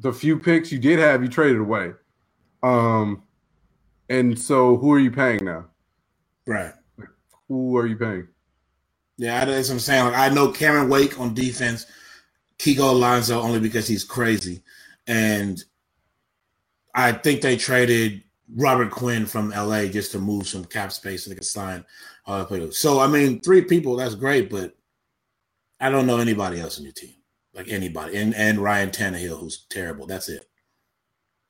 the 0.03 0.13
few 0.13 0.39
picks 0.39 0.73
you 0.73 0.79
did 0.79 0.99
have, 0.99 1.23
you 1.23 1.29
traded 1.29 1.61
away. 1.61 1.93
Um, 2.63 3.23
and 4.09 4.39
so 4.39 4.77
who 4.77 4.93
are 4.93 4.99
you 5.01 5.11
paying 5.11 5.45
now? 5.45 5.67
right. 6.47 6.73
Who 7.49 7.77
are 7.77 7.87
you 7.87 7.97
paying? 7.97 8.29
Yeah, 9.19 9.45
that's 9.45 9.69
what 9.69 9.75
I'm 9.75 9.81
saying. 9.81 10.05
Like 10.07 10.15
I 10.17 10.35
know 10.35 10.51
Cameron 10.51 10.89
Wake 10.89 11.21
on 11.21 11.35
defense, 11.35 11.87
Kiko 12.59 12.91
Alonso 12.91 13.41
only 13.41 13.61
because 13.61 13.87
he's 13.87 14.05
crazy, 14.05 14.63
and 15.07 15.63
I 16.95 17.13
think 17.13 17.41
they 17.43 17.57
traded 17.57 18.23
Robert 18.57 18.91
Quinn 18.91 19.27
from 19.27 19.51
LA 19.51 19.87
just 19.87 20.13
to 20.13 20.19
move 20.19 20.47
some 20.49 20.65
cap 20.65 20.93
space 20.93 21.25
so 21.25 21.31
they 21.31 21.37
could 21.37 21.45
sign 21.45 21.85
all 22.27 22.39
the 22.39 22.45
players. 22.47 22.79
So 22.79 23.01
I 23.01 23.07
mean, 23.07 23.41
three 23.41 23.63
people 23.63 23.97
that's 23.97 24.15
great, 24.15 24.51
but 24.51 24.75
I 25.81 25.91
don't 25.91 26.07
know 26.07 26.19
anybody 26.19 26.61
else 26.61 26.79
on 26.79 26.85
your 26.85 26.93
team, 26.95 27.15
like 27.55 27.69
anybody, 27.69 28.17
and 28.17 28.35
and 28.35 28.59
Ryan 28.59 28.91
Tannehill 28.91 29.41
who's 29.41 29.67
terrible. 29.71 30.07
That's 30.07 30.29
it. 30.29 30.47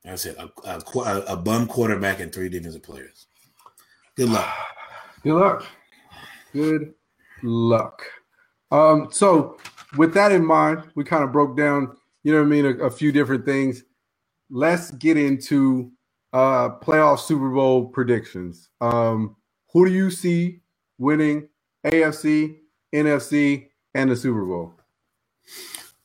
I 0.05 0.15
said 0.15 0.35
a, 0.37 0.49
a, 0.69 1.21
a 1.27 1.37
bum 1.37 1.67
quarterback 1.67 2.19
and 2.19 2.33
three 2.33 2.49
defensive 2.49 2.83
players. 2.83 3.27
Good 4.17 4.29
luck. 4.29 4.53
Good 5.23 5.33
luck. 5.35 5.65
Good 6.51 6.93
luck. 7.41 8.03
Um, 8.71 9.07
so 9.11 9.57
with 9.97 10.13
that 10.15 10.31
in 10.31 10.45
mind, 10.45 10.83
we 10.95 11.03
kind 11.05 11.23
of 11.23 11.31
broke 11.31 11.55
down, 11.55 11.95
you 12.23 12.33
know 12.33 12.39
what 12.39 12.45
I 12.45 12.49
mean, 12.49 12.65
a, 12.65 12.85
a 12.85 12.91
few 12.91 13.11
different 13.11 13.45
things. 13.45 13.83
Let's 14.49 14.91
get 14.91 15.17
into 15.17 15.91
uh 16.33 16.69
playoff 16.79 17.19
Super 17.19 17.49
Bowl 17.49 17.85
predictions. 17.85 18.69
Um, 18.81 19.35
who 19.71 19.85
do 19.85 19.91
you 19.91 20.11
see 20.11 20.61
winning 20.97 21.47
AFC, 21.85 22.57
NFC, 22.93 23.67
and 23.93 24.11
the 24.11 24.15
Super 24.15 24.45
Bowl? 24.45 24.73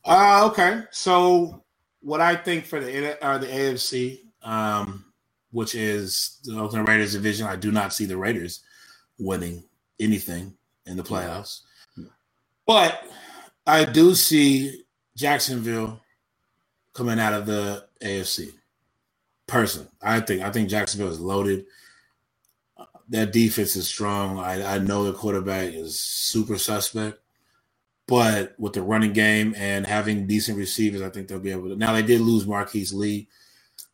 Uh, 0.08 0.48
okay. 0.50 0.82
So 0.90 1.62
what 2.00 2.20
I 2.22 2.34
think 2.34 2.64
for 2.64 2.80
the 2.80 3.22
uh, 3.22 3.38
the 3.38 3.46
AFC, 3.46 4.20
um, 4.42 5.04
which 5.50 5.74
is 5.74 6.40
the 6.44 6.58
Oakland 6.58 6.88
Raiders 6.88 7.12
division, 7.12 7.46
I 7.46 7.56
do 7.56 7.70
not 7.70 7.92
see 7.92 8.06
the 8.06 8.16
Raiders 8.16 8.60
winning 9.18 9.62
anything 10.00 10.54
in 10.86 10.96
the 10.96 11.02
playoffs. 11.02 11.60
But 12.66 13.04
I 13.66 13.84
do 13.84 14.14
see 14.14 14.84
Jacksonville 15.14 16.00
coming 16.94 17.18
out 17.18 17.34
of 17.34 17.46
the 17.46 17.86
AFC. 18.02 18.52
Person, 19.46 19.88
I 20.02 20.20
think 20.20 20.42
I 20.42 20.50
think 20.50 20.68
Jacksonville 20.68 21.10
is 21.10 21.20
loaded. 21.20 21.64
That 23.08 23.32
defense 23.32 23.76
is 23.76 23.88
strong. 23.88 24.38
I, 24.38 24.74
I 24.74 24.78
know 24.78 25.04
the 25.04 25.14
quarterback 25.14 25.72
is 25.72 25.98
super 25.98 26.58
suspect. 26.58 27.18
But 28.08 28.54
with 28.58 28.72
the 28.72 28.82
running 28.82 29.12
game 29.12 29.54
and 29.56 29.86
having 29.86 30.26
decent 30.26 30.58
receivers, 30.58 31.02
I 31.02 31.10
think 31.10 31.28
they'll 31.28 31.38
be 31.38 31.52
able 31.52 31.68
to. 31.68 31.76
Now 31.76 31.92
they 31.92 32.02
did 32.02 32.22
lose 32.22 32.46
Marquise 32.46 32.92
Lee 32.92 33.28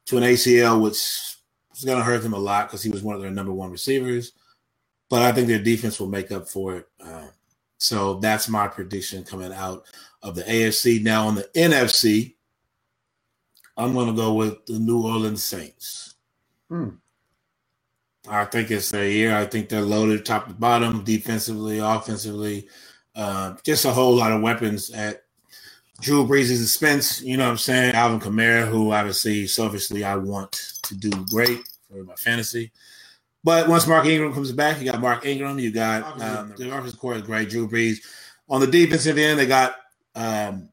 to 0.07 0.17
an 0.17 0.23
ACL, 0.23 0.81
which 0.81 0.95
is 0.95 1.85
going 1.85 1.99
to 1.99 2.05
hurt 2.05 2.23
them 2.23 2.33
a 2.33 2.39
lot 2.39 2.69
because 2.69 2.83
he 2.83 2.91
was 2.91 3.03
one 3.03 3.17
of 3.17 3.21
their 3.21 3.33
number 3.33 3.53
one 3.53 3.73
receivers. 3.73 4.33
But 5.11 5.23
I 5.23 5.33
think 5.33 5.49
their 5.49 5.59
defense 5.63 5.99
will 5.99 6.09
make 6.09 6.31
up 6.31 6.49
for 6.49 6.77
it. 6.77 6.89
Uh, 7.05 7.27
so 7.79 8.15
that's 8.15 8.49
my 8.49 8.69
prediction 8.69 9.25
coming 9.25 9.53
out 9.53 9.85
of 10.23 10.37
the 10.37 10.43
AFC. 10.43 11.03
Now 11.03 11.27
on 11.27 11.35
the 11.35 11.51
NFC, 11.55 12.37
I'm 13.77 13.95
going 13.95 14.07
to 14.07 14.15
go 14.15 14.35
with 14.35 14.65
the 14.67 14.79
New 14.79 15.03
Orleans 15.03 15.43
Saints. 15.43 16.15
Hmm. 16.69 16.91
I 18.29 18.45
think 18.47 18.71
it's 18.71 18.95
a 18.95 19.11
year. 19.11 19.37
I 19.37 19.45
think 19.45 19.69
they're 19.69 19.83
loaded 19.83 20.25
top 20.25 20.47
to 20.47 20.55
bottom, 20.55 21.05
defensively, 21.05 21.79
offensively. 21.81 22.69
Uh, 23.15 23.55
just 23.63 23.85
a 23.85 23.93
whole 23.93 24.15
lot 24.15 24.33
of 24.33 24.43
weapons 24.43 24.91
at 24.91 25.23
Drew 26.01 26.27
Brees' 26.27 26.61
expense. 26.61 27.23
You 27.23 27.37
know 27.37 27.45
what 27.45 27.53
I'm 27.53 27.59
saying? 27.59 27.95
Alvin 27.95 28.21
Kamara, 28.21 28.67
who 28.67 28.93
obviously, 28.93 29.47
selfishly, 29.47 30.05
I 30.05 30.17
want 30.17 30.53
to 30.85 30.97
do 30.97 31.11
great 31.31 31.61
for 31.89 32.03
my 32.03 32.15
fantasy. 32.15 32.73
But 33.45 33.69
once 33.69 33.87
Mark 33.87 34.07
Ingram 34.07 34.33
comes 34.33 34.53
back, 34.53 34.81
you 34.81 34.91
got 34.91 35.01
Mark 35.01 35.27
Ingram. 35.27 35.59
You 35.59 35.71
got 35.71 36.21
um, 36.21 36.55
the 36.57 36.75
offensive 36.75 36.99
core 36.99 37.15
is 37.15 37.23
great. 37.23 37.51
Drew 37.51 37.69
Brees. 37.69 37.99
On 38.49 38.61
the 38.61 38.67
defensive 38.67 39.19
end, 39.19 39.39
they 39.39 39.47
got 39.47 39.77
um, 40.15 40.71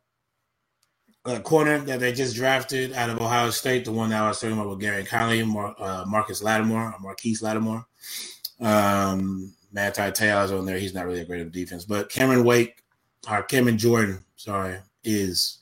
a 1.25 1.39
corner 1.39 1.79
that 1.79 1.99
they 1.99 2.11
just 2.11 2.35
drafted 2.35 2.93
out 2.93 3.09
of 3.09 3.21
Ohio 3.21 3.49
State, 3.49 3.85
the 3.85 3.91
one 3.91 4.09
that 4.09 4.21
I 4.21 4.27
was 4.27 4.39
talking 4.39 4.55
about 4.55 4.69
with 4.69 4.79
Gary 4.79 5.03
Conley, 5.03 5.43
Mar- 5.43 5.75
uh, 5.79 6.05
Marcus 6.07 6.41
Lattimore, 6.41 6.95
Marquise 7.01 7.41
Lattimore. 7.41 7.85
Um, 8.59 9.53
Manti 9.71 10.11
Te'o's 10.11 10.51
on 10.51 10.65
there. 10.65 10.77
He's 10.79 10.93
not 10.93 11.05
really 11.05 11.21
a 11.21 11.25
great 11.25 11.41
of 11.41 11.51
defense, 11.51 11.85
but 11.85 12.09
Cameron 12.09 12.43
Wake 12.43 12.83
or 13.29 13.43
Cameron 13.43 13.77
Jordan, 13.77 14.23
sorry, 14.35 14.79
is 15.03 15.59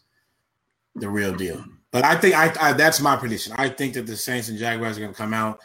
the 0.96 1.10
real 1.10 1.36
deal. 1.36 1.64
But 1.92 2.06
I 2.06 2.16
think 2.16 2.36
I, 2.36 2.54
I 2.60 2.74
that's 2.74 3.02
my 3.02 3.16
prediction. 3.16 3.54
I 3.58 3.70
think 3.70 3.94
that 3.96 4.06
the 4.06 4.16
Saints 4.16 4.50
and 4.50 4.58
Jaguars 4.58 4.98
are 4.98 5.02
going 5.02 5.14
to 5.14 5.18
come 5.18 5.34
out 5.34 5.60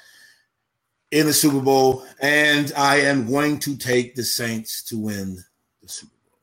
in 1.11 1.27
the 1.27 1.33
Super 1.33 1.61
Bowl, 1.61 2.05
and 2.21 2.73
I 2.77 2.97
am 2.97 3.27
going 3.27 3.59
to 3.61 3.77
take 3.77 4.15
the 4.15 4.25
Saints 4.25 4.83
to 4.85 4.99
win 4.99 5.39
the 5.83 5.89
Super 5.89 6.13
Bowl. 6.25 6.39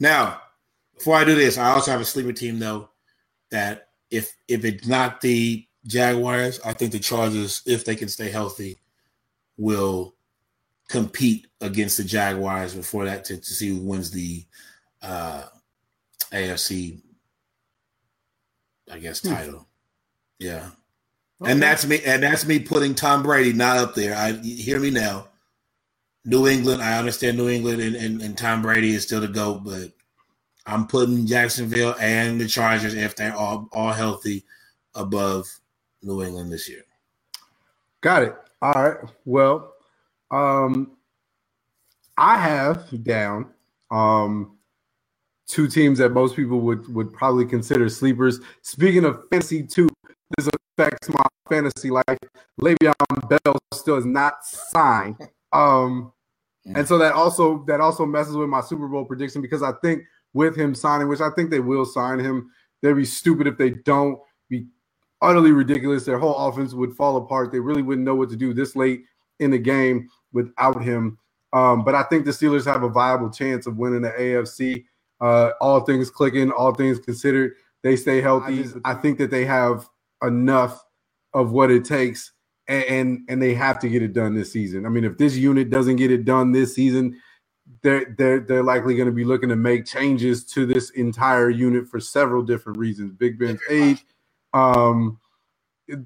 Now, 0.00 0.40
before 0.94 1.16
I 1.16 1.24
do 1.24 1.34
this, 1.34 1.56
I 1.56 1.70
also 1.70 1.92
have 1.92 2.00
a 2.00 2.04
sleeper 2.04 2.32
team 2.32 2.58
though 2.58 2.90
that 3.50 3.88
if 4.10 4.34
if 4.48 4.64
it's 4.64 4.86
not 4.86 5.20
the 5.20 5.66
Jaguars, 5.86 6.58
I 6.64 6.72
think 6.72 6.90
the 6.92 6.98
Chargers, 6.98 7.62
if 7.64 7.84
they 7.84 7.94
can 7.94 8.08
stay 8.08 8.28
healthy, 8.28 8.76
will 9.56 10.15
compete 10.88 11.46
against 11.60 11.96
the 11.96 12.04
Jaguars 12.04 12.74
before 12.74 13.04
that 13.06 13.24
to, 13.26 13.36
to 13.36 13.54
see 13.54 13.68
who 13.68 13.80
wins 13.80 14.10
the 14.10 14.44
uh, 15.02 15.44
AFC, 16.32 17.00
I 18.90 18.98
guess, 18.98 19.20
hmm. 19.20 19.34
title. 19.34 19.58
Hmm. 19.58 19.64
Yeah. 20.38 20.70
Okay. 21.40 21.52
And 21.52 21.62
that's 21.62 21.86
me, 21.86 22.00
and 22.04 22.22
that's 22.22 22.46
me 22.46 22.58
putting 22.58 22.94
Tom 22.94 23.22
Brady 23.22 23.52
not 23.52 23.76
up 23.76 23.94
there. 23.94 24.16
I 24.16 24.32
hear 24.32 24.80
me 24.80 24.90
now. 24.90 25.28
New 26.24 26.48
England, 26.48 26.82
I 26.82 26.98
understand 26.98 27.36
New 27.36 27.48
England 27.48 27.80
and, 27.80 27.94
and, 27.94 28.20
and 28.20 28.36
Tom 28.36 28.60
Brady 28.60 28.94
is 28.94 29.04
still 29.04 29.20
the 29.20 29.28
GOAT, 29.28 29.62
but 29.64 29.92
I'm 30.66 30.88
putting 30.88 31.24
Jacksonville 31.24 31.94
and 32.00 32.40
the 32.40 32.48
Chargers, 32.48 32.94
if 32.94 33.14
they're 33.14 33.36
all, 33.36 33.68
all 33.72 33.92
healthy, 33.92 34.44
above 34.96 35.46
New 36.02 36.24
England 36.24 36.50
this 36.50 36.68
year. 36.68 36.82
Got 38.00 38.24
it. 38.24 38.34
All 38.60 38.72
right. 38.72 38.96
Well, 39.24 39.74
um, 40.30 40.96
I 42.16 42.38
have 42.38 43.04
down 43.04 43.50
um 43.90 44.56
two 45.46 45.68
teams 45.68 45.98
that 45.98 46.10
most 46.10 46.34
people 46.34 46.60
would 46.60 46.92
would 46.94 47.12
probably 47.12 47.46
consider 47.46 47.88
sleepers. 47.88 48.40
Speaking 48.62 49.04
of 49.04 49.22
fantasy 49.30 49.62
too, 49.62 49.88
this 50.36 50.48
affects 50.48 51.08
my 51.08 51.24
fantasy 51.48 51.90
life. 51.90 52.18
Le'Veon 52.60 53.28
Bell 53.28 53.58
still 53.72 53.96
is 53.96 54.06
not 54.06 54.44
signed. 54.44 55.16
Um, 55.52 56.12
and 56.74 56.86
so 56.86 56.98
that 56.98 57.14
also 57.14 57.64
that 57.66 57.80
also 57.80 58.04
messes 58.04 58.36
with 58.36 58.48
my 58.48 58.60
Super 58.60 58.88
Bowl 58.88 59.06
prediction 59.06 59.40
because 59.40 59.62
I 59.62 59.72
think 59.80 60.02
with 60.34 60.54
him 60.54 60.74
signing, 60.74 61.08
which 61.08 61.20
I 61.20 61.30
think 61.30 61.50
they 61.50 61.60
will 61.60 61.86
sign 61.86 62.18
him, 62.18 62.50
they'd 62.82 62.92
be 62.92 63.06
stupid 63.06 63.46
if 63.46 63.56
they 63.56 63.70
don't. 63.70 64.18
Be 64.50 64.66
utterly 65.22 65.52
ridiculous. 65.52 66.04
Their 66.04 66.18
whole 66.18 66.36
offense 66.36 66.74
would 66.74 66.94
fall 66.94 67.16
apart. 67.16 67.52
They 67.52 67.60
really 67.60 67.80
wouldn't 67.80 68.04
know 68.04 68.16
what 68.16 68.28
to 68.30 68.36
do 68.36 68.52
this 68.52 68.76
late 68.76 69.04
in 69.38 69.50
the 69.50 69.58
game 69.58 70.08
without 70.36 70.82
him. 70.82 71.18
Um, 71.52 71.82
but 71.84 71.94
I 71.94 72.02
think 72.04 72.26
the 72.26 72.30
Steelers 72.30 72.66
have 72.66 72.82
a 72.82 72.88
viable 72.88 73.30
chance 73.30 73.66
of 73.66 73.78
winning 73.78 74.02
the 74.02 74.10
AFC. 74.10 74.84
Uh, 75.20 75.52
all 75.60 75.80
things 75.80 76.10
clicking, 76.10 76.52
all 76.52 76.74
things 76.74 76.98
considered, 76.98 77.54
they 77.82 77.96
stay 77.96 78.20
healthy. 78.20 78.60
I, 78.60 78.62
just, 78.62 78.76
I 78.84 78.94
think 78.94 79.16
that 79.18 79.30
they 79.30 79.46
have 79.46 79.88
enough 80.22 80.84
of 81.32 81.52
what 81.52 81.70
it 81.70 81.86
takes, 81.86 82.32
and, 82.68 82.84
and, 82.84 83.20
and 83.30 83.42
they 83.42 83.54
have 83.54 83.78
to 83.80 83.88
get 83.88 84.02
it 84.02 84.12
done 84.12 84.34
this 84.34 84.52
season. 84.52 84.84
I 84.84 84.90
mean, 84.90 85.04
if 85.04 85.16
this 85.16 85.34
unit 85.34 85.70
doesn't 85.70 85.96
get 85.96 86.10
it 86.10 86.26
done 86.26 86.52
this 86.52 86.74
season, 86.74 87.18
they're 87.82 88.14
they're 88.18 88.40
they're 88.40 88.62
likely 88.62 88.94
going 88.94 89.08
to 89.08 89.14
be 89.14 89.24
looking 89.24 89.48
to 89.48 89.56
make 89.56 89.86
changes 89.86 90.44
to 90.44 90.66
this 90.66 90.90
entire 90.90 91.50
unit 91.50 91.88
for 91.88 91.98
several 91.98 92.42
different 92.42 92.78
reasons. 92.78 93.12
Big 93.12 93.38
Ben's 93.38 93.60
age, 93.70 94.04
um, 94.52 95.18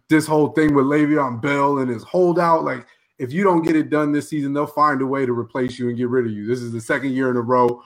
this 0.09 0.26
whole 0.26 0.49
thing 0.49 0.74
with 0.74 0.87
Le'Veon 0.87 1.41
Bell 1.41 1.78
and 1.78 1.91
his 1.91 2.03
holdout, 2.03 2.64
like 2.64 2.87
if 3.21 3.35
you 3.35 3.45
don't 3.45 3.61
get 3.61 3.77
it 3.77 3.91
done 3.91 4.12
this 4.12 4.31
season, 4.31 4.55
they'll 4.55 4.66
find 4.66 5.03
a 5.03 5.07
way 5.07 5.27
to 5.27 5.39
replace 5.39 5.79
you 5.79 5.91
and 5.91 5.99
get 5.99 6.09
rid 6.09 6.25
of 6.25 6.33
you. 6.33 6.47
This 6.47 6.62
is 6.62 6.73
the 6.73 6.81
second 6.81 7.12
year 7.12 7.31
in 7.31 7.37
a 7.37 7.43
row. 7.43 7.83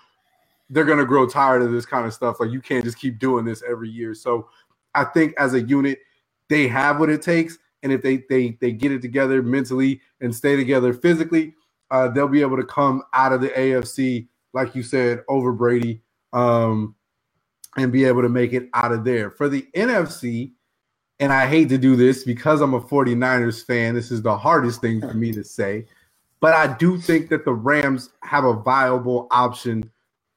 They're 0.71 0.85
going 0.85 1.01
to 1.01 1.05
grow 1.05 1.27
tired 1.27 1.61
of 1.61 1.73
this 1.73 1.85
kind 1.85 2.07
of 2.07 2.15
stuff. 2.15 2.39
Like 2.39 2.53
you 2.53 2.61
can't 2.61 2.85
just 2.85 2.99
keep 2.99 3.19
doing 3.19 3.45
this 3.45 3.61
every 3.69 3.89
year. 3.91 4.15
So 4.15 4.49
I 4.95 5.03
think 5.03 5.35
as 5.37 5.55
a 5.55 5.61
unit, 5.61 5.99
they 6.49 6.69
have 6.69 7.01
what 7.01 7.11
it 7.11 7.21
takes. 7.21 7.59
And 7.83 7.93
if 7.93 8.01
they 8.01 8.23
they 8.31 8.57
they 8.61 8.71
get 8.71 8.93
it 8.93 9.03
together 9.03 9.43
mentally 9.43 10.01
and 10.21 10.33
stay 10.33 10.55
together 10.55 10.95
physically, 10.95 11.55
uh, 11.91 12.09
they'll 12.09 12.29
be 12.29 12.41
able 12.41 12.57
to 12.57 12.65
come 12.65 13.03
out 13.13 13.33
of 13.33 13.41
the 13.41 13.49
AFC, 13.49 14.29
like 14.53 14.77
you 14.77 14.85
said, 14.85 15.25
over 15.29 15.53
Brady, 15.53 16.01
um, 16.33 16.95
and 17.77 17.93
be 17.93 18.05
able 18.05 18.23
to 18.23 18.29
make 18.29 18.53
it 18.53 18.71
out 18.73 18.93
of 18.93 19.05
there. 19.05 19.33
For 19.33 19.49
the 19.49 19.67
NFC, 19.75 20.53
and 21.21 21.33
I 21.33 21.47
hate 21.47 21.69
to 21.71 21.79
do 21.79 21.97
this 21.97 22.25
because 22.25 22.61
I'm 22.61 22.75
a 22.75 22.81
49ers 22.81 23.65
fan. 23.65 23.95
This 23.95 24.11
is 24.11 24.23
the 24.23 24.37
hardest 24.37 24.81
thing 24.81 25.01
for 25.01 25.15
me 25.15 25.33
to 25.33 25.45
say. 25.45 25.87
But 26.41 26.55
I 26.55 26.77
do 26.77 26.99
think 26.99 27.31
that 27.31 27.45
the 27.45 27.55
Rams 27.55 28.11
have 28.23 28.45
a 28.45 28.53
viable 28.53 29.29
option 29.31 29.91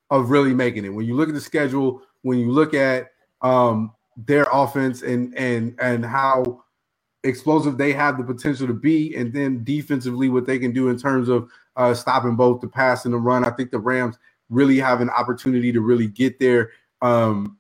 of 0.10 0.30
really 0.30 0.54
making 0.54 0.86
it. 0.86 0.90
When 0.90 1.06
you 1.06 1.16
look 1.16 1.28
at 1.28 1.36
the 1.36 1.42
schedule, 1.42 2.02
when 2.22 2.40
you 2.40 2.52
look 2.52 2.74
at 2.74 3.12
um, 3.42 3.92
their 4.16 4.48
offense 4.52 5.02
and 5.02 5.38
and 5.38 5.76
and 5.80 6.06
how 6.06 6.64
explosive 7.24 7.78
they 7.78 7.92
have 7.92 8.18
the 8.18 8.24
potential 8.24 8.68
to 8.68 8.74
be, 8.74 9.16
and 9.16 9.34
then 9.34 9.64
defensively 9.64 10.30
what 10.30 10.46
they 10.46 10.60
can 10.60 10.72
do 10.72 10.88
in 10.88 10.98
terms 10.98 11.28
of 11.28 11.50
uh, 11.76 11.94
stopping 11.94 12.36
both 12.36 12.62
the 12.62 12.68
pass 12.68 13.04
and 13.04 13.14
the 13.14 13.18
run, 13.18 13.44
I 13.44 13.50
think 13.50 13.72
the 13.72 13.80
Rams 13.80 14.18
really 14.50 14.80
have 14.80 15.02
an 15.02 15.10
opportunity 15.10 15.74
to 15.74 15.82
really 15.82 16.08
get 16.08 16.40
there. 16.40 16.72
Um, 17.02 17.58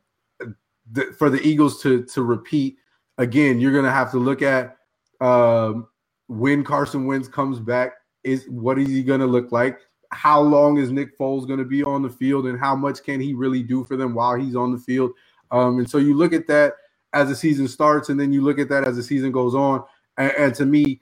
the, 0.89 1.13
for 1.18 1.30
the 1.30 1.45
Eagles 1.45 1.82
to 1.82 2.03
to 2.05 2.24
repeat 2.24 2.78
again, 3.18 3.59
you're 3.59 3.72
going 3.72 3.86
to 3.86 3.91
have 3.91 4.11
to 4.11 4.18
look 4.18 4.41
at 4.41 4.78
um, 5.22 5.88
when 6.28 6.63
Carson 6.63 7.05
Wentz 7.05 7.28
comes 7.28 7.59
back. 7.59 7.93
Is 8.24 8.45
what 8.49 8.78
is 8.78 8.88
he 8.88 9.03
going 9.03 9.22
to 9.22 9.28
look 9.28 9.51
like? 9.51 9.80
How 10.11 10.41
long 10.41 10.78
is 10.78 10.91
Nick 10.91 11.18
Foles 11.18 11.47
going 11.47 11.59
to 11.59 11.65
be 11.65 11.84
on 11.84 12.01
the 12.01 12.09
field, 12.09 12.45
and 12.47 12.59
how 12.59 12.76
much 12.76 13.03
can 13.03 13.20
he 13.20 13.34
really 13.34 13.63
do 13.63 13.84
for 13.84 13.95
them 13.95 14.13
while 14.13 14.36
he's 14.36 14.55
on 14.55 14.72
the 14.72 14.78
field? 14.78 15.11
Um, 15.51 15.80
and 15.80 15.89
so 15.89 15.97
you 15.97 16.13
look 16.13 16.34
at 16.34 16.47
that, 16.47 16.74
as 17.13 17.30
the 17.30 17.36
season 17.36 17.68
starts, 17.68 18.09
and 18.09 18.20
then 18.20 18.34
you 18.34 18.41
look 18.41 18.59
at 18.59 18.70
that 18.70 18.88
as 18.88 18.95
the 18.95 19.03
season 19.03 19.32
goes 19.32 19.55
on. 19.55 19.84
And, 20.18 20.32
and 20.38 20.55
to 20.55 20.65
me, 20.65 20.99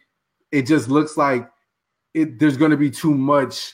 it 0.51 0.68
just 0.68 0.88
looks 0.88 1.18
like 1.18 1.49
it, 2.13 2.39
there's 2.39 2.57
going 2.57 2.72
to 2.72 2.78
be 2.78 2.91
too 2.91 3.13
much 3.13 3.74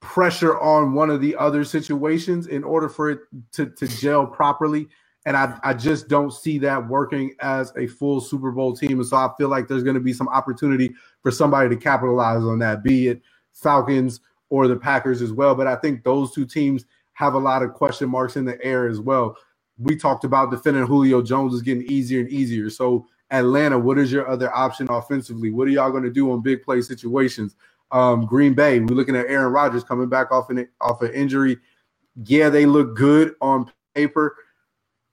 pressure 0.00 0.58
on 0.58 0.94
one 0.94 1.10
of 1.10 1.20
the 1.20 1.36
other 1.36 1.64
situations 1.64 2.46
in 2.46 2.64
order 2.64 2.88
for 2.88 3.10
it 3.10 3.20
to, 3.52 3.66
to 3.66 3.86
gel 3.86 4.26
properly. 4.26 4.88
And 5.26 5.36
I, 5.36 5.58
I 5.62 5.74
just 5.74 6.08
don't 6.08 6.32
see 6.32 6.58
that 6.58 6.88
working 6.88 7.34
as 7.40 7.72
a 7.76 7.86
full 7.86 8.20
Super 8.20 8.50
Bowl 8.50 8.74
team. 8.74 9.00
And 9.00 9.06
so 9.06 9.16
I 9.16 9.30
feel 9.36 9.48
like 9.48 9.68
there's 9.68 9.82
going 9.82 9.94
to 9.94 10.00
be 10.00 10.14
some 10.14 10.28
opportunity 10.28 10.94
for 11.22 11.30
somebody 11.30 11.68
to 11.68 11.76
capitalize 11.76 12.42
on 12.42 12.58
that, 12.60 12.82
be 12.82 13.08
it 13.08 13.22
Falcons 13.52 14.20
or 14.48 14.66
the 14.66 14.76
Packers 14.76 15.20
as 15.20 15.32
well. 15.32 15.54
But 15.54 15.66
I 15.66 15.76
think 15.76 16.04
those 16.04 16.32
two 16.32 16.46
teams 16.46 16.86
have 17.12 17.34
a 17.34 17.38
lot 17.38 17.62
of 17.62 17.74
question 17.74 18.08
marks 18.08 18.36
in 18.36 18.46
the 18.46 18.62
air 18.64 18.88
as 18.88 18.98
well. 18.98 19.36
We 19.78 19.96
talked 19.96 20.24
about 20.24 20.50
defending 20.50 20.86
Julio 20.86 21.22
Jones 21.22 21.54
is 21.54 21.62
getting 21.62 21.84
easier 21.84 22.20
and 22.20 22.30
easier. 22.30 22.70
So 22.70 23.06
Atlanta, 23.30 23.78
what 23.78 23.98
is 23.98 24.10
your 24.10 24.28
other 24.28 24.54
option 24.54 24.88
offensively? 24.90 25.50
What 25.50 25.68
are 25.68 25.70
y'all 25.70 25.90
going 25.90 26.02
to 26.02 26.10
do 26.10 26.32
on 26.32 26.42
big 26.42 26.62
play 26.62 26.80
situations? 26.80 27.56
Um, 27.92 28.24
Green 28.24 28.54
Bay, 28.54 28.80
we're 28.80 28.94
looking 28.94 29.16
at 29.16 29.26
Aaron 29.26 29.52
Rodgers 29.52 29.84
coming 29.84 30.08
back 30.08 30.32
off 30.32 30.50
an 30.50 30.68
off 30.80 31.02
an 31.02 31.12
injury. 31.12 31.58
Yeah, 32.24 32.48
they 32.48 32.66
look 32.66 32.96
good 32.96 33.34
on 33.40 33.70
paper. 33.94 34.36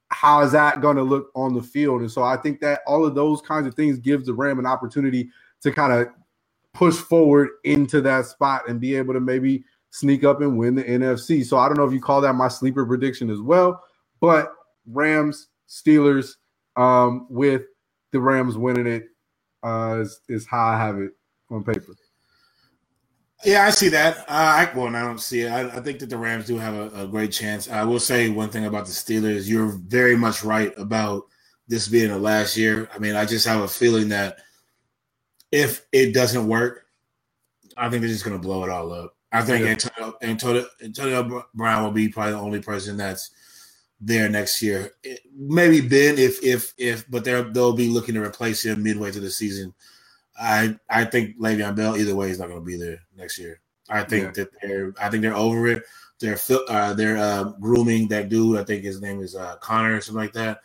How 0.10 0.41
is 0.41 0.51
that 0.53 0.82
going 0.82 0.95
to 0.97 1.03
look 1.03 1.32
on 1.36 1.53
the 1.53 1.62
field? 1.62 2.01
And 2.01 2.12
so 2.12 2.24
I 2.24 2.38
think 2.38 2.60
that 2.62 2.82
all 2.88 3.05
of 3.05 3.16
those 3.16 3.41
kinds 3.41 3.68
of 3.68 3.76
things 3.76 3.97
gives 3.97 4.26
the 4.26 4.34
Ram 4.34 4.60
an 4.60 4.66
opportunity 4.66 5.30
to 5.62 5.72
kind 5.72 5.91
of 5.91 6.08
push 6.74 6.95
forward 6.95 7.49
into 7.64 8.01
that 8.01 8.26
spot 8.26 8.70
and 8.70 8.80
be 8.80 8.95
able 8.95 9.14
to 9.14 9.20
maybe 9.20 9.64
sneak 9.89 10.24
up 10.24 10.41
and 10.41 10.58
win 10.58 10.76
the 10.76 10.84
NFC. 10.84 11.45
So 11.45 11.58
I 11.58 11.68
don't 11.68 11.78
know 11.78 11.86
if 11.86 11.93
you 11.93 12.01
call 12.01 12.22
that 12.22 12.34
my 12.34 12.47
sleeper 12.47 12.86
prediction 12.86 13.30
as 13.30 13.41
well, 13.41 13.84
but 14.22 14.53
Rams, 14.86 15.47
Steelers, 15.68 16.36
um, 16.76 17.26
with 17.30 17.64
the 18.12 18.20
Rams 18.20 18.58
winning 18.58 18.88
it 18.88 19.05
uh, 19.64 19.99
is, 20.01 20.22
is 20.30 20.45
how 20.45 20.66
I 20.68 20.78
have 20.78 20.99
it 20.99 21.12
on 21.49 21.64
paper. 21.64 21.95
Yeah, 23.45 23.65
I 23.65 23.69
see 23.69 23.89
that. 23.89 24.19
Uh, 24.19 24.23
I 24.29 24.71
well, 24.75 24.95
I 24.95 25.01
don't 25.01 25.21
see 25.21 25.41
it. 25.41 25.51
I, 25.51 25.67
I, 25.67 25.79
think 25.79 25.99
that 25.99 26.09
the 26.09 26.17
Rams 26.17 26.47
do 26.47 26.57
have 26.57 26.73
a, 26.73 27.03
a, 27.03 27.07
great 27.07 27.31
chance. 27.31 27.69
I 27.69 27.83
will 27.83 27.99
say 27.99 28.29
one 28.29 28.49
thing 28.49 28.65
about 28.65 28.88
the 28.88 28.91
Steelers. 28.91 29.47
You're 29.47 29.77
very 29.88 30.17
much 30.17 30.43
right 30.43 30.73
about 30.77 31.23
this 31.67 31.88
being 31.88 32.09
the 32.09 32.17
last 32.17 32.57
year. 32.57 32.89
I 32.93 32.97
mean, 32.97 33.15
I 33.15 33.25
just 33.25 33.45
have 33.45 33.61
a 33.61 33.67
feeling 33.67 34.09
that 34.09 34.39
if 35.51 35.85
it 35.91 36.13
doesn't 36.13 36.47
work, 36.47 36.85
I 37.77 37.89
think 37.89 38.01
they're 38.01 38.09
just 38.09 38.25
going 38.25 38.35
to 38.35 38.41
blow 38.41 38.63
it 38.63 38.71
all 38.71 38.91
up. 38.91 39.15
I 39.31 39.43
think 39.43 39.65
yeah. 39.65 39.71
Antonio, 39.71 40.17
Antonio, 40.21 40.65
Antonio 40.83 41.45
Brown 41.53 41.83
will 41.83 41.91
be 41.91 42.09
probably 42.09 42.33
the 42.33 42.39
only 42.39 42.61
person 42.61 42.97
that's 42.97 43.29
there 43.99 44.29
next 44.29 44.61
year. 44.61 44.91
maybe 45.35 45.81
Ben, 45.81 46.17
if 46.17 46.43
if 46.43 46.73
if, 46.77 47.09
but 47.09 47.23
they're 47.23 47.43
they'll 47.43 47.73
be 47.73 47.89
looking 47.89 48.15
to 48.15 48.23
replace 48.23 48.65
him 48.65 48.83
midway 48.83 49.11
through 49.11 49.21
the 49.21 49.29
season. 49.29 49.73
I 50.39 50.77
I 50.89 51.05
think 51.05 51.38
Le'Veon 51.39 51.75
Bell 51.75 51.97
either 51.97 52.15
way 52.15 52.29
is 52.29 52.39
not 52.39 52.47
going 52.49 52.59
to 52.59 52.65
be 52.65 52.77
there 52.77 52.99
next 53.15 53.38
year. 53.38 53.59
I 53.89 54.03
think 54.03 54.25
yeah. 54.25 54.31
that 54.43 54.49
they're 54.61 54.93
I 55.01 55.09
think 55.09 55.21
they're 55.23 55.35
over 55.35 55.67
it. 55.67 55.83
They're 56.19 56.38
uh, 56.69 56.93
they're 56.93 57.17
uh, 57.17 57.43
grooming 57.59 58.07
that 58.09 58.29
dude. 58.29 58.57
I 58.57 58.63
think 58.63 58.83
his 58.83 59.01
name 59.01 59.21
is 59.21 59.35
uh, 59.35 59.57
Conner 59.57 59.95
or 59.95 60.01
something 60.01 60.21
like 60.21 60.33
that. 60.33 60.61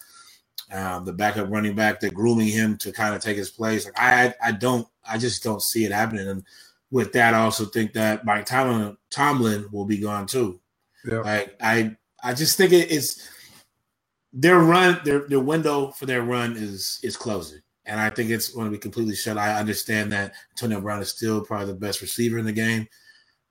Um, 0.73 1.05
the 1.05 1.13
backup 1.13 1.51
running 1.51 1.75
back. 1.75 2.01
They're 2.01 2.11
grooming 2.11 2.49
him 2.49 2.79
to 2.79 2.93
kind 2.93 3.15
of 3.15 3.21
take 3.21 3.37
his 3.37 3.51
place. 3.51 3.85
Like 3.85 3.99
I 3.99 4.35
I 4.43 4.53
don't 4.53 4.89
I 5.09 5.19
just 5.19 5.43
don't 5.43 5.63
see 5.63 5.85
it 5.85 5.93
happening. 5.93 6.29
And 6.29 6.45
with 6.91 7.13
that, 7.13 7.35
I 7.35 7.41
also 7.41 7.65
think 7.67 7.93
that 7.93 8.25
Mike 8.25 8.47
Tomlin 8.47 8.97
Tomlin 9.11 9.69
will 9.71 9.85
be 9.85 9.99
gone 9.99 10.27
too. 10.27 10.61
Yeah. 11.05 11.21
Like 11.21 11.57
I 11.61 11.97
I 12.23 12.35
just 12.35 12.57
think 12.57 12.73
it, 12.73 12.91
it's 12.91 13.29
their 14.33 14.59
run, 14.61 15.01
their 15.05 15.29
their 15.29 15.41
window 15.41 15.91
for 15.91 16.07
their 16.07 16.23
run 16.23 16.57
is 16.57 16.99
is 17.03 17.17
closing, 17.17 17.61
and 17.85 18.01
I 18.01 18.11
think 18.11 18.31
it's 18.31 18.49
going 18.49 18.67
to 18.67 18.71
be 18.71 18.79
completely 18.79 19.15
shut. 19.15 19.39
I 19.39 19.59
understand 19.59 20.13
that 20.13 20.35
Antonio 20.51 20.81
Brown 20.81 21.03
is 21.03 21.11
still 21.11 21.45
probably 21.45 21.67
the 21.67 21.75
best 21.75 22.01
receiver 22.01 22.39
in 22.39 22.45
the 22.45 22.53
game. 22.53 22.87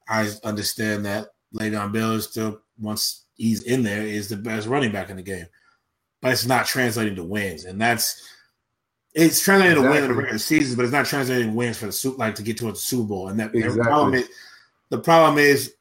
I 0.07 0.29
understand 0.43 1.05
that 1.05 1.27
Le'Veon 1.53 1.91
Bell 1.91 2.13
is 2.13 2.25
still 2.25 2.61
once 2.79 3.25
he's 3.35 3.63
in 3.63 3.83
there 3.83 4.03
is 4.03 4.29
the 4.29 4.37
best 4.37 4.67
running 4.67 4.91
back 4.91 5.09
in 5.09 5.17
the 5.17 5.21
game, 5.21 5.45
but 6.21 6.31
it's 6.31 6.45
not 6.45 6.65
translating 6.65 7.15
to 7.15 7.23
wins, 7.23 7.65
and 7.65 7.79
that's 7.79 8.27
it's 9.13 9.43
translating 9.43 9.77
exactly. 9.77 9.87
to 9.87 9.93
wins 9.93 10.05
in 10.05 10.11
the 10.11 10.17
regular 10.17 10.39
season, 10.39 10.75
but 10.77 10.83
it's 10.83 10.93
not 10.93 11.05
translating 11.05 11.53
wins 11.53 11.77
for 11.77 11.87
the 11.87 11.91
suit 11.91 12.17
like 12.17 12.35
to 12.35 12.43
get 12.43 12.57
to 12.57 12.69
a 12.69 12.75
Super 12.75 13.07
Bowl. 13.07 13.27
And 13.27 13.39
that 13.39 13.53
exactly. 13.53 13.77
the 13.77 13.83
problem 13.83 14.13
is 14.13 14.29
the 14.89 14.99
problem 14.99 15.37
is 15.37 15.73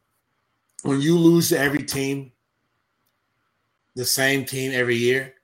when 0.83 1.01
you 1.01 1.17
lose 1.17 1.51
to 1.51 1.59
every 1.59 1.83
team 1.83 2.33
the 3.95 4.05
same 4.05 4.45
team 4.45 4.73
every 4.73 4.97
year, 4.97 5.35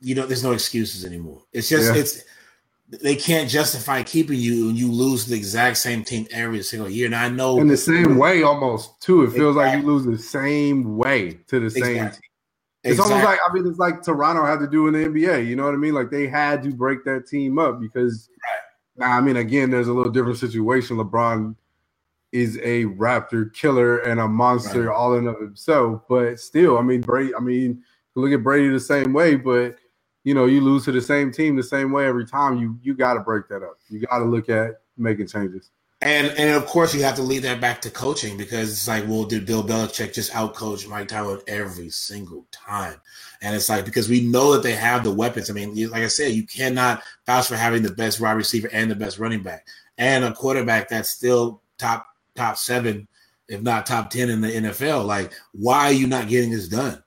you 0.00 0.14
know, 0.14 0.26
there's 0.26 0.44
no 0.44 0.52
excuses 0.52 1.04
anymore. 1.04 1.42
It's 1.52 1.68
just 1.68 1.94
yeah. 1.94 2.00
it's 2.00 2.24
they 2.88 3.16
can't 3.16 3.50
justify 3.50 4.02
keeping 4.02 4.38
you 4.38 4.68
and 4.68 4.78
you 4.78 4.90
lose 4.90 5.26
the 5.26 5.34
exact 5.34 5.76
same 5.76 6.04
team 6.04 6.26
every 6.30 6.62
single 6.62 6.88
year. 6.88 7.06
And 7.06 7.16
I 7.16 7.28
know 7.28 7.58
in 7.58 7.66
the 7.66 7.76
same 7.76 8.16
way 8.16 8.42
almost 8.42 9.00
too. 9.00 9.24
It 9.24 9.32
feels 9.32 9.56
exactly. 9.56 9.76
like 9.76 9.80
you 9.80 9.86
lose 9.86 10.04
the 10.04 10.18
same 10.18 10.96
way 10.96 11.40
to 11.48 11.60
the 11.60 11.66
exactly. 11.66 11.94
same 11.94 12.10
team. 12.10 12.20
It's 12.84 12.92
exactly. 12.92 13.14
almost 13.14 13.24
like 13.24 13.40
I 13.48 13.52
mean, 13.52 13.66
it's 13.66 13.78
like 13.78 14.02
Toronto 14.02 14.44
had 14.44 14.60
to 14.60 14.68
do 14.68 14.86
in 14.86 14.92
the 14.92 15.00
NBA. 15.00 15.46
You 15.46 15.56
know 15.56 15.64
what 15.64 15.74
I 15.74 15.78
mean? 15.78 15.94
Like 15.94 16.10
they 16.10 16.28
had 16.28 16.62
to 16.62 16.70
break 16.70 17.04
that 17.04 17.26
team 17.26 17.58
up 17.58 17.80
because 17.80 18.28
I 19.00 19.20
mean, 19.20 19.36
again, 19.36 19.70
there's 19.70 19.88
a 19.88 19.92
little 19.92 20.12
different 20.12 20.38
situation. 20.38 20.96
LeBron 20.96 21.56
is 22.32 22.56
a 22.58 22.84
Raptor 22.84 23.52
killer 23.52 23.98
and 23.98 24.20
a 24.20 24.28
monster 24.28 24.84
right. 24.84 24.94
all 24.94 25.14
in 25.14 25.26
of 25.26 25.40
himself. 25.40 26.02
But 26.08 26.38
still, 26.38 26.78
I 26.78 26.82
mean, 26.82 27.00
Brady. 27.00 27.34
I 27.34 27.40
mean, 27.40 27.82
look 28.14 28.30
at 28.32 28.44
Brady 28.44 28.68
the 28.68 28.78
same 28.78 29.12
way, 29.12 29.34
but 29.34 29.76
you 30.26 30.34
know, 30.34 30.46
you 30.46 30.60
lose 30.60 30.84
to 30.86 30.92
the 30.92 31.00
same 31.00 31.30
team 31.30 31.54
the 31.54 31.62
same 31.62 31.92
way 31.92 32.04
every 32.04 32.26
time. 32.26 32.58
You 32.58 32.76
you 32.82 32.94
got 32.94 33.14
to 33.14 33.20
break 33.20 33.46
that 33.46 33.62
up. 33.62 33.78
You 33.88 34.00
got 34.00 34.18
to 34.18 34.24
look 34.24 34.48
at 34.48 34.80
making 34.96 35.28
changes. 35.28 35.70
And 36.02 36.26
and 36.36 36.56
of 36.56 36.66
course 36.66 36.92
you 36.92 37.04
have 37.04 37.14
to 37.14 37.22
lead 37.22 37.44
that 37.44 37.60
back 37.60 37.80
to 37.82 37.90
coaching 37.90 38.36
because 38.36 38.72
it's 38.72 38.88
like, 38.88 39.06
well, 39.06 39.22
did 39.22 39.46
Bill 39.46 39.62
Belichick 39.62 40.12
just 40.12 40.32
outcoach 40.32 40.88
Mike 40.88 41.06
Tomlin 41.06 41.40
every 41.46 41.90
single 41.90 42.44
time? 42.50 43.00
And 43.40 43.54
it's 43.54 43.68
like 43.68 43.84
because 43.84 44.08
we 44.08 44.20
know 44.20 44.52
that 44.52 44.64
they 44.64 44.74
have 44.74 45.04
the 45.04 45.14
weapons. 45.14 45.48
I 45.48 45.52
mean, 45.52 45.76
like 45.90 46.02
I 46.02 46.08
said, 46.08 46.32
you 46.32 46.44
cannot 46.44 47.04
vouch 47.24 47.46
for 47.46 47.56
having 47.56 47.84
the 47.84 47.92
best 47.92 48.20
wide 48.20 48.32
receiver 48.32 48.68
and 48.72 48.90
the 48.90 48.96
best 48.96 49.20
running 49.20 49.44
back 49.44 49.68
and 49.96 50.24
a 50.24 50.32
quarterback 50.32 50.88
that's 50.88 51.10
still 51.10 51.62
top 51.78 52.04
top 52.34 52.56
seven, 52.56 53.06
if 53.48 53.62
not 53.62 53.86
top 53.86 54.10
ten 54.10 54.28
in 54.28 54.40
the 54.40 54.48
NFL. 54.48 55.06
Like, 55.06 55.32
why 55.52 55.84
are 55.84 55.92
you 55.92 56.08
not 56.08 56.26
getting 56.26 56.50
this 56.50 56.66
done? 56.66 57.00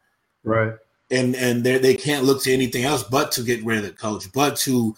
Right. 0.46 0.72
And 1.12 1.36
and 1.36 1.64
they 1.64 1.78
they 1.80 1.96
can't 1.96 2.26
look 2.26 2.44
to 2.44 2.54
anything 2.54 2.84
else 2.84 3.04
but 3.04 3.32
to 3.34 3.44
get 3.44 3.64
rid 3.66 3.80
of 3.80 3.84
the 3.84 3.92
coach, 3.92 4.32
but 4.32 4.56
to 4.58 4.96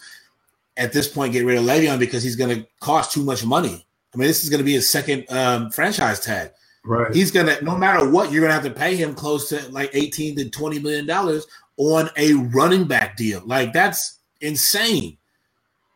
at 0.76 0.92
this 0.92 1.08
point 1.08 1.32
get 1.32 1.44
rid 1.44 1.58
of 1.58 1.64
Le'Veon 1.64 1.98
because 1.98 2.22
he's 2.22 2.36
going 2.36 2.54
to 2.54 2.66
cost 2.80 3.12
too 3.12 3.22
much 3.22 3.44
money. 3.44 3.86
I 4.14 4.16
mean, 4.16 4.26
this 4.26 4.42
is 4.42 4.50
going 4.50 4.58
to 4.58 4.64
be 4.64 4.72
his 4.72 4.88
second 4.88 5.24
um, 5.30 5.70
franchise 5.70 6.20
tag. 6.20 6.50
Right. 6.84 7.14
He's 7.14 7.30
gonna 7.30 7.60
no 7.62 7.76
matter 7.76 8.10
what, 8.10 8.32
you're 8.32 8.42
gonna 8.42 8.54
have 8.54 8.64
to 8.64 8.70
pay 8.70 8.96
him 8.96 9.14
close 9.14 9.48
to 9.50 9.68
like 9.70 9.90
18 9.92 10.36
to 10.36 10.50
20 10.50 10.80
million 10.80 11.06
dollars 11.06 11.46
on 11.76 12.10
a 12.16 12.34
running 12.34 12.86
back 12.86 13.16
deal. 13.16 13.40
Like 13.46 13.72
that's 13.72 14.18
insane. 14.40 15.16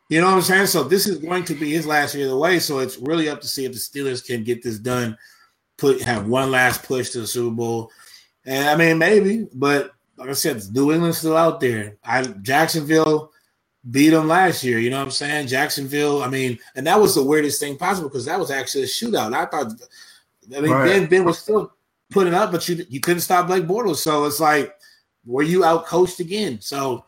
You 0.09 0.21
know 0.21 0.27
what 0.27 0.35
I'm 0.35 0.41
saying? 0.41 0.67
So 0.67 0.83
this 0.83 1.05
is 1.05 1.17
going 1.17 1.43
to 1.45 1.53
be 1.53 1.71
his 1.71 1.85
last 1.85 2.15
year 2.15 2.25
of 2.25 2.31
the 2.31 2.37
way. 2.37 2.59
So 2.59 2.79
it's 2.79 2.97
really 2.97 3.27
up 3.27 3.41
to 3.41 3.47
see 3.47 3.65
if 3.65 3.73
the 3.73 3.77
Steelers 3.77 4.25
can 4.25 4.45
get 4.45 4.63
this 4.63 4.79
done, 4.79 5.17
put 5.77 6.01
have 6.01 6.27
one 6.27 6.49
last 6.49 6.83
push 6.83 7.09
to 7.09 7.19
the 7.19 7.27
Super 7.27 7.53
Bowl. 7.53 7.91
And 8.45 8.69
I 8.69 8.77
mean, 8.77 8.97
maybe, 8.97 9.47
but 9.53 9.91
like 10.17 10.29
I 10.29 10.33
said, 10.33 10.63
New 10.73 10.91
England's 10.91 11.19
still 11.19 11.37
out 11.37 11.59
there. 11.59 11.97
I 12.03 12.23
Jacksonville 12.23 13.31
beat 13.89 14.09
them 14.09 14.27
last 14.27 14.63
year. 14.63 14.79
You 14.79 14.89
know 14.89 14.97
what 14.97 15.05
I'm 15.05 15.11
saying? 15.11 15.47
Jacksonville. 15.47 16.23
I 16.23 16.27
mean, 16.27 16.59
and 16.75 16.85
that 16.87 16.99
was 16.99 17.15
the 17.15 17.23
weirdest 17.23 17.59
thing 17.59 17.77
possible 17.77 18.09
because 18.09 18.25
that 18.25 18.39
was 18.39 18.51
actually 18.51 18.83
a 18.83 18.87
shootout. 18.87 19.33
I 19.33 19.45
thought. 19.45 19.73
I 20.55 20.61
mean, 20.61 20.71
right. 20.71 20.85
Ben 20.85 21.05
Ben 21.07 21.25
was 21.25 21.39
still 21.39 21.73
putting 22.09 22.33
up, 22.33 22.51
but 22.51 22.67
you 22.67 22.85
you 22.89 22.99
couldn't 22.99 23.21
stop 23.21 23.47
Blake 23.47 23.65
Bortles. 23.65 23.97
So 23.97 24.25
it's 24.25 24.39
like, 24.39 24.73
were 25.25 25.43
you 25.43 25.63
out 25.63 25.85
coached 25.85 26.19
again? 26.19 26.59
So 26.61 27.05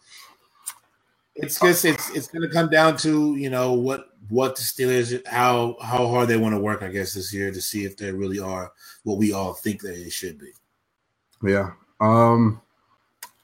it's 1.35 1.59
just 1.59 1.85
it's 1.85 2.09
it's 2.11 2.27
going 2.27 2.41
to 2.41 2.53
come 2.53 2.69
down 2.69 2.97
to 2.97 3.35
you 3.35 3.49
know 3.49 3.73
what 3.73 4.09
what 4.27 4.55
the 4.55 4.61
Steelers 4.61 5.25
how 5.25 5.77
how 5.81 6.07
hard 6.07 6.27
they 6.27 6.37
want 6.37 6.53
to 6.53 6.59
work 6.59 6.83
I 6.83 6.89
guess 6.89 7.13
this 7.13 7.33
year 7.33 7.51
to 7.51 7.61
see 7.61 7.85
if 7.85 7.97
they 7.97 8.11
really 8.11 8.39
are 8.39 8.71
what 9.03 9.17
we 9.17 9.33
all 9.33 9.53
think 9.53 9.81
they 9.81 10.09
should 10.09 10.37
be. 10.37 10.51
Yeah. 11.43 11.71
Um. 11.99 12.61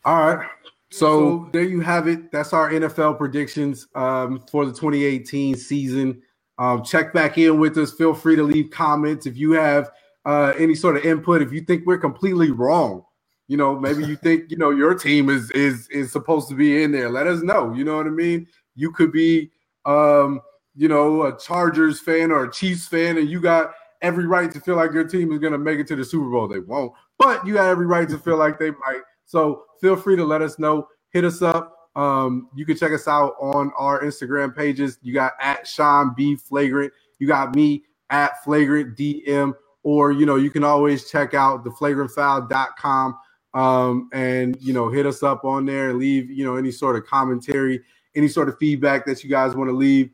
All 0.06 0.36
right. 0.36 0.47
So, 0.91 0.99
so 0.99 1.49
there 1.51 1.64
you 1.64 1.82
have 1.82 2.08
it. 2.08 2.32
That's 2.32 2.53
our 2.53 2.70
NFL 2.70 3.18
predictions 3.18 3.88
um, 3.95 4.43
for 4.49 4.66
the 4.66 4.72
2018 4.72 5.56
season. 5.56 6.22
Um, 6.60 6.84
check 6.84 7.12
back 7.12 7.39
in 7.39 7.60
with 7.60 7.78
us. 7.78 7.91
Feel 7.91 8.14
free 8.14 8.36
to 8.36 8.43
leave 8.43 8.70
comments 8.70 9.26
if 9.26 9.36
you 9.36 9.53
have 9.53 9.89
uh, 10.26 10.53
any 10.58 10.76
sort 10.76 10.95
of 10.95 11.03
input. 11.03 11.41
If 11.41 11.51
you 11.51 11.62
think 11.62 11.86
we're 11.86 11.97
completely 11.97 12.51
wrong, 12.51 13.03
you 13.47 13.58
know, 13.58 13.78
maybe 13.78 14.06
you 14.06 14.16
think 14.16 14.49
you 14.49 14.58
know 14.58 14.70
your 14.70 14.93
team 14.93 15.30
is 15.30 15.51
is 15.51 15.89
is 15.89 16.12
supposed 16.12 16.49
to 16.49 16.56
be 16.56 16.84
in 16.84 16.91
there. 16.91 17.10
Let 17.10 17.28
us 17.28 17.41
know. 17.41 17.74
You 17.74 17.84
know 17.84 17.97
what 17.97 18.08
I 18.08 18.12
mean? 18.12 18.47
You 18.76 18.91
could 18.91 19.12
be, 19.12 19.51
um, 19.86 20.39
you 20.76 20.88
know, 20.88 21.24
a 21.24 21.38
Chargers 21.38 21.99
fan 21.99 22.32
or 22.32 22.45
a 22.45 22.51
Chiefs 22.51 22.88
fan, 22.88 23.18
and 23.18 23.30
you 23.30 23.41
got 23.41 23.74
every 24.01 24.28
right 24.28 24.51
to 24.51 24.60
feel 24.60 24.76
like 24.76 24.93
your 24.93 25.08
team 25.08 25.32
is 25.32 25.39
going 25.39 25.53
to 25.53 25.60
make 25.60 25.80
it 25.80 25.88
to 25.88 25.95
the 25.95 26.06
Super 26.06 26.30
Bowl. 26.30 26.47
They 26.47 26.60
won't, 26.60 26.93
but 27.18 27.45
you 27.45 27.56
got 27.56 27.70
every 27.70 27.88
right 27.88 28.08
to 28.08 28.18
feel 28.18 28.38
like 28.38 28.60
they 28.60 28.72
might 28.72 29.01
So 29.26 29.65
feel 29.82 29.95
free 29.95 30.15
to 30.15 30.26
let 30.26 30.41
us 30.41 30.59
know. 30.59 30.88
Hit 31.11 31.26
us 31.26 31.41
up. 31.41 31.73
Um, 31.95 32.49
you 32.55 32.65
can 32.65 32.78
check 32.78 32.91
us 32.91 33.07
out 33.07 33.36
on 33.41 33.71
our 33.78 34.01
Instagram 34.01 34.55
pages. 34.55 34.99
You 35.01 35.13
got 35.13 35.34
at 35.39 35.67
Shawn 35.67 36.13
B 36.15 36.36
Flagrant. 36.36 36.93
You 37.19 37.28
got 37.28 37.55
me 37.55 37.84
at 38.09 38.43
Flagrant 38.43 38.97
DM. 38.97 39.53
Or 39.84 40.11
you 40.11 40.26
know, 40.26 40.36
you 40.36 40.49
can 40.49 40.63
always 40.63 41.09
check 41.09 41.34
out 41.34 41.63
the 41.63 41.69
flagrantfoul.com 41.71 43.17
um, 43.53 44.09
and 44.13 44.57
you 44.59 44.73
know, 44.73 44.89
hit 44.89 45.05
us 45.05 45.23
up 45.23 45.45
on 45.45 45.65
there. 45.65 45.91
And 45.91 45.99
leave 45.99 46.30
you 46.30 46.43
know 46.45 46.55
any 46.57 46.71
sort 46.71 46.95
of 46.95 47.05
commentary, 47.05 47.82
any 48.15 48.28
sort 48.28 48.49
of 48.49 48.57
feedback 48.57 49.05
that 49.05 49.23
you 49.23 49.30
guys 49.30 49.55
want 49.55 49.69
to 49.69 49.76
leave. 49.76 50.09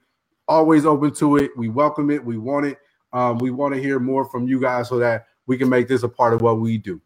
Always 0.48 0.86
open 0.86 1.14
to 1.16 1.38
it. 1.38 1.52
We 1.58 1.70
welcome 1.70 2.12
it. 2.12 2.24
We 2.24 2.38
want 2.38 2.66
it. 2.68 2.78
Um, 3.14 3.38
we 3.40 3.52
want 3.52 3.74
to 3.74 3.82
hear 3.82 4.00
more 4.00 4.26
from 4.26 4.48
you 4.48 4.60
guys 4.62 4.90
so 4.90 5.00
that 5.00 5.26
we 5.48 5.58
can 5.58 5.70
make 5.70 5.88
this 5.88 6.04
a 6.04 6.10
part 6.10 6.34
of 6.34 6.42
what 6.42 6.60
we 6.60 6.78
do. 6.78 7.02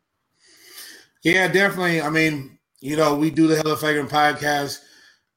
Yeah, 1.26 1.48
definitely. 1.48 2.02
I 2.04 2.12
mean, 2.12 2.60
you 2.82 2.96
know, 2.96 3.16
we 3.16 3.32
do 3.32 3.48
the 3.48 3.56
Hella 3.56 3.76
Flagrant 3.76 4.12
podcast, 4.12 4.82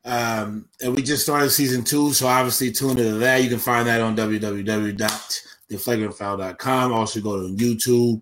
um, 0.04 0.68
and 0.82 0.94
we 0.94 1.00
just 1.00 1.22
started 1.22 1.48
season 1.48 1.82
two. 1.82 2.12
So 2.12 2.26
obviously, 2.26 2.70
tune 2.70 2.98
into 2.98 3.14
that. 3.14 3.42
You 3.42 3.48
can 3.48 3.58
find 3.58 3.88
that 3.88 4.02
on 4.02 4.14
www.theflagrantfoul.com. 4.14 6.92
Also, 6.92 7.22
go 7.22 7.40
to 7.40 7.48
YouTube, 7.54 8.20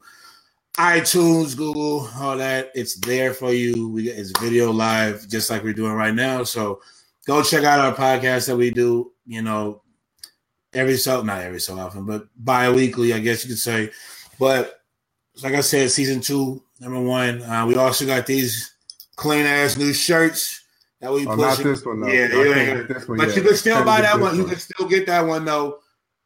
iTunes, 0.79 1.57
Google, 1.57 2.09
all 2.21 2.39
that. 2.39 2.71
It's 2.77 2.95
there 3.01 3.35
for 3.35 3.53
you. 3.53 3.89
We 3.89 4.11
it's 4.11 4.31
video 4.39 4.71
live, 4.71 5.27
just 5.27 5.51
like 5.51 5.65
we're 5.65 5.73
doing 5.73 5.95
right 5.95 6.15
now. 6.15 6.45
So 6.45 6.81
go 7.27 7.43
check 7.43 7.65
out 7.65 7.81
our 7.81 7.97
podcast 7.97 8.47
that 8.47 8.57
we 8.57 8.71
do. 8.71 9.11
You 9.27 9.43
know, 9.43 9.83
every 10.73 10.99
so 10.99 11.23
not 11.23 11.43
every 11.43 11.59
so 11.59 11.77
often, 11.77 12.07
but 12.07 12.29
bi-weekly, 12.37 13.13
I 13.13 13.19
guess 13.19 13.43
you 13.43 13.49
could 13.49 13.59
say. 13.59 13.91
But 14.39 14.83
like 15.43 15.55
I 15.55 15.63
said, 15.63 15.91
season 15.91 16.21
two, 16.21 16.63
number 16.81 17.01
one. 17.01 17.43
Uh, 17.43 17.67
we 17.67 17.75
also 17.77 18.07
got 18.07 18.27
these 18.27 18.73
clean 19.17 19.47
ass 19.47 19.77
new 19.77 19.93
shirts 19.93 20.63
that 21.01 21.13
we 21.13 21.27
Oh, 21.27 21.37
push. 21.37 21.39
not 21.39 21.59
this 21.59 21.85
one 21.85 22.01
though. 22.01 22.09
Yeah, 22.09 22.29
yeah, 22.35 22.45
yeah. 22.45 22.83
this 22.83 23.07
one 23.09 23.19
But 23.19 23.37
you 23.37 23.43
can 23.43 23.55
still 23.57 23.85
buy 23.85 24.01
that 24.01 24.15
this 24.15 24.23
one. 24.23 24.37
You 24.37 24.45
can 24.45 24.59
still 24.59 24.89
get 24.89 25.07
that 25.07 25.27
one 25.27 25.45
though 25.45 25.79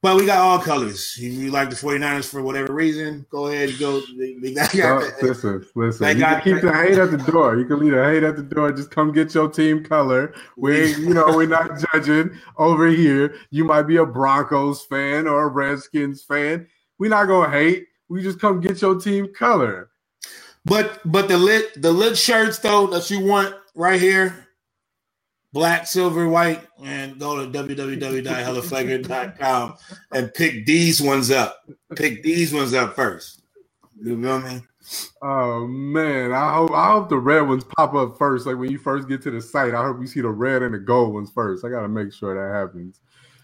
But 0.03 0.17
we 0.17 0.27
got 0.27 0.39
all 0.39 0.59
colors. 0.59 1.15
If 1.19 1.35
you 1.35 1.51
like 1.51 1.69
the 1.71 1.77
49ers 1.77 2.25
for 2.31 2.41
whatever 2.43 2.73
reason, 2.73 3.27
go 3.31 3.49
ahead 3.49 3.71
and 3.71 3.79
go. 3.79 4.01
They, 4.19 4.35
they 4.35 4.55
got, 4.55 4.75
Oh, 4.75 5.11
listen, 5.21 5.67
listen. 5.75 6.07
They 6.07 6.15
You 6.15 6.21
got- 6.21 6.43
can 6.43 6.55
keep 6.55 6.63
the 6.63 6.73
hate 6.73 6.99
at 6.99 7.11
the 7.11 7.19
door. 7.19 7.59
You 7.59 7.67
can 7.67 7.81
leave 7.81 7.93
the 7.93 8.05
hate 8.05 8.23
at 8.23 8.37
the 8.37 8.43
door. 8.43 8.73
Just 8.73 8.91
come 8.91 9.13
get 9.13 9.35
your 9.35 9.51
team 9.51 9.85
color. 9.85 10.33
We, 10.57 10.95
you 10.97 11.13
know, 11.13 11.37
we're 11.37 11.49
not 11.49 11.85
judging 11.93 12.31
over 12.57 12.87
here. 12.87 13.35
You 13.51 13.65
might 13.65 13.83
be 13.83 13.97
a 13.99 14.07
Broncos 14.07 14.85
fan 14.87 15.27
or 15.27 15.43
a 15.45 15.49
Redskins 15.49 16.23
fan. 16.23 16.67
We're 16.99 17.11
not 17.11 17.27
gonna 17.27 17.51
hate. 17.51 17.89
We 18.09 18.23
just 18.23 18.41
come 18.41 18.61
get 18.61 18.81
your 18.81 18.99
team 19.01 19.35
color. 19.35 19.91
But 20.65 21.01
but 21.05 21.29
the 21.29 21.39
lit 21.39 21.81
the 21.83 21.93
lit 21.93 22.17
shirts 22.19 22.59
though 22.59 22.87
that 22.89 23.11
you 23.11 23.21
want 23.21 23.55
right 23.75 24.01
here, 24.01 24.49
black, 25.53 25.87
silver, 25.87 26.29
white, 26.29 26.63
and 26.83 27.19
go 27.19 27.45
to 27.45 27.51
www.hellaflagrant.com 27.59 29.75
and 30.13 30.35
pick 30.35 30.67
these 30.67 31.01
ones 31.03 31.31
up. 31.31 31.59
Pick 31.97 32.23
these 32.23 32.53
ones 32.53 32.75
up 32.75 32.95
first. 32.95 33.43
You 34.03 34.21
feel 34.23 34.41
me? 34.41 34.61
Oh 35.23 35.67
man, 35.67 36.33
I 36.33 36.55
hope 36.55 36.71
I 36.73 36.93
hope 36.93 37.09
the 37.11 37.19
red 37.19 37.43
ones 37.43 37.65
pop 37.77 37.95
up 37.95 38.17
first. 38.19 38.47
Like 38.47 38.57
when 38.57 38.71
you 38.71 38.79
first 38.79 39.09
get 39.09 39.23
to 39.23 39.31
the 39.31 39.41
site, 39.41 39.75
I 39.75 39.85
hope 39.85 39.99
you 40.01 40.07
see 40.07 40.21
the 40.21 40.31
red 40.31 40.63
and 40.63 40.75
the 40.75 40.79
gold 40.79 41.15
ones 41.15 41.31
first. 41.33 41.65
I 41.65 41.69
gotta 41.69 41.89
make 41.89 42.13
sure 42.13 42.35
that 42.35 42.59
happens. 42.59 43.01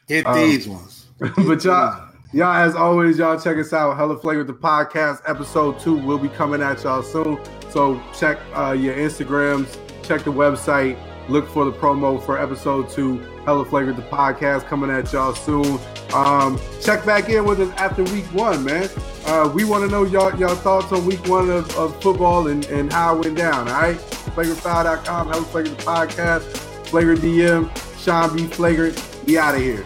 Get 0.08 0.26
Um, 0.26 0.34
these 0.36 0.66
ones. 0.66 1.06
but 1.18 1.62
y'all, 1.62 2.08
y'all, 2.32 2.54
as 2.54 2.74
always, 2.74 3.18
y'all 3.18 3.38
check 3.38 3.58
us 3.58 3.72
out. 3.72 3.96
Hella 3.96 4.18
Flagrant 4.18 4.48
the 4.48 4.54
podcast, 4.54 5.20
episode 5.26 5.78
two 5.78 5.96
will 5.98 6.18
be 6.18 6.28
coming 6.30 6.62
at 6.62 6.82
y'all 6.82 7.02
soon. 7.02 7.38
So 7.70 8.00
check 8.18 8.38
uh, 8.54 8.72
your 8.72 8.94
Instagrams, 8.94 9.76
check 10.02 10.24
the 10.24 10.32
website, 10.32 10.96
look 11.28 11.48
for 11.48 11.64
the 11.64 11.72
promo 11.72 12.24
for 12.24 12.38
episode 12.38 12.88
two. 12.88 13.18
Hella 13.44 13.64
Flagrant 13.64 13.96
the 13.96 14.02
podcast 14.04 14.66
coming 14.66 14.90
at 14.90 15.12
y'all 15.12 15.34
soon. 15.34 15.78
Um, 16.12 16.58
check 16.80 17.04
back 17.04 17.28
in 17.28 17.44
with 17.44 17.60
us 17.60 17.70
after 17.78 18.04
week 18.04 18.24
one, 18.26 18.64
man. 18.64 18.88
Uh, 19.26 19.50
we 19.54 19.64
want 19.64 19.84
to 19.84 19.90
know 19.90 20.04
y'all 20.04 20.34
y'all 20.38 20.54
thoughts 20.54 20.92
on 20.92 21.04
week 21.06 21.24
one 21.26 21.50
of, 21.50 21.76
of 21.76 22.00
football 22.02 22.48
and, 22.48 22.64
and 22.66 22.92
how 22.92 23.16
it 23.16 23.24
went 23.24 23.36
down. 23.36 23.68
All 23.68 23.74
right, 23.74 23.96
flagrantfoul.com, 23.96 25.28
Hella 25.28 25.44
Flagrant 25.44 25.78
the 25.78 25.84
podcast, 25.84 26.42
Flagrant 26.88 27.20
DM, 27.20 28.02
Shawn 28.02 28.36
B 28.36 28.46
Flagrant. 28.46 29.02
We 29.26 29.38
out 29.38 29.54
of 29.54 29.60
here. 29.60 29.84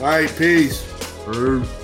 All 0.00 0.06
right, 0.06 0.34
peace. 0.36 0.82
Peace. 1.26 1.77